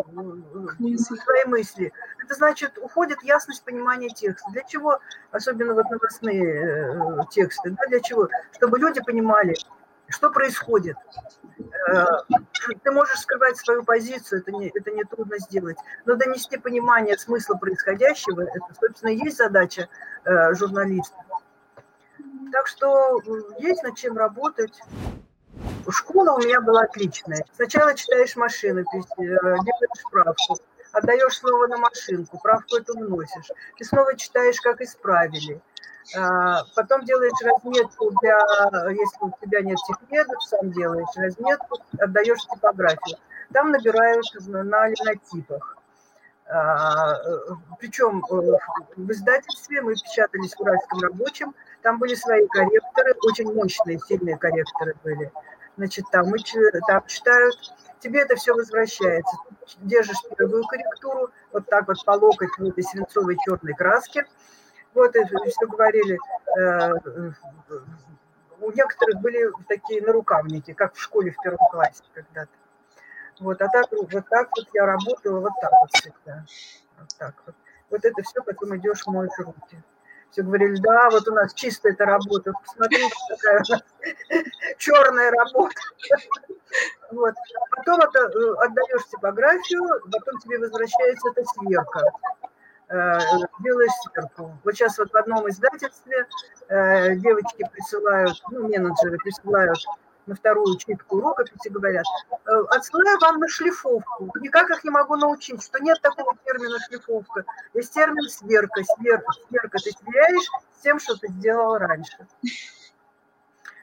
свои 0.78 1.44
мысли. 1.46 1.92
Это 2.24 2.34
значит, 2.34 2.78
уходит 2.78 3.22
ясность 3.22 3.64
понимания 3.64 4.08
текста. 4.08 4.50
Для 4.52 4.62
чего, 4.62 4.98
особенно 5.30 5.74
вот 5.74 5.88
новостные 5.90 6.44
э, 6.44 7.20
тексты, 7.30 7.70
да, 7.70 7.86
для 7.88 8.00
чего? 8.00 8.28
Чтобы 8.52 8.78
люди 8.78 9.00
понимали, 9.02 9.54
что 10.08 10.30
происходит. 10.30 10.96
Э, 11.88 12.04
ты 12.82 12.90
можешь 12.90 13.20
скрывать 13.20 13.56
свою 13.56 13.84
позицию, 13.84 14.40
это 14.40 14.52
не, 14.52 14.68
это 14.68 14.90
не 14.90 15.04
трудно 15.04 15.38
сделать, 15.38 15.76
но 16.04 16.14
донести 16.14 16.56
понимание 16.56 17.18
смысла 17.18 17.54
происходящего, 17.54 18.42
это, 18.42 18.66
собственно, 18.80 19.10
и 19.10 19.16
есть 19.16 19.36
задача 19.36 19.88
э, 20.24 20.54
журналиста. 20.54 21.16
Так 22.52 22.66
что 22.66 23.20
есть 23.58 23.82
над 23.82 23.96
чем 23.96 24.16
работать. 24.16 24.78
Школа 25.90 26.32
у 26.32 26.38
меня 26.38 26.60
была 26.60 26.82
отличная. 26.82 27.44
Сначала 27.54 27.94
читаешь 27.94 28.36
машинопись, 28.36 29.06
э, 29.18 29.22
делаешь 29.22 30.00
справку, 30.06 30.58
отдаешь 30.92 31.38
слово 31.38 31.66
на 31.66 31.78
машинку, 31.78 32.38
правку 32.42 32.76
эту 32.76 32.98
вносишь. 32.98 33.50
Ты 33.78 33.84
снова 33.84 34.16
читаешь, 34.16 34.60
как 34.60 34.80
исправили. 34.80 35.60
А, 36.16 36.64
потом 36.74 37.04
делаешь 37.04 37.32
разметку 37.44 38.10
для, 38.20 38.38
если 38.90 39.18
у 39.20 39.32
тебя 39.40 39.60
нет 39.62 39.78
техмедов, 39.86 40.42
сам 40.42 40.72
делаешь 40.72 41.06
разметку, 41.16 41.78
отдаешь 41.98 42.42
типографию. 42.42 43.18
Там 43.52 43.70
набирают 43.70 44.24
на 44.46 44.88
линотипах. 44.88 45.76
А, 46.48 47.14
Причем 47.78 48.22
э, 48.30 48.58
в 48.96 49.10
издательстве 49.10 49.80
мы 49.80 49.94
печатались 49.94 50.54
в 50.54 50.60
Уральском 50.60 51.00
рабочем, 51.00 51.54
там 51.82 51.98
были 51.98 52.14
свои 52.14 52.46
корректоры, 52.48 53.14
очень 53.26 53.52
мощные, 53.54 53.98
сильные 54.00 54.36
корректоры 54.36 54.94
были. 55.02 55.32
Значит, 55.76 56.04
там, 56.10 56.26
мы, 56.26 56.38
там 56.86 57.06
читают, 57.06 57.56
тебе 58.00 58.20
это 58.20 58.36
все 58.36 58.54
возвращается. 58.54 59.36
Держишь 59.78 60.18
первую 60.36 60.64
корректуру, 60.64 61.30
вот 61.52 61.66
так 61.66 61.88
вот 61.88 62.04
по 62.04 62.12
локоть 62.12 62.50
в 62.58 62.64
этой 62.64 62.84
свинцовой 62.84 63.36
черной 63.44 63.74
краске, 63.74 64.26
вот 64.94 65.16
это 65.16 65.38
все 65.44 65.66
говорили, 65.66 66.18
э, 66.58 66.92
у 68.60 68.70
некоторых 68.70 69.20
были 69.20 69.50
такие 69.68 70.02
нарукавники, 70.02 70.72
как 70.72 70.94
в 70.94 71.00
школе 71.00 71.30
в 71.30 71.42
первом 71.42 71.66
классе 71.70 72.02
когда-то. 72.12 72.52
Вот, 73.40 73.60
а 73.62 73.68
так, 73.68 73.86
вот 73.90 74.24
так 74.28 74.48
вот 74.56 74.68
я 74.74 74.86
работала, 74.86 75.40
вот 75.40 75.52
так 75.60 75.72
вот 75.72 75.90
всегда. 75.92 76.44
Вот 76.98 77.08
так 77.18 77.34
вот. 77.46 77.54
Вот 77.90 78.04
это 78.04 78.22
все, 78.22 78.42
потом 78.42 78.76
идешь, 78.76 79.06
моешь 79.06 79.38
руки. 79.38 79.82
Все 80.32 80.42
говорили, 80.42 80.76
да, 80.76 81.10
вот 81.10 81.28
у 81.28 81.34
нас 81.34 81.52
чистая 81.52 81.92
эта 81.92 82.06
работа, 82.06 82.52
посмотрите, 82.64 83.14
какая 83.28 83.62
черная 84.78 85.30
работа. 85.30 85.74
Вот. 87.10 87.34
Потом 87.76 88.00
это, 88.00 88.18
э, 88.18 88.54
отдаешь 88.64 89.06
типографию, 89.10 89.82
потом 90.10 90.40
тебе 90.40 90.58
возвращается 90.58 91.28
эта 91.28 91.44
сверка. 91.44 92.00
Э, 92.88 93.18
делаешь 93.60 93.90
сверху. 94.10 94.56
Вот 94.64 94.74
сейчас 94.74 94.96
вот 94.96 95.12
в 95.12 95.16
одном 95.16 95.46
издательстве 95.50 96.26
э, 96.68 97.16
девочки 97.16 97.68
присылают, 97.70 98.42
ну, 98.50 98.68
менеджеры 98.68 99.18
присылают 99.18 99.78
на 100.26 100.34
вторую 100.34 100.76
читку 100.76 101.20
рукописи, 101.20 101.68
говорят, 101.68 102.04
«Э, 102.30 102.50
отсылаю 102.70 103.18
вам 103.20 103.38
на 103.38 103.48
шлифовку. 103.48 104.30
Никак 104.40 104.70
их 104.70 104.84
не 104.84 104.90
могу 104.90 105.16
научить, 105.16 105.62
что 105.62 105.78
нет 105.80 106.00
такого 106.00 106.36
термина 106.44 106.78
шлифовка. 106.86 107.44
Есть 107.74 107.92
термин 107.92 108.28
сверка. 108.28 108.82
Сверка, 108.84 109.32
сверка 109.48 109.78
ты 109.78 109.90
сверяешь 109.90 110.50
с 110.78 110.82
тем, 110.82 110.98
что 111.00 111.16
ты 111.16 111.28
сделал 111.28 111.76
раньше. 111.78 112.26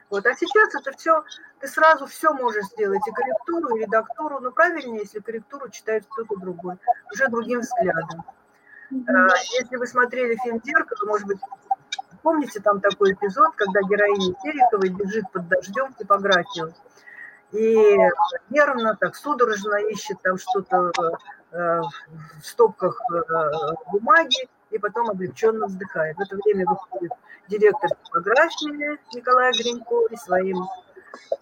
Вот. 0.08 0.26
А 0.26 0.34
сейчас 0.34 0.74
это 0.74 0.92
все, 0.96 1.24
ты 1.60 1.68
сразу 1.68 2.06
все 2.06 2.32
можешь 2.32 2.66
сделать, 2.66 3.06
и 3.06 3.12
корректуру, 3.12 3.76
и 3.76 3.80
редактуру, 3.80 4.40
но 4.40 4.50
правильнее, 4.50 5.02
если 5.02 5.20
корректуру 5.20 5.68
читает 5.70 6.04
кто-то 6.08 6.36
другой, 6.36 6.76
уже 7.12 7.28
другим 7.28 7.60
взглядом. 7.60 8.24
Э, 8.90 9.28
если 9.60 9.76
вы 9.76 9.86
смотрели 9.86 10.36
фильм 10.42 10.60
«Зеркало», 10.64 11.06
может 11.06 11.26
быть, 11.28 11.38
помните 12.22 12.60
там 12.60 12.80
такой 12.80 13.12
эпизод, 13.12 13.54
когда 13.56 13.80
героиня 13.82 14.34
Терековой 14.42 14.88
бежит 14.90 15.30
под 15.32 15.48
дождем 15.48 15.92
в 15.92 15.96
типографию 15.96 16.72
и 17.52 17.96
нервно, 18.50 18.96
так 18.96 19.16
судорожно 19.16 19.76
ищет 19.90 20.20
там 20.22 20.38
что-то 20.38 20.92
э, 21.50 21.80
в 21.80 22.44
стопках 22.44 23.00
э, 23.12 23.20
бумаги, 23.90 24.48
и 24.70 24.78
потом 24.78 25.10
облегченно 25.10 25.66
вздыхает. 25.66 26.16
В 26.16 26.20
это 26.20 26.36
время 26.36 26.64
выходит 26.66 27.12
директор 27.48 27.90
типографии 28.04 28.98
Николай 29.14 29.52
Гринько 29.52 30.06
и 30.10 30.16
своим 30.16 30.64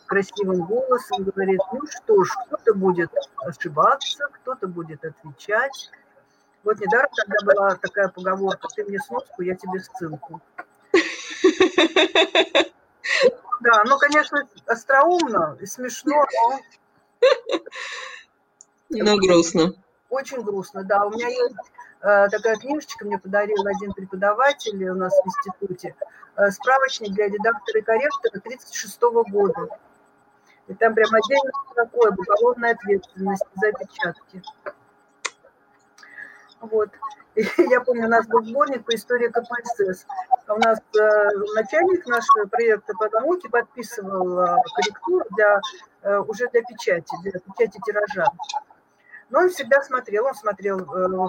красивым 0.06 0.64
голосом 0.64 1.24
говорит, 1.24 1.60
ну 1.72 1.80
что 1.86 2.24
ж, 2.24 2.30
кто-то 2.46 2.74
будет 2.74 3.12
ошибаться, 3.44 4.28
кто-то 4.32 4.66
будет 4.66 5.04
отвечать, 5.04 5.90
вот 6.64 6.80
недаром 6.80 7.10
тогда 7.14 7.36
была 7.44 7.74
такая 7.76 8.08
поговорка, 8.08 8.68
ты 8.74 8.84
мне 8.84 8.98
сноску, 8.98 9.42
я 9.42 9.54
тебе 9.54 9.80
ссылку. 9.80 10.40
Да, 13.60 13.82
ну, 13.84 13.98
конечно, 13.98 14.48
остроумно 14.66 15.56
и 15.60 15.66
смешно, 15.66 16.24
но... 16.32 16.60
Но 18.90 19.16
грустно. 19.16 19.74
Очень 20.08 20.42
грустно, 20.42 20.84
да. 20.84 21.04
У 21.04 21.10
меня 21.10 21.28
есть 21.28 21.56
э, 22.00 22.28
такая 22.30 22.56
книжечка, 22.56 23.04
мне 23.04 23.18
подарил 23.18 23.66
один 23.66 23.92
преподаватель 23.92 24.82
у 24.88 24.94
нас 24.94 25.12
в 25.12 25.26
институте, 25.26 25.94
э, 26.36 26.50
справочник 26.50 27.12
для 27.12 27.26
редактора 27.26 27.78
и 27.78 27.82
корректора 27.82 28.40
36 28.40 29.00
года. 29.30 29.68
И 30.68 30.74
там 30.74 30.94
прям 30.94 31.10
отдельно 31.12 31.50
такое, 31.74 32.12
уголовная 32.12 32.72
ответственность 32.72 33.44
за 33.54 33.68
опечатки. 33.68 34.42
Вот. 36.60 36.90
И 37.34 37.42
я 37.70 37.80
помню, 37.80 38.06
у 38.06 38.10
нас 38.10 38.26
был 38.26 38.42
сборник 38.44 38.84
по 38.84 38.94
истории 38.94 39.28
КПСС. 39.28 40.06
У 40.48 40.56
нас 40.56 40.78
э, 40.78 41.30
начальник 41.54 42.06
нашего 42.06 42.46
проекта 42.46 42.94
по 42.94 43.08
науке 43.10 43.48
подписывал 43.48 44.40
э, 44.40 44.56
корректуру 44.74 45.24
для, 45.30 45.60
э, 46.02 46.18
уже 46.20 46.48
для 46.48 46.62
печати, 46.62 47.14
для 47.22 47.32
печати 47.32 47.78
тиража. 47.84 48.26
Но 49.30 49.40
он 49.40 49.50
всегда 49.50 49.82
смотрел, 49.82 50.26
он 50.26 50.34
смотрел 50.34 50.78
э, 50.80 51.28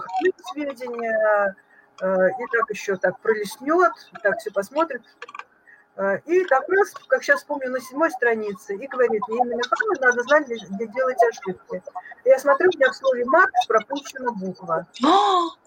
сведения, 0.52 1.56
э, 2.02 2.30
и 2.30 2.46
так 2.52 2.70
еще 2.70 2.96
так 2.96 3.20
пролистнет, 3.20 3.92
так 4.24 4.40
все 4.40 4.52
посмотрит, 4.52 5.02
Э, 6.00 6.20
и 6.26 6.46
как 6.46 6.68
раз, 6.70 6.94
как 7.10 7.24
сейчас 7.24 7.44
помню, 7.44 7.70
на 7.72 7.82
седьмой 7.82 8.10
странице, 8.10 8.74
и 8.74 8.88
говорит, 8.88 9.22
мне 9.28 9.42
имя 9.42 9.58
Михайловна 9.58 10.08
надо 10.08 10.24
знать, 10.24 10.48
где 10.48 10.88
делать 10.88 11.22
ошибки. 11.22 11.84
Я 12.24 12.40
смотрю, 12.40 12.70
у 12.74 12.78
меня 12.78 12.90
в 12.90 12.96
слове 12.96 13.26
«Маркс» 13.26 13.66
пропущена 13.68 14.32
буква. 14.32 14.88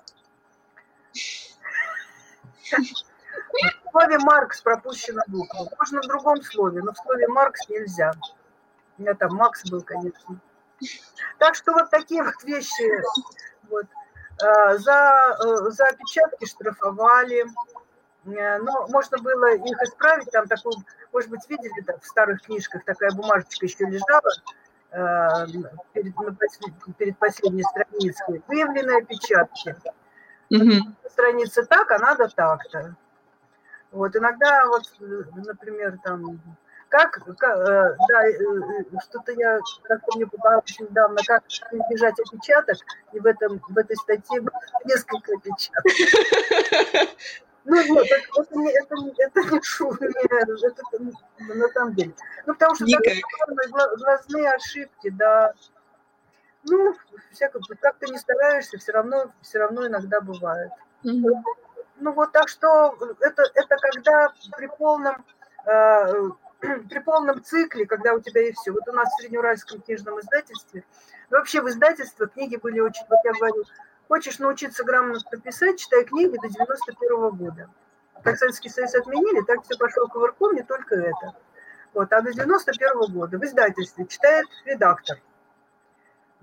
В 3.92 3.98
слове 3.98 4.18
«Маркс» 4.18 4.62
пропущена 4.62 5.22
буква. 5.26 5.68
Можно 5.78 6.00
в 6.00 6.06
другом 6.06 6.42
слове, 6.42 6.82
но 6.82 6.92
в 6.92 6.96
слове 6.96 7.28
«Маркс» 7.28 7.68
нельзя. 7.68 8.12
У 8.96 9.02
меня 9.02 9.14
там 9.14 9.34
Макс 9.34 9.68
был, 9.70 9.82
конечно. 9.82 10.40
Так 11.38 11.54
что 11.54 11.72
вот 11.72 11.90
такие 11.90 12.22
вот 12.22 12.42
вещи. 12.44 13.02
Вот. 13.68 13.84
Э, 14.42 14.78
за, 14.78 15.36
э, 15.44 15.70
за 15.70 15.88
опечатки 15.88 16.46
штрафовали, 16.46 17.46
Э, 18.24 18.58
но 18.58 18.86
можно 18.88 19.18
было 19.18 19.54
их 19.54 19.82
исправить, 19.82 20.30
там 20.30 20.46
такую, 20.46 20.76
может 21.12 21.30
быть, 21.30 21.48
видели 21.48 21.80
так, 21.84 22.00
в 22.02 22.06
старых 22.06 22.42
книжках, 22.42 22.84
такая 22.84 23.10
бумажечка 23.12 23.66
еще 23.66 23.84
лежала 23.84 24.20
перед, 25.92 26.14
перед 26.98 27.18
последней 27.18 27.62
страницей, 27.62 28.42
выявленные 28.46 28.98
опечатки. 28.98 29.74
Угу. 30.50 30.94
Страница 31.10 31.64
так, 31.64 31.90
а 31.90 31.98
надо 31.98 32.28
так-то. 32.28 32.94
Вот, 33.92 34.16
иногда 34.16 34.66
вот, 34.68 34.84
например, 35.00 35.98
там, 36.02 36.40
как, 36.88 37.12
как 37.38 37.58
э, 37.58 37.96
да, 38.08 39.00
что-то 39.02 39.32
я 39.32 39.60
как-то 39.82 40.16
мне 40.16 40.26
попалось 40.26 40.78
недавно, 40.80 41.20
как 41.26 41.44
избежать 41.46 42.18
опечаток, 42.18 42.78
и 43.12 43.20
в, 43.20 43.26
этом, 43.26 43.60
в 43.68 43.78
этой 43.78 43.96
статье 43.96 44.42
несколько 44.84 45.32
опечаток. 45.34 45.84
Ну, 47.64 47.76
нет, 47.76 48.06
это, 48.10 48.60
это, 48.60 48.94
это 49.18 49.54
не 49.54 49.62
шутка, 49.62 50.04
это 50.04 51.54
на 51.54 51.68
самом 51.68 51.94
деле. 51.94 52.12
Ну, 52.44 52.54
потому 52.54 52.74
что 52.74 52.86
так, 52.86 53.02
глазные 53.98 54.50
ошибки, 54.50 55.10
да. 55.10 55.54
Ну, 56.64 56.92
всяко, 57.30 57.60
как 57.80 57.98
ты 57.98 58.10
не 58.10 58.18
стараешься, 58.18 58.78
все 58.78 58.90
равно, 58.90 59.32
все 59.42 59.60
равно 59.60 59.86
иногда 59.86 60.20
бывает. 60.20 60.72
Mm-hmm. 61.04 61.42
Ну, 62.02 62.12
вот 62.12 62.32
так 62.32 62.48
что 62.48 62.96
это, 63.20 63.42
это 63.54 63.76
когда 63.76 64.32
при 64.56 64.66
полном, 64.66 65.24
э, 65.66 66.30
при 66.88 66.98
полном 66.98 67.42
цикле, 67.42 67.86
когда 67.86 68.12
у 68.12 68.20
тебя 68.20 68.42
есть 68.42 68.58
все. 68.58 68.72
Вот 68.72 68.86
у 68.88 68.92
нас 68.92 69.08
в 69.08 69.20
Среднеуральском 69.20 69.80
книжном 69.80 70.20
издательстве, 70.20 70.84
вообще 71.30 71.62
в 71.62 71.68
издательстве 71.68 72.26
книги 72.26 72.56
были 72.56 72.80
очень, 72.80 73.04
вот 73.08 73.20
я 73.24 73.32
говорю, 73.32 73.64
Хочешь 74.12 74.38
научиться 74.38 74.84
грамотно 74.84 75.40
писать, 75.40 75.80
читай 75.80 76.04
книги 76.04 76.36
до 76.36 76.46
91 76.46 77.16
-го 77.16 77.32
года. 77.32 77.70
Как 78.22 78.36
Советский 78.36 78.68
Союз 78.68 78.94
отменили, 78.94 79.40
так 79.40 79.62
все 79.62 79.74
пошло 79.78 80.06
кувырком, 80.06 80.54
не 80.54 80.62
только 80.62 80.96
это. 80.96 81.34
Вот, 81.94 82.12
а 82.12 82.20
до 82.20 82.30
91 82.30 82.92
-го 82.94 83.10
года 83.10 83.38
в 83.38 83.44
издательстве 83.44 84.04
читает 84.06 84.46
редактор. 84.66 85.18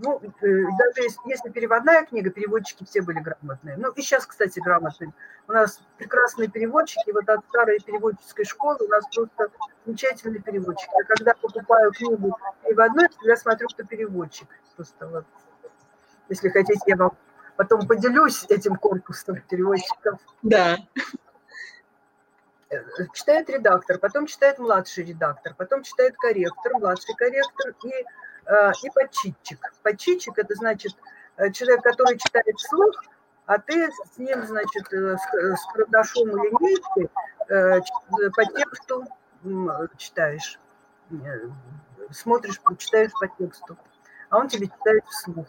Ну, 0.02 0.22
э, 0.22 0.48
даже 0.78 1.10
если, 1.26 1.50
переводная 1.50 2.06
книга, 2.06 2.30
переводчики 2.30 2.86
все 2.86 3.02
были 3.02 3.20
грамотные. 3.20 3.76
Ну, 3.78 3.92
и 3.92 4.02
сейчас, 4.02 4.26
кстати, 4.26 4.60
грамотные. 4.60 5.12
У 5.48 5.52
нас 5.52 5.82
прекрасные 5.98 6.50
переводчики, 6.50 7.12
вот 7.12 7.28
от 7.28 7.46
старой 7.50 7.80
переводческой 7.80 8.46
школы 8.46 8.78
у 8.80 8.88
нас 8.88 9.04
просто 9.14 9.50
замечательные 9.86 10.42
переводчики. 10.42 10.90
Я 10.98 11.04
когда 11.04 11.34
покупаю 11.34 11.92
книгу 11.92 12.38
переводной, 12.64 13.08
я 13.24 13.36
смотрю, 13.36 13.68
кто 13.68 13.84
переводчик. 13.84 14.48
Просто 14.78 15.08
вот, 15.08 15.26
если 16.30 16.48
хотите, 16.48 16.80
я 16.86 16.96
вам 16.96 17.12
потом 17.58 17.86
поделюсь 17.86 18.46
этим 18.48 18.78
корпусом 18.78 19.42
переводчиков. 19.50 20.20
Да. 20.44 20.78
Э, 22.70 22.84
читает 23.14 23.50
редактор, 23.50 23.98
потом 23.98 24.26
читает 24.26 24.60
младший 24.60 25.04
редактор, 25.04 25.54
потом 25.56 25.84
читает 25.84 26.16
корректор, 26.18 26.74
младший 26.78 27.16
корректор 27.16 27.74
и 27.84 28.06
Э, 28.50 28.72
и 28.84 28.90
подчитчик. 28.90 29.60
Подчитчик– 29.84 30.34
это 30.38 30.56
значит 30.56 30.94
э, 31.38 31.52
человек, 31.52 31.84
который 31.84 32.18
читает 32.18 32.56
вслух, 32.58 33.04
а 33.46 33.60
ты 33.60 33.92
с 33.92 34.18
ним, 34.18 34.44
значит, 34.44 34.88
с 34.92 35.66
карандашом 35.72 36.30
и 36.30 36.50
линейкой 36.50 37.10
по 37.48 38.46
тексту 38.46 39.08
читаешь, 39.98 40.60
смотришь, 42.12 42.62
читаешь 42.78 43.12
по 43.20 43.28
тексту, 43.28 43.76
а 44.30 44.38
он 44.38 44.50
тебе 44.50 44.68
читает 44.68 45.04
вслух. 45.06 45.48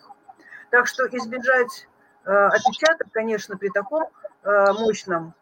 Так 0.71 0.87
что 0.87 1.07
избежать 1.09 1.89
отпечаток, 2.25 3.09
конечно, 3.13 3.59
при 3.59 3.69
таком 3.69 4.09
мощном 4.45 5.35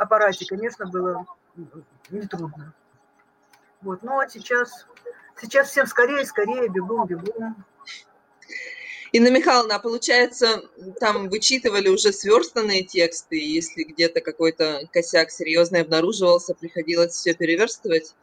аппарате, 0.00 0.46
конечно, 0.46 0.86
было 0.86 1.26
нетрудно. 2.10 2.74
Вот. 3.82 4.04
А 4.04 4.28
сейчас 4.28 4.86
Сейчас 5.40 5.70
всем 5.70 5.86
скорее, 5.86 6.24
скорее, 6.26 6.68
бегом, 6.68 7.06
бегом. 7.06 7.64
Инна 9.12 9.28
Михайловна, 9.28 9.76
а 9.76 9.78
получается, 9.78 10.62
там 11.00 11.28
вычитывали 11.28 11.88
уже 11.88 12.12
сверстанные 12.12 12.84
тексты, 12.84 13.38
и 13.38 13.54
если 13.54 13.82
где-то 13.82 14.20
какой-то 14.20 14.82
косяк 14.92 15.30
серьезный 15.30 15.80
обнаруживался, 15.80 16.54
приходилось 16.54 17.14
все 17.14 17.34
переверстывать? 17.34 18.14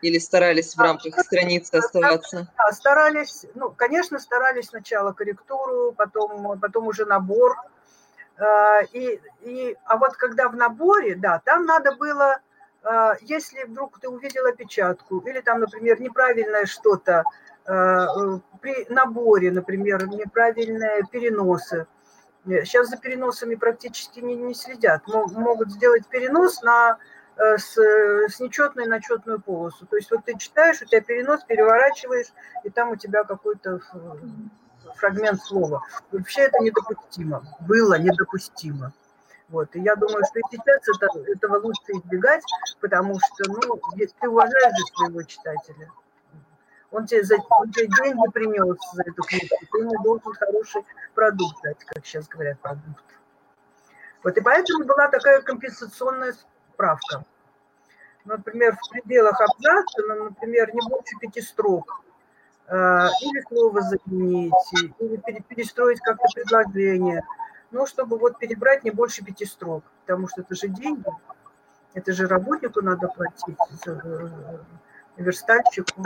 Или 0.00 0.18
старались 0.18 0.74
в 0.74 0.78
рамках 0.78 1.18
страницы 1.18 1.74
оставаться? 1.74 2.48
Да, 2.56 2.72
старались, 2.72 3.44
ну, 3.56 3.70
конечно, 3.70 4.20
старались 4.20 4.66
сначала 4.66 5.12
корректуру, 5.12 5.92
потом, 5.92 6.58
потом 6.60 6.86
уже 6.86 7.04
набор. 7.04 7.56
А, 8.38 8.82
и, 8.92 9.20
и, 9.42 9.76
а 9.84 9.96
вот 9.96 10.16
когда 10.16 10.48
в 10.48 10.56
наборе, 10.56 11.16
да, 11.16 11.42
там 11.44 11.64
надо 11.66 11.96
было 11.96 12.40
а, 12.84 13.16
если 13.20 13.64
вдруг 13.64 13.98
ты 14.00 14.08
увидел 14.08 14.46
опечатку 14.46 15.18
или 15.18 15.40
там, 15.40 15.60
например, 15.60 16.00
неправильное 16.00 16.66
что-то 16.66 17.24
а, 17.66 18.06
при 18.60 18.86
наборе, 18.88 19.50
например, 19.50 20.06
неправильные 20.08 21.02
переносы, 21.10 21.86
сейчас 22.46 22.88
за 22.88 22.96
переносами 22.96 23.56
практически 23.56 24.20
не, 24.20 24.36
не 24.36 24.54
следят, 24.54 25.02
могут 25.06 25.70
сделать 25.70 26.06
перенос 26.06 26.62
на 26.62 26.96
э, 27.36 27.58
с, 27.58 27.76
с 27.76 28.40
нечетной 28.40 28.86
на 28.86 29.02
четную 29.02 29.38
полосу. 29.38 29.84
То 29.84 29.96
есть 29.96 30.10
вот 30.10 30.24
ты 30.24 30.38
читаешь, 30.38 30.80
у 30.80 30.86
тебя 30.86 31.02
перенос, 31.02 31.44
переворачиваешь, 31.44 32.32
и 32.64 32.70
там 32.70 32.92
у 32.92 32.96
тебя 32.96 33.24
какой-то 33.24 33.80
фрагмент 34.98 35.40
слова. 35.40 35.82
Вообще 36.12 36.42
это 36.42 36.58
недопустимо. 36.58 37.42
Было 37.60 37.98
недопустимо. 37.98 38.92
Вот. 39.48 39.74
И 39.74 39.80
я 39.80 39.96
думаю, 39.96 40.22
что 40.24 40.38
и 40.38 40.42
сейчас 40.50 40.80
это, 40.96 41.32
этого 41.32 41.58
лучше 41.60 41.80
избегать, 41.88 42.42
потому 42.80 43.18
что 43.18 43.50
ну, 43.50 43.80
ты 43.96 44.28
уважаешь 44.28 44.92
своего 44.94 45.22
читателя. 45.22 45.90
Он 46.90 47.06
тебе, 47.06 47.22
за, 47.22 47.36
он 47.50 47.70
тебе 47.70 47.86
деньги 47.86 48.30
принес 48.32 48.76
за 48.94 49.02
эту 49.02 49.22
книгу, 49.22 49.56
ты 49.72 49.78
ему 49.78 50.02
должен 50.02 50.32
хороший 50.32 50.82
продукт 51.14 51.62
дать, 51.62 51.84
как 51.84 52.04
сейчас 52.04 52.26
говорят, 52.28 52.58
продукт. 52.60 53.04
Вот, 54.24 54.36
и 54.36 54.40
поэтому 54.40 54.84
была 54.84 55.08
такая 55.08 55.42
компенсационная 55.42 56.34
справка. 56.72 57.24
Например, 58.24 58.76
в 58.76 58.90
пределах 58.90 59.38
абзаца, 59.40 60.02
ну, 60.08 60.24
например, 60.24 60.74
не 60.74 60.80
больше 60.88 61.16
пяти 61.20 61.40
строк, 61.42 62.02
или 62.70 63.48
слово 63.48 63.80
заменить, 63.82 64.52
или 65.00 65.40
перестроить 65.48 66.00
как-то 66.00 66.26
предложение– 66.34 67.22
ну, 67.70 67.86
чтобы 67.86 68.18
вот 68.18 68.38
перебрать 68.38 68.84
не 68.84 68.90
больше 68.90 69.24
пяти 69.24 69.44
строк, 69.44 69.84
потому 70.06 70.28
что 70.28 70.40
это 70.40 70.54
же 70.54 70.68
деньги, 70.68 71.04
это 71.94 72.12
же 72.12 72.26
работнику 72.26 72.80
надо 72.82 73.08
платить, 73.08 73.56
э, 73.86 74.58
верстальщику. 75.16 76.04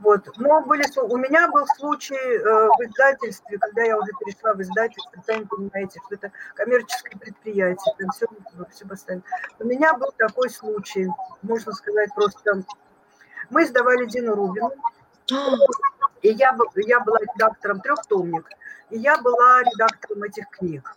Вот. 0.00 0.28
Но 0.38 0.60
были, 0.62 0.84
у 1.00 1.16
меня 1.16 1.48
был 1.48 1.64
случай 1.78 2.16
э, 2.16 2.42
в 2.42 2.84
издательстве, 2.84 3.58
когда 3.58 3.82
я 3.82 3.96
уже 3.96 4.10
перешла 4.20 4.52
в 4.52 4.60
издательство, 4.60 5.22
сами 5.24 5.44
понимаете, 5.44 6.00
что 6.04 6.16
это 6.16 6.32
коммерческое 6.54 7.18
предприятие, 7.18 7.94
там 7.98 8.10
все, 8.10 8.26
все 8.72 8.86
поставили. 8.86 9.22
У 9.60 9.64
меня 9.64 9.94
был 9.94 10.12
такой 10.18 10.50
случай, 10.50 11.08
можно 11.42 11.72
сказать, 11.72 12.10
просто 12.14 12.62
мы 13.50 13.62
издавали 13.64 14.06
Дину 14.06 14.34
Рубину, 14.34 14.72
и 16.24 16.30
я, 16.32 16.56
я 16.76 17.00
была 17.00 17.18
редактором 17.18 17.80
трехтомник, 17.80 18.48
и 18.88 18.98
я 18.98 19.18
была 19.18 19.62
редактором 19.62 20.22
этих 20.22 20.48
книг. 20.48 20.90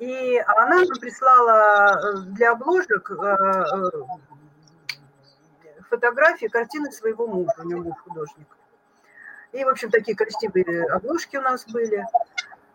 И 0.00 0.38
она 0.38 0.80
нам 0.80 0.88
прислала 1.00 1.92
э, 1.94 2.20
для 2.32 2.50
обложек 2.52 3.12
э, 3.12 3.14
э, 3.14 3.90
фотографии, 5.88 6.46
картины 6.46 6.90
своего 6.90 7.28
мужа, 7.28 7.54
у 7.58 7.62
него 7.62 7.82
муж 7.84 7.98
художник. 8.02 8.56
И, 9.52 9.62
в 9.62 9.68
общем, 9.68 9.90
такие 9.90 10.16
красивые 10.16 10.84
обложки 10.86 11.36
у 11.36 11.42
нас 11.42 11.64
были. 11.66 12.04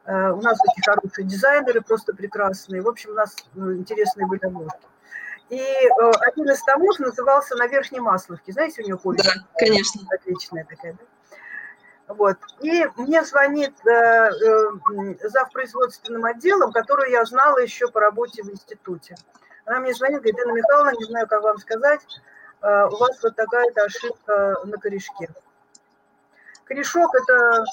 У 0.05 0.41
нас 0.41 0.59
очень 0.61 0.83
хорошие 0.85 1.25
дизайнеры, 1.25 1.81
просто 1.81 2.13
прекрасные. 2.13 2.81
В 2.83 2.87
общем, 2.87 3.11
у 3.11 3.13
нас 3.15 3.35
интересные 3.55 4.27
были 4.27 4.45
обложки. 4.45 4.85
И 5.49 5.61
один 6.27 6.49
из 6.51 6.61
томов 6.63 6.99
назывался 6.99 7.55
«На 7.55 7.65
верхней 7.67 8.01
Масловке». 8.01 8.51
Знаете, 8.51 8.83
у 8.83 8.87
него 8.87 8.99
повесть? 8.99 9.25
Да, 9.25 9.31
конечно. 9.57 10.01
Отличная 10.13 10.65
такая, 10.65 10.93
да? 10.93 11.05
Вот. 12.07 12.37
И 12.61 12.85
мне 12.97 13.23
звонит 13.23 13.73
э, 13.85 13.91
э, 13.91 15.29
зав. 15.29 15.51
производственным 15.51 16.25
отделом, 16.25 16.71
которую 16.71 17.09
я 17.09 17.25
знала 17.25 17.57
еще 17.57 17.87
по 17.87 17.99
работе 17.99 18.43
в 18.43 18.49
институте. 18.51 19.15
Она 19.65 19.79
мне 19.79 19.93
звонит, 19.93 20.19
говорит, 20.19 20.39
Инна 20.39 20.51
Михайловна, 20.51 20.91
не 20.97 21.05
знаю, 21.05 21.27
как 21.27 21.41
вам 21.41 21.57
сказать, 21.57 22.05
э, 22.61 22.85
у 22.91 22.97
вас 22.97 23.21
вот 23.23 23.35
такая-то 23.35 23.85
ошибка 23.85 24.55
на 24.65 24.77
корешке. 24.77 25.29
Корешок– 26.65 27.11
это 27.15 27.65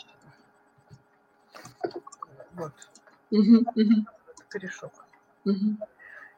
вот, 2.53 2.73
корешок. 4.49 4.93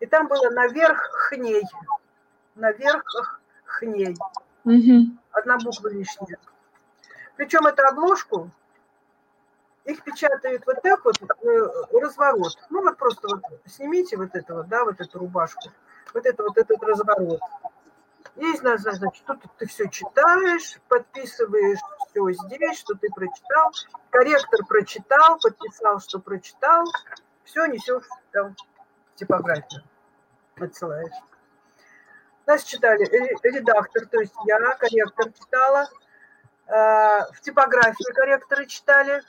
И 0.01 0.07
там 0.07 0.29
было 0.29 0.51
наверх 0.51 1.01
хней, 1.29 1.63
наверх 2.55 3.41
хней. 3.65 4.17
Одна 5.31 5.59
буква 5.59 5.89
лишняя. 5.89 6.39
Причем 7.37 7.67
эту 7.67 7.83
обложку 7.87 8.51
их 9.85 10.03
печатают 10.03 10.65
вот 10.67 10.81
так 10.83 11.05
вот, 11.05 11.17
э, 11.21 11.99
разворот. 12.01 12.57
Ну 12.71 12.83
вот 12.83 12.97
просто 12.97 13.29
вот 13.29 13.43
снимите 13.67 14.17
вот 14.17 14.31
это 14.35 14.55
вот, 14.55 14.69
да, 14.69 14.85
вот 14.85 15.01
эту 15.01 15.19
рубашку, 15.19 15.71
вот 16.15 16.25
это 16.25 16.43
вот 16.43 16.57
этот 16.57 16.83
разворот. 16.83 17.41
И, 18.37 18.57
значит, 18.57 19.25
тут 19.27 19.43
ты 19.59 19.67
все 19.67 19.89
читаешь, 19.89 20.81
подписываешь 20.89 21.79
все 22.09 22.33
здесь, 22.33 22.79
что 22.79 22.95
ты 22.95 23.09
прочитал. 23.15 23.73
Корректор 24.11 24.65
прочитал, 24.67 25.39
подписал, 25.41 26.01
что 26.01 26.19
прочитал. 26.19 26.85
Все 27.45 27.67
несешь 27.67 28.09
там 28.33 28.57
типографию, 29.15 29.83
отсылаешь. 30.57 31.15
Нас 32.47 32.65
читали 32.65 33.05
редактор, 33.43 34.07
то 34.07 34.21
есть 34.21 34.35
я, 34.47 34.59
корректор 34.77 35.33
читала, 35.33 35.89
в 36.67 37.41
типографии 37.43 38.13
корректоры 38.13 38.67
читали, 38.67 39.23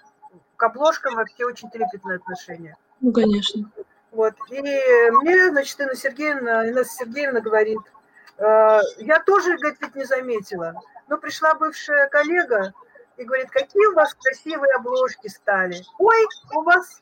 к 0.56 0.64
обложкам 0.64 1.16
вообще 1.16 1.46
очень 1.46 1.70
трепетное 1.70 2.18
отношение. 2.18 2.78
Ну, 3.02 3.12
конечно. 3.12 3.70
Вот. 4.12 4.34
И 4.50 4.62
мне, 4.62 5.50
значит, 5.50 5.80
Инна 5.80 5.96
Сергеевна, 5.96 6.68
Инна 6.68 6.86
Сергеевна 6.86 7.42
говорит, 7.42 7.80
э, 8.38 8.80
я 9.00 9.20
тоже, 9.20 9.58
говорит, 9.58 9.80
ведь 9.82 9.96
не 9.96 10.06
заметила. 10.06 10.82
Но 11.08 11.18
пришла 11.18 11.54
бывшая 11.56 12.08
коллега 12.08 12.74
и 13.18 13.24
говорит, 13.26 13.50
какие 13.50 13.86
у 13.88 13.94
вас 13.94 14.14
красивые 14.14 14.74
обложки 14.76 15.28
стали. 15.28 15.82
Ой, 16.00 16.28
у 16.56 16.62
вас 16.62 17.02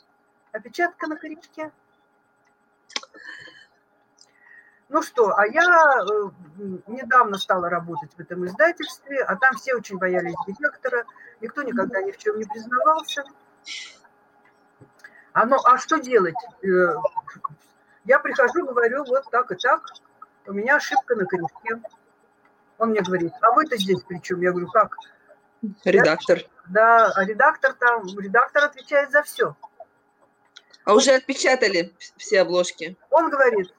опечатка 0.51 1.07
на 1.07 1.15
корешке. 1.15 1.71
Ну 4.89 5.01
что, 5.01 5.33
а 5.35 5.47
я 5.47 5.63
э, 5.63 6.29
недавно 6.87 7.37
стала 7.37 7.69
работать 7.69 8.11
в 8.15 8.19
этом 8.19 8.45
издательстве, 8.45 9.23
а 9.23 9.35
там 9.35 9.55
все 9.55 9.75
очень 9.75 9.97
боялись 9.97 10.35
директора, 10.45 11.05
никто 11.41 11.63
никогда 11.63 12.01
ни 12.01 12.11
в 12.11 12.17
чем 12.17 12.37
не 12.37 12.45
признавался. 12.45 13.23
А, 15.31 15.45
ну, 15.45 15.57
а 15.65 15.77
что 15.77 15.97
делать? 15.97 16.35
Э, 16.63 16.95
я 18.05 18.19
прихожу, 18.19 18.65
говорю, 18.65 19.03
вот 19.05 19.23
так 19.31 19.51
и 19.51 19.55
так, 19.55 19.83
у 20.45 20.53
меня 20.53 20.75
ошибка 20.75 21.15
на 21.15 21.25
корешке. 21.25 21.81
Он 22.77 22.89
мне 22.89 23.01
говорит, 23.01 23.33
а 23.41 23.51
вы-то 23.53 23.77
здесь 23.77 24.01
при 24.03 24.19
чем? 24.19 24.41
Я 24.41 24.51
говорю, 24.51 24.67
как? 24.67 24.95
Редактор. 25.85 26.39
Я, 26.39 26.45
да, 26.67 27.11
а 27.15 27.23
редактор 27.23 27.73
там, 27.73 28.03
редактор 28.19 28.65
отвечает 28.65 29.11
за 29.11 29.23
все. 29.23 29.55
А 30.83 30.93
уже 30.93 31.11
отпечатали 31.11 31.93
все 32.17 32.41
обложки? 32.41 32.97
Он 33.09 33.29
говорит, 33.29 33.73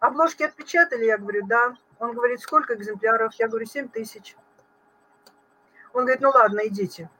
обложки 0.00 0.42
отпечатали, 0.42 1.04
я 1.04 1.18
говорю, 1.18 1.46
да. 1.46 1.76
Он 1.98 2.12
говорит, 2.12 2.40
сколько 2.40 2.74
экземпляров? 2.74 3.34
Я 3.34 3.48
говорю, 3.48 3.66
7 3.66 3.88
тысяч. 3.88 4.36
Он 5.92 6.02
говорит, 6.02 6.20
ну 6.20 6.30
ладно, 6.30 6.66
идите. 6.66 7.10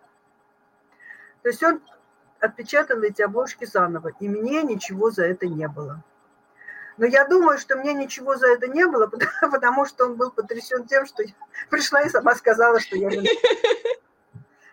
То 1.43 1.49
есть 1.49 1.63
он 1.63 1.81
отпечатал 2.41 3.01
эти 3.03 3.23
обложки 3.23 3.65
заново, 3.65 4.13
и 4.21 4.29
мне 4.29 4.63
ничего 4.63 5.11
за 5.11 5.25
это 5.27 5.47
не 5.47 5.69
было. 5.69 6.03
Но 6.97 7.07
я 7.07 7.27
думаю, 7.27 7.59
что 7.59 7.77
мне 7.77 7.95
ничего 7.95 8.37
за 8.37 8.49
это 8.49 8.69
не 8.69 8.87
было, 8.87 9.07
потому 9.41 9.87
что 9.87 10.07
он 10.07 10.17
был 10.17 10.31
потрясен 10.31 10.87
тем, 10.87 11.07
что 11.07 11.23
я 11.23 11.33
пришла 11.69 12.03
и 12.03 12.09
сама 12.09 12.35
сказала, 12.35 12.81
что 12.81 12.97
я 12.97 13.09
не... 13.09 13.29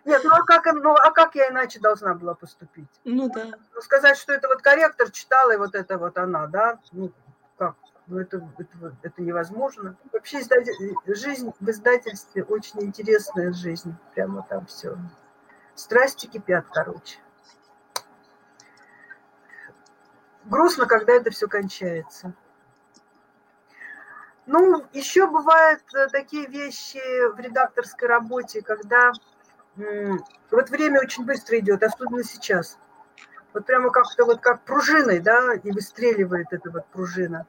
Нет, 0.04 0.22
ну 0.24 0.30
а 0.34 0.42
как, 0.42 0.64
ну 0.72 0.94
а 0.94 1.10
как 1.10 1.34
я 1.34 1.48
иначе 1.50 1.80
должна 1.80 2.14
была 2.14 2.34
поступить? 2.34 2.88
Ну 3.04 3.28
да. 3.28 3.58
Ну, 3.74 3.80
сказать, 3.82 4.16
что 4.16 4.32
это 4.32 4.48
вот 4.48 4.62
корректор 4.62 5.10
читала, 5.10 5.50
и 5.50 5.58
вот 5.58 5.74
это 5.74 5.98
вот 5.98 6.16
она, 6.16 6.46
да? 6.46 6.78
Ну 6.92 7.12
как? 7.58 7.74
Ну 8.08 8.18
это, 8.18 8.38
это, 8.56 8.96
это 9.02 9.22
невозможно. 9.22 9.94
Вообще 10.12 10.40
издатель, 10.40 10.72
жизнь 11.06 11.52
в 11.60 11.70
издательстве 11.70 12.42
очень 12.42 12.82
интересная 12.82 13.52
жизнь. 13.52 13.94
Прямо 14.14 14.46
там 14.48 14.64
все. 14.64 14.96
Страсти 15.74 16.26
кипят, 16.26 16.64
короче. 16.72 17.18
Грустно, 20.46 20.86
когда 20.86 21.12
это 21.12 21.30
все 21.30 21.46
кончается. 21.46 22.32
Ну, 24.46 24.86
еще 24.94 25.26
бывают 25.26 25.82
э, 25.94 26.08
такие 26.08 26.46
вещи 26.46 26.98
в 27.34 27.38
редакторской 27.38 28.08
работе, 28.08 28.62
когда 28.62 29.12
вот 30.50 30.70
время 30.70 31.00
очень 31.00 31.26
быстро 31.26 31.58
идет, 31.58 31.82
особенно 31.82 32.24
сейчас. 32.24 32.78
Вот 33.52 33.66
прямо 33.66 33.90
как-то 33.90 34.24
вот 34.24 34.40
как 34.40 34.62
пружиной, 34.62 35.20
да, 35.20 35.54
и 35.54 35.70
выстреливает 35.70 36.46
эта 36.50 36.70
вот 36.70 36.86
пружина. 36.86 37.46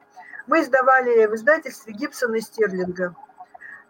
Мы 0.50 0.62
издавали 0.62 1.26
в 1.26 1.34
издательстве 1.36 1.92
Гибсона 1.92 2.34
и 2.34 2.40
Стерлинга. 2.40 3.14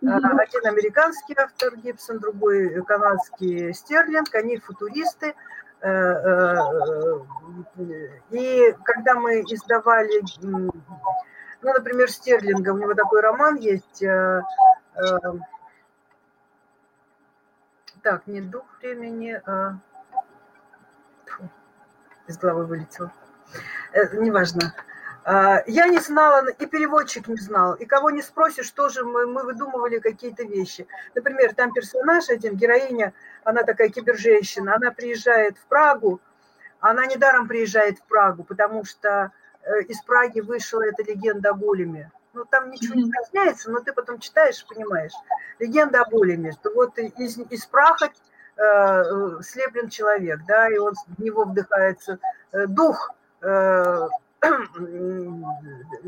Mm-hmm. 0.02 0.38
Один 0.38 0.66
американский 0.66 1.34
автор 1.34 1.74
Гибсон, 1.74 2.18
другой 2.18 2.84
канадский 2.84 3.72
Стерлинг. 3.72 4.34
Они 4.34 4.58
футуристы. 4.58 5.34
Э, 5.80 5.88
э, 5.88 6.58
и 8.30 8.76
когда 8.84 9.14
мы 9.14 9.40
издавали, 9.40 10.22
ну, 10.42 10.70
например, 11.62 12.10
Стерлинга, 12.10 12.74
у 12.74 12.78
него 12.78 12.92
такой 12.92 13.22
роман 13.22 13.56
есть 13.56 14.04
так, 18.02 18.26
не 18.26 18.42
дух 18.42 18.64
времени, 18.82 19.40
а... 19.46 19.78
Фу, 21.24 21.48
из 22.26 22.36
головы 22.36 22.66
вылетел. 22.66 23.10
Э, 23.92 24.14
неважно. 24.18 24.74
А, 25.24 25.62
я 25.66 25.86
не 25.86 25.98
знала, 25.98 26.46
и 26.48 26.66
переводчик 26.66 27.28
не 27.28 27.36
знал, 27.36 27.74
и 27.74 27.84
кого 27.84 28.10
не 28.10 28.22
спросишь, 28.22 28.70
тоже 28.70 29.04
мы, 29.04 29.26
мы 29.26 29.42
выдумывали 29.42 29.98
какие-то 29.98 30.44
вещи. 30.44 30.86
Например, 31.14 31.54
там 31.54 31.72
персонаж 31.72 32.30
один, 32.30 32.56
героиня, 32.56 33.12
она 33.44 33.62
такая 33.62 33.90
киберженщина, 33.90 34.76
она 34.76 34.90
приезжает 34.92 35.58
в 35.58 35.66
Прагу, 35.66 36.20
она 36.80 37.04
недаром 37.06 37.48
приезжает 37.48 37.98
в 37.98 38.02
Прагу, 38.04 38.44
потому 38.44 38.84
что 38.84 39.32
э, 39.62 39.82
из 39.82 40.00
Праги 40.02 40.40
вышла 40.40 40.82
эта 40.82 41.02
легенда 41.02 41.50
о 41.50 41.54
големе. 41.54 42.10
Ну, 42.32 42.44
там 42.44 42.70
ничего 42.70 42.94
не 42.94 43.10
поясняется, 43.10 43.70
но 43.70 43.80
ты 43.80 43.92
потом 43.92 44.20
читаешь, 44.20 44.64
понимаешь. 44.66 45.12
Легенда 45.58 46.02
о 46.02 46.08
Големе, 46.08 46.52
что 46.52 46.70
вот 46.72 46.96
из, 46.96 47.38
из 47.38 47.66
праха 47.66 48.08
э, 48.56 49.42
слеплен 49.42 49.88
человек, 49.88 50.40
да, 50.46 50.68
и 50.68 50.78
он, 50.78 50.94
в 50.94 51.20
него 51.20 51.44
вдыхается 51.44 52.18
э, 52.52 52.66
дух 52.66 53.12
э, 53.42 54.08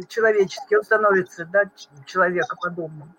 человеческий, 0.09 0.77
он 0.77 0.85
становится, 0.85 1.45
да, 1.45 1.65
человекоподобным. 2.07 3.15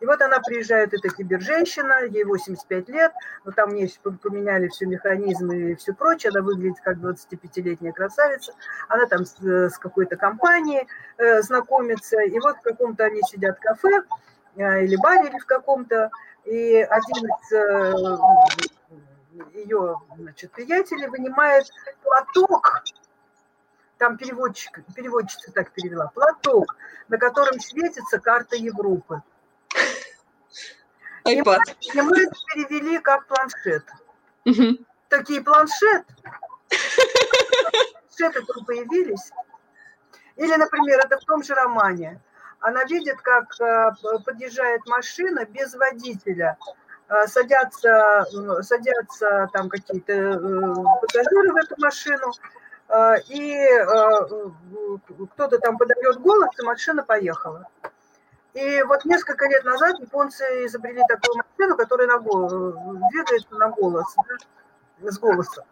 И 0.00 0.04
вот 0.06 0.20
она 0.20 0.40
приезжает, 0.40 0.92
это 0.92 1.08
киберженщина, 1.08 2.04
ей 2.04 2.24
85 2.24 2.88
лет, 2.90 3.12
но 3.44 3.52
там 3.52 3.70
мне 3.70 3.88
поменяли 4.22 4.68
все 4.68 4.84
механизмы 4.84 5.72
и 5.72 5.74
все 5.74 5.94
прочее, 5.94 6.30
она 6.30 6.42
выглядит 6.42 6.80
как 6.82 6.98
25-летняя 6.98 7.92
красавица, 7.92 8.52
она 8.88 9.06
там 9.06 9.24
с, 9.24 9.40
э, 9.42 9.70
с 9.70 9.78
какой-то 9.78 10.16
компанией 10.16 10.86
э, 11.16 11.40
знакомится, 11.40 12.20
и 12.20 12.38
вот 12.40 12.58
в 12.58 12.62
каком-то 12.62 13.04
они 13.04 13.22
сидят 13.22 13.56
в 13.56 13.60
кафе 13.62 14.02
э, 14.56 14.84
или 14.84 14.96
баре, 14.96 15.30
или 15.30 15.38
в 15.38 15.46
каком-то, 15.46 16.10
и 16.44 16.76
один 16.76 17.26
из 17.26 17.52
э, 17.52 17.94
ее 19.54 19.96
значит, 20.18 20.52
приятелей 20.52 21.08
вынимает 21.08 21.66
платок, 22.02 22.82
там 23.98 24.16
переводчик, 24.16 24.80
переводчица 24.94 25.52
так 25.52 25.72
перевела, 25.72 26.08
платок, 26.14 26.76
на 27.08 27.18
котором 27.18 27.60
светится 27.60 28.18
карта 28.18 28.56
Европы 28.56 29.22
iPad. 31.26 31.58
И 31.80 32.00
мы 32.00 32.22
это 32.22 32.34
перевели 32.54 32.98
как 32.98 33.26
планшет. 33.26 33.84
Угу. 34.44 34.78
Такие 35.08 35.42
планшет. 35.42 36.04
Планшеты 38.16 38.44
тут 38.46 38.66
появились. 38.66 39.32
Или, 40.36 40.54
например, 40.56 41.00
это 41.04 41.18
в 41.18 41.24
том 41.24 41.42
же 41.42 41.54
романе. 41.54 42.20
Она 42.60 42.84
видит, 42.84 43.20
как 43.20 43.60
э, 43.60 43.90
подъезжает 44.24 44.86
машина 44.86 45.44
без 45.44 45.74
водителя. 45.74 46.56
Э, 47.08 47.26
садятся, 47.26 48.26
садятся 48.62 49.48
там 49.52 49.68
какие-то 49.68 50.12
э, 50.12 50.74
пассажиры 51.00 51.52
в 51.52 51.56
эту 51.56 51.74
машину, 51.78 52.32
и 53.28 53.56
кто-то 55.32 55.58
там 55.58 55.76
подает 55.76 56.20
голос, 56.20 56.50
и 56.58 56.64
машина 56.64 57.02
поехала. 57.02 57.66
И 58.56 58.82
вот 58.84 59.04
несколько 59.04 59.46
лет 59.48 59.64
назад 59.64 59.98
японцы 60.00 60.42
изобрели 60.64 61.02
такую 61.08 61.36
машину, 61.36 61.76
которая 61.76 62.06
на 62.06 62.18
голос, 62.18 62.52
двигается 63.10 63.54
на 63.54 63.68
голос, 63.68 64.16
да, 64.98 65.10
с 65.10 65.18
голосом. 65.18 65.64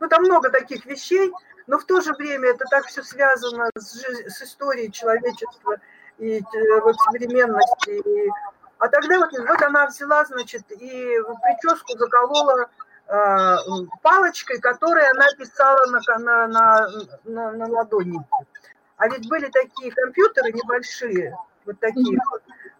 Ну, 0.00 0.08
там 0.08 0.22
много 0.24 0.50
таких 0.50 0.84
вещей, 0.84 1.32
но 1.68 1.78
в 1.78 1.84
то 1.84 2.00
же 2.00 2.12
время 2.14 2.48
это 2.48 2.64
так 2.70 2.86
все 2.86 3.02
связано 3.02 3.70
с, 3.76 4.02
с 4.02 4.42
историей 4.42 4.90
человечества 4.90 5.76
и 6.18 6.40
э, 6.40 6.80
вот 6.82 6.96
современности. 6.96 7.90
И... 7.90 8.30
А 8.78 8.88
тогда 8.88 9.18
вот, 9.18 9.30
вот 9.32 9.62
она 9.62 9.86
взяла, 9.86 10.24
значит, 10.24 10.64
и 10.72 11.18
прическу 11.42 11.96
заколола 11.96 12.62
э, 12.62 12.66
палочкой, 14.02 14.60
которой 14.60 15.08
она 15.10 15.26
писала 15.38 15.86
на, 15.86 16.18
на, 16.18 16.46
на, 16.48 16.88
на, 17.24 17.52
на 17.52 17.66
ладони. 17.68 18.18
А 18.96 19.08
ведь 19.08 19.28
были 19.28 19.48
такие 19.48 19.92
компьютеры 19.92 20.52
небольшие, 20.52 21.36
вот 21.66 21.78
такие 21.80 22.18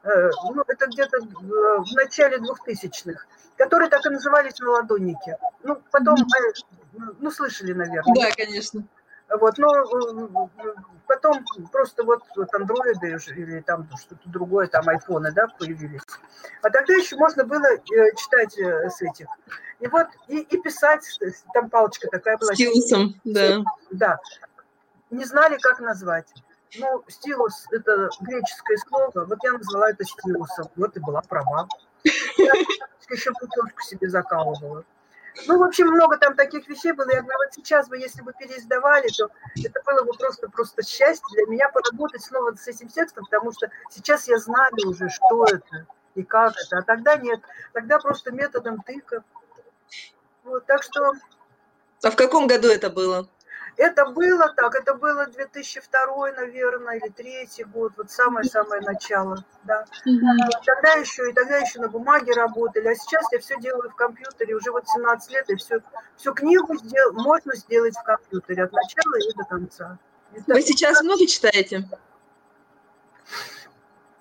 э, 0.03 0.31
ну, 0.55 0.63
это 0.67 0.87
где-то 0.87 1.19
в 1.21 1.95
начале 1.95 2.39
двухтысячных, 2.39 3.27
которые 3.57 3.91
так 3.91 4.05
и 4.07 4.11
назывались 4.11 4.59
на 4.59 4.71
ладоннике. 4.71 5.37
Ну, 5.63 5.81
потом, 5.91 6.17
э, 6.17 7.01
ну, 7.21 7.31
слышали, 7.31 7.73
наверное. 7.73 8.15
Да, 8.15 8.31
конечно. 8.35 8.83
Вот, 9.29 9.59
но 9.59 9.69
э, 9.75 10.75
потом 11.07 11.45
просто 11.73 12.05
вот, 12.05 12.23
вот 12.37 12.55
андроиды 12.55 13.19
или 13.35 13.61
там 13.61 13.89
что-то 13.99 14.29
другое, 14.29 14.69
там 14.69 14.89
айфоны, 14.89 15.33
да, 15.33 15.49
появились. 15.59 16.03
А 16.63 16.71
тогда 16.71 16.95
еще 16.95 17.17
можно 17.17 17.45
было 17.45 17.67
читать 18.17 18.57
с 18.57 19.03
этих. 19.03 19.27
И 19.81 19.89
вот, 19.89 20.07
и, 20.29 20.39
и 20.39 20.61
писать, 20.61 21.05
там 21.53 21.69
палочка 21.71 22.09
такая 22.09 22.39
была. 22.39 22.55
Стилусом, 22.55 23.21
да. 23.25 23.63
Да. 23.91 24.19
Не 25.11 25.25
знали, 25.25 25.59
как 25.59 25.81
назвать. 25.81 26.27
Ну, 26.79 27.03
стилус– 27.09 27.67
это 27.71 28.11
греческое 28.21 28.77
слово. 28.89 29.25
Вот 29.25 29.39
я 29.43 29.53
назвала 29.53 29.91
это 29.91 30.05
стилусом. 30.05 30.69
Вот 30.77 30.97
и 30.97 31.01
была 31.01 31.23
права. 31.23 31.69
Я 32.05 32.53
еще 33.11 33.31
путевку 33.33 33.81
себе 33.83 34.09
закалывала. 34.09 34.85
Ну, 35.47 35.59
в 35.59 35.63
общем, 35.63 35.89
много 35.89 36.17
там 36.17 36.35
таких 36.35 36.67
вещей 36.69 36.93
было. 36.93 37.11
Я 37.11 37.21
говорю, 37.21 37.39
вот 37.39 37.55
сейчас 37.55 37.89
бы, 37.89 37.99
если 37.99 38.23
бы 38.23 38.33
переиздавали, 38.33 39.09
то 39.09 39.29
это 39.63 39.81
было 39.85 40.03
бы 40.03 40.13
просто-просто 40.15 40.83
счастье 40.83 41.27
для 41.33 41.47
меня 41.47 41.69
поработать 41.69 42.23
снова 42.23 42.55
с 42.55 42.67
этим 42.67 42.89
текстом, 42.89 43.25
потому 43.25 43.53
что 43.53 43.71
сейчас 43.91 44.29
я 44.29 44.39
знаю 44.39 44.73
уже, 44.87 45.09
что 45.11 45.45
это 45.45 45.87
и 46.15 46.23
как 46.23 46.55
это. 46.57 46.79
А 46.79 46.83
тогда 46.83 47.17
нет. 47.17 47.41
Тогда 47.73 47.99
просто 47.99 48.33
методом 48.33 48.83
тыка. 48.83 49.23
Вот, 50.45 50.65
так 50.67 50.83
что... 50.83 51.13
А 52.03 52.11
в 52.11 52.17
каком 52.17 52.47
году 52.47 52.69
это 52.69 52.89
было? 52.89 53.29
Это 53.77 54.07
было 54.07 54.49
так, 54.57 54.75
это 54.75 54.95
было 54.95 55.27
2002, 55.27 56.33
наверное, 56.33 56.97
или 56.97 57.11
третий 57.11 57.65
год, 57.65 57.93
вот 57.97 58.11
самое-самое 58.11 58.81
начало, 58.81 59.45
да. 59.65 59.85
Тогда 60.65 60.93
еще, 60.95 61.29
и 61.29 61.33
тогда 61.35 61.59
еще 61.59 61.81
на 61.81 61.89
бумаге 61.89 62.33
работали, 62.33 62.89
а 62.89 62.95
сейчас 62.95 63.31
я 63.33 63.39
все 63.39 63.61
делаю 63.61 63.91
в 63.91 63.95
компьютере, 63.95 64.55
уже 64.55 64.73
вот 64.73 64.89
17 64.89 65.31
лет, 65.31 65.51
и 65.51 65.57
все, 65.57 65.81
всю 66.17 66.33
книгу 66.33 66.75
сдел, 66.77 67.13
можно 67.13 67.55
сделать 67.55 67.95
в 67.97 68.03
компьютере 68.03 68.65
от 68.65 68.73
начала 68.73 69.17
и 69.17 69.35
до 69.37 69.45
конца. 69.45 69.99
И 70.33 70.41
Вы 70.47 70.63
сейчас 70.63 71.03
много 71.03 71.27
читаете? 71.27 71.87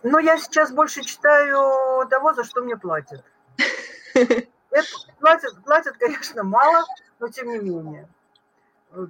Ну, 0.04 0.20
я 0.20 0.38
сейчас 0.38 0.72
больше 0.72 1.02
читаю 1.02 2.06
того, 2.10 2.34
за 2.34 2.44
что 2.44 2.62
мне 2.62 2.76
платят. 2.76 3.24
Это 4.14 4.88
платят, 5.20 5.64
платят, 5.64 5.98
конечно, 5.98 6.44
мало, 6.44 6.84
но 7.20 7.30
тем 7.30 7.48
не 7.50 7.60
менее. 7.60 8.08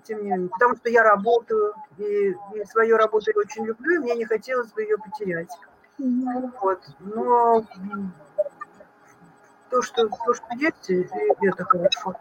Тем 0.03 0.23
не 0.23 0.31
менее, 0.31 0.49
потому 0.49 0.75
что 0.75 0.89
я 0.89 1.03
работаю, 1.03 1.73
и, 1.97 2.35
и 2.53 2.65
свою 2.65 2.97
работу 2.97 3.31
я 3.33 3.39
очень 3.39 3.65
люблю, 3.65 3.95
и 3.95 3.99
мне 3.99 4.15
не 4.15 4.25
хотелось 4.25 4.71
бы 4.71 4.81
ее 4.81 4.97
потерять. 4.97 5.51
Вот. 5.97 6.79
Но 6.99 7.65
то, 9.69 9.81
что, 9.81 10.07
то, 10.07 10.33
что 10.33 10.45
есть, 10.57 10.89
это 10.89 11.63
хорошо. 11.65 12.15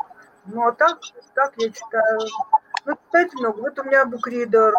Ну, 0.46 0.66
а 0.66 0.72
так, 0.72 0.98
так 1.34 1.54
я 1.56 1.70
читаю. 1.70 2.20
Ну, 2.84 2.96
читать 3.06 3.32
много. 3.34 3.60
Вот 3.60 3.78
у 3.78 3.84
меня 3.84 4.04
букридер, 4.04 4.74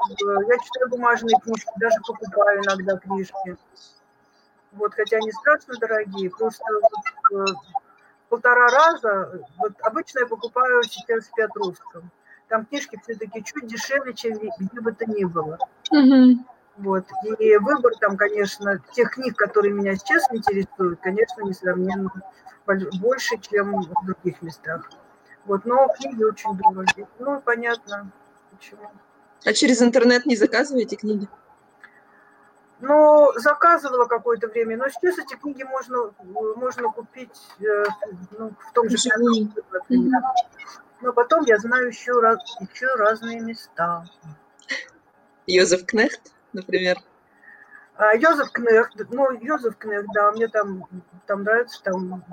я 0.48 0.58
читаю 0.60 0.90
бумажные 0.90 1.40
книжки, 1.42 1.72
даже 1.78 1.98
покупаю 2.06 2.62
иногда 2.62 2.98
книжки. 2.98 3.58
Вот, 4.74 4.94
хотя 4.94 5.18
они 5.18 5.32
страшно 5.32 5.76
дорогие, 5.80 6.30
просто 6.30 6.64
вот, 6.82 7.50
э, 7.50 7.54
полтора 8.30 8.68
раза, 8.68 9.42
вот 9.58 9.72
обычно 9.82 10.20
я 10.20 10.26
покупаю 10.28 10.84
сейчас 10.84 11.26
в 11.26 11.34
Петрусском. 11.34 12.12
Там 12.48 12.66
книжки 12.66 13.00
все-таки 13.04 13.44
чуть 13.44 13.68
дешевле, 13.68 14.14
чем 14.14 14.38
где 14.38 14.82
бы 14.82 14.92
то 14.92 15.06
ни 15.06 15.24
было. 15.24 15.58
Угу. 15.92 16.46
Вот. 16.78 17.06
И 17.40 17.58
выбор 17.58 17.94
там, 18.00 18.18
конечно, 18.18 18.80
тех 18.94 19.12
книг, 19.12 19.36
которые 19.36 19.74
меня 19.74 19.96
сейчас 19.96 20.24
интересуют, 20.32 21.00
конечно, 21.02 21.42
несравненно 21.42 22.12
больше, 23.00 23.38
чем 23.40 23.82
в 23.82 24.06
других 24.06 24.42
местах. 24.42 24.90
Вот, 25.46 25.66
но 25.66 25.88
книги 25.90 26.24
очень 26.24 26.58
дорогие. 26.58 27.08
Ну, 27.20 27.40
понятно, 27.42 28.12
почему. 28.52 28.90
А 29.46 29.54
через 29.54 29.82
интернет 29.82 30.26
не 30.26 30.36
заказываете 30.36 30.96
книги? 30.96 31.30
Ну, 32.82 33.32
заказывала 33.38 34.06
какое-то 34.06 34.48
время, 34.48 34.76
но 34.78 34.90
сейчас 34.90 35.18
эти 35.18 35.36
книги 35.36 35.64
можно, 35.64 36.12
можно 36.56 36.90
купить 36.90 37.42
э, 37.60 37.84
ну, 38.38 38.52
в 38.60 38.74
том 38.74 38.90
же 38.90 38.98
например. 39.72 40.22
Но 41.02 41.14
потом 41.14 41.44
я 41.46 41.58
знаю 41.58 41.88
еще, 41.88 42.20
раз, 42.20 42.40
еще 42.60 42.88
разные 42.96 43.40
места. 43.40 44.06
Йозеф 45.48 45.86
Кнехт, 45.86 46.34
например? 46.54 46.98
А, 47.96 48.16
Йозеф 48.16 48.52
Кнехт, 48.52 48.94
ну, 49.10 49.32
Йозеф 49.32 49.78
Кнехт, 49.78 50.08
да, 50.14 50.32
мне 50.32 50.48
там, 50.48 50.88
там 51.28 51.44
нравится, 51.44 51.84
там 51.84 52.24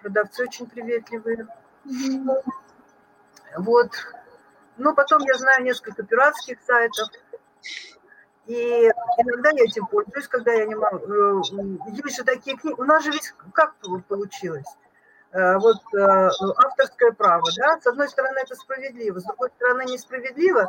продавцы 0.00 0.44
очень 0.44 0.66
приветливые. 0.66 1.46
Вот. 3.56 3.90
Ну, 4.76 4.94
потом 4.94 5.22
я 5.22 5.34
знаю 5.34 5.64
несколько 5.64 6.02
пиратских 6.02 6.58
сайтов. 6.62 7.08
И 8.46 8.90
иногда 9.18 9.50
я 9.50 9.64
этим 9.64 9.86
пользуюсь, 9.86 10.28
когда 10.28 10.52
я 10.52 10.64
не 10.66 10.74
могу. 10.74 10.98
Э, 10.98 11.42
есть 11.92 12.16
же 12.16 12.24
такие 12.24 12.56
книги. 12.56 12.74
У 12.78 12.84
нас 12.84 13.04
же 13.04 13.10
ведь 13.10 13.34
как 13.52 13.74
получилось? 14.08 14.66
Э, 15.32 15.58
вот 15.58 15.76
э, 15.94 16.30
авторское 16.56 17.12
право, 17.12 17.44
да, 17.56 17.78
с 17.80 17.86
одной 17.86 18.08
стороны 18.08 18.38
это 18.38 18.54
справедливо, 18.54 19.18
с 19.18 19.24
другой 19.24 19.50
стороны 19.56 19.84
несправедливо, 19.84 20.68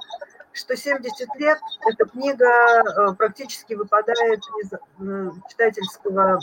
что 0.51 0.75
70 0.75 1.35
лет 1.35 1.59
эта 1.87 2.05
книга 2.05 3.13
практически 3.17 3.73
выпадает 3.75 4.41
из 4.61 4.71
читательского 5.49 6.39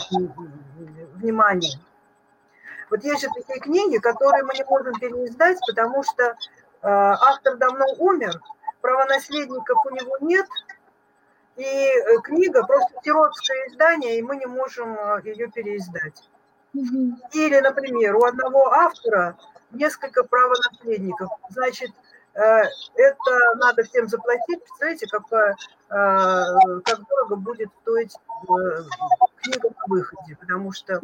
внимания. 1.15 1.79
Вот 2.89 3.03
есть 3.03 3.21
же 3.21 3.27
такие 3.33 3.59
книги, 3.59 3.97
которые 3.97 4.43
мы 4.43 4.53
не 4.53 4.63
можем 4.63 4.93
переиздать, 4.93 5.57
потому 5.67 6.03
что 6.03 6.23
э, 6.23 6.35
автор 6.81 7.57
давно 7.57 7.85
умер, 7.97 8.39
правонаследников 8.81 9.85
у 9.85 9.89
него 9.89 10.17
нет, 10.21 10.47
и 11.57 11.63
э, 11.63 12.21
книга 12.23 12.65
просто 12.65 12.93
сиротское 13.03 13.67
издание, 13.67 14.19
и 14.19 14.21
мы 14.21 14.37
не 14.37 14.45
можем 14.45 14.93
э, 14.93 15.21
ее 15.25 15.49
переиздать. 15.49 16.29
Или, 17.33 17.59
например, 17.59 18.15
у 18.15 18.25
одного 18.25 18.71
автора 18.71 19.37
несколько 19.71 20.23
правонаследников. 20.23 21.29
Значит, 21.49 21.91
это 22.33 23.55
надо 23.55 23.83
всем 23.83 24.07
заплатить. 24.07 24.59
Представляете, 24.59 25.07
какая, 25.07 25.55
как 25.87 26.99
дорого 27.07 27.35
будет 27.35 27.69
стоить 27.81 28.15
книга 29.41 29.69
на 29.69 29.95
выходе, 29.95 30.35
потому 30.39 30.71
что 30.71 30.99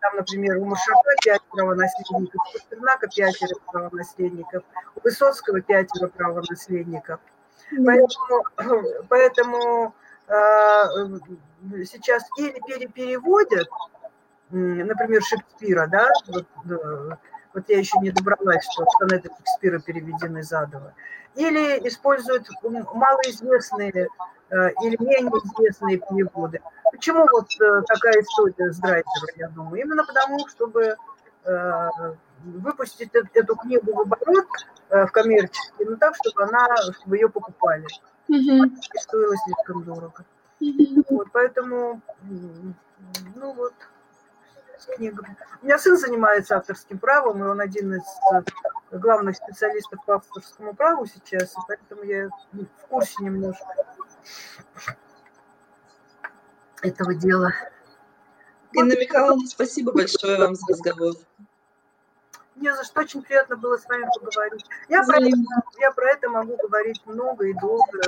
там, 0.00 0.16
например, 0.16 0.58
у 0.58 0.64
Машака 0.64 1.10
пятеро 1.22 1.74
наследников, 1.74 2.40
у 2.48 2.52
Пастернака 2.52 3.06
пятеро 3.08 3.54
правонаследников, 3.70 4.64
у 4.96 5.00
Высоцкого 5.00 5.60
пятеро 5.60 6.08
правонаследников. 6.08 7.20
Поэтому, 7.70 8.44
поэтому 9.08 9.94
э, 10.28 10.34
сейчас 11.84 12.24
или 12.38 12.60
перепереводят, 12.66 13.68
например, 14.56 15.22
Шекспира, 15.22 15.86
да, 15.86 16.08
вот, 16.28 16.46
вот 17.54 17.64
я 17.68 17.78
еще 17.78 17.98
не 18.00 18.10
добралась, 18.10 18.64
что 18.72 18.86
сонеты 18.98 19.30
Шекспира 19.36 19.78
переведены 19.80 20.42
задово, 20.42 20.94
или 21.34 21.86
используют 21.88 22.48
малоизвестные 22.62 24.08
Э, 24.54 24.70
или 24.82 24.96
менее 25.02 25.32
известные 25.44 25.98
переводы. 25.98 26.60
Почему 26.92 27.26
вот 27.32 27.48
э, 27.60 27.82
такая 27.86 28.20
история 28.20 28.72
с 28.72 28.78
Драйзером, 28.78 29.34
я 29.36 29.48
думаю? 29.48 29.82
Именно 29.82 30.04
потому, 30.04 30.46
чтобы 30.48 30.96
э, 31.44 31.88
выпустить 32.44 33.10
эту 33.14 33.56
книгу 33.56 33.92
в 33.92 34.00
оборот 34.02 34.46
в 34.90 35.06
коммерческий, 35.08 35.86
но 35.86 35.96
так, 35.96 36.14
чтобы 36.14 36.44
она, 36.44 36.68
чтобы 37.00 37.16
ее 37.16 37.28
покупали. 37.28 37.86
Mm-hmm. 38.28 38.70
И 38.94 38.98
стоило 38.98 39.34
слишком 39.44 39.82
дорого. 39.82 40.24
Mm-hmm. 40.60 41.06
Вот, 41.08 41.28
поэтому, 41.32 42.00
ну 43.34 43.52
вот, 43.54 43.72
с 44.84 44.96
книгами. 44.96 45.36
У 45.62 45.64
меня 45.64 45.78
сын 45.78 45.96
занимается 45.96 46.56
авторским 46.56 46.98
правом, 46.98 47.42
и 47.42 47.46
он 47.46 47.60
один 47.60 47.94
из 47.94 48.02
главных 48.92 49.36
специалистов 49.36 50.04
по 50.04 50.16
авторскому 50.16 50.74
праву 50.74 51.06
сейчас, 51.06 51.54
поэтому 51.66 52.02
я 52.02 52.28
в 52.52 52.86
курсе 52.88 53.24
немножко 53.24 53.66
этого 56.82 57.14
дела. 57.14 57.52
Инна 58.72 58.92
Михайловна, 58.92 59.46
спасибо 59.46 59.92
большое 59.92 60.38
вам 60.38 60.54
за 60.54 60.72
разговор. 60.72 61.14
Не 62.56 62.74
за 62.74 62.84
что, 62.84 63.00
очень 63.00 63.22
приятно 63.22 63.56
было 63.56 63.76
с 63.76 63.86
вами 63.86 64.06
поговорить. 64.20 64.64
Я 64.88 65.02
про, 65.02 65.16
это, 65.16 65.36
я 65.78 65.90
про 65.90 66.10
это 66.10 66.28
могу 66.28 66.56
говорить 66.56 67.00
много 67.04 67.46
и 67.46 67.54
долго. 67.54 68.00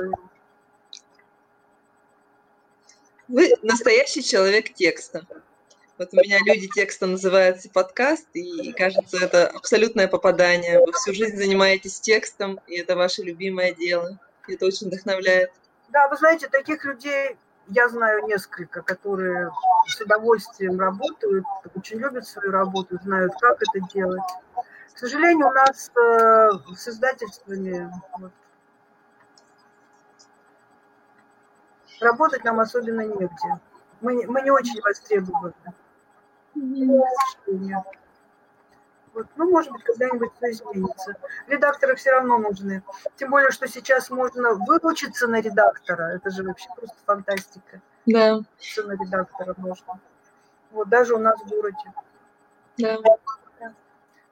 Вы 3.27 3.53
настоящий 3.61 4.23
человек 4.23 4.73
текста. 4.73 5.25
Вот 5.97 6.09
у 6.11 6.17
меня 6.17 6.37
люди 6.45 6.67
текста 6.67 7.07
называется 7.07 7.69
подкаст, 7.69 8.27
и 8.33 8.71
кажется, 8.73 9.17
это 9.19 9.47
абсолютное 9.47 10.07
попадание. 10.07 10.79
Вы 10.79 10.91
всю 10.91 11.13
жизнь 11.13 11.37
занимаетесь 11.37 11.99
текстом, 11.99 12.59
и 12.67 12.77
это 12.77 12.95
ваше 12.95 13.23
любимое 13.23 13.73
дело. 13.73 14.19
И 14.47 14.53
это 14.53 14.67
очень 14.67 14.87
вдохновляет. 14.87 15.51
Да, 15.89 16.07
вы 16.07 16.17
знаете, 16.17 16.49
таких 16.49 16.85
людей 16.85 17.35
я 17.69 17.89
знаю 17.89 18.27
несколько, 18.27 18.83
которые 18.83 19.51
с 19.87 19.99
удовольствием 19.99 20.79
работают, 20.79 21.45
очень 21.75 21.97
любят 21.97 22.27
свою 22.27 22.51
работу, 22.51 22.99
знают, 23.03 23.33
как 23.41 23.57
это 23.61 23.85
делать. 23.91 24.21
К 24.93 24.99
сожалению, 24.99 25.47
у 25.47 25.53
нас 25.53 25.89
э, 25.95 26.75
с 26.75 26.87
издательствами 26.87 27.91
вот, 28.19 28.31
работать 32.01 32.43
нам 32.43 32.59
особенно 32.59 33.01
негде. 33.01 33.59
Мы, 34.01 34.27
мы 34.27 34.41
не 34.43 34.51
очень 34.51 34.79
востребованы. 34.81 35.53
Вот. 39.13 39.25
Ну, 39.35 39.49
может 39.49 39.71
быть, 39.71 39.83
когда-нибудь 39.83 40.29
все 40.35 40.51
изменится. 40.51 41.15
Редакторы 41.47 41.95
все 41.95 42.11
равно 42.11 42.37
нужны. 42.37 42.83
Тем 43.15 43.31
более, 43.31 43.49
что 43.51 43.67
сейчас 43.67 44.11
можно 44.11 44.53
выучиться 44.53 45.27
на 45.27 45.41
редактора. 45.41 46.15
Это 46.15 46.29
же 46.29 46.43
вообще 46.43 46.67
просто 46.75 46.95
фантастика. 47.05 47.81
Да. 48.05 48.41
Все 48.57 48.83
на 48.83 48.91
редактора 48.91 49.55
можно. 49.57 49.99
Вот, 50.71 50.87
даже 50.89 51.15
у 51.15 51.19
нас 51.19 51.39
в 51.41 51.47
городе. 51.47 51.93
Да. 52.77 52.97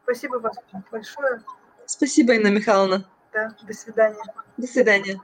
Спасибо 0.04 0.36
вам 0.36 0.54
большое. 0.92 1.42
Спасибо, 1.88 2.36
Инна 2.36 2.50
Михайловна. 2.50 3.06
Да, 3.34 3.56
до 3.64 3.74
свидания. 3.74 4.24
До 4.58 4.68
свидания. 4.68 5.20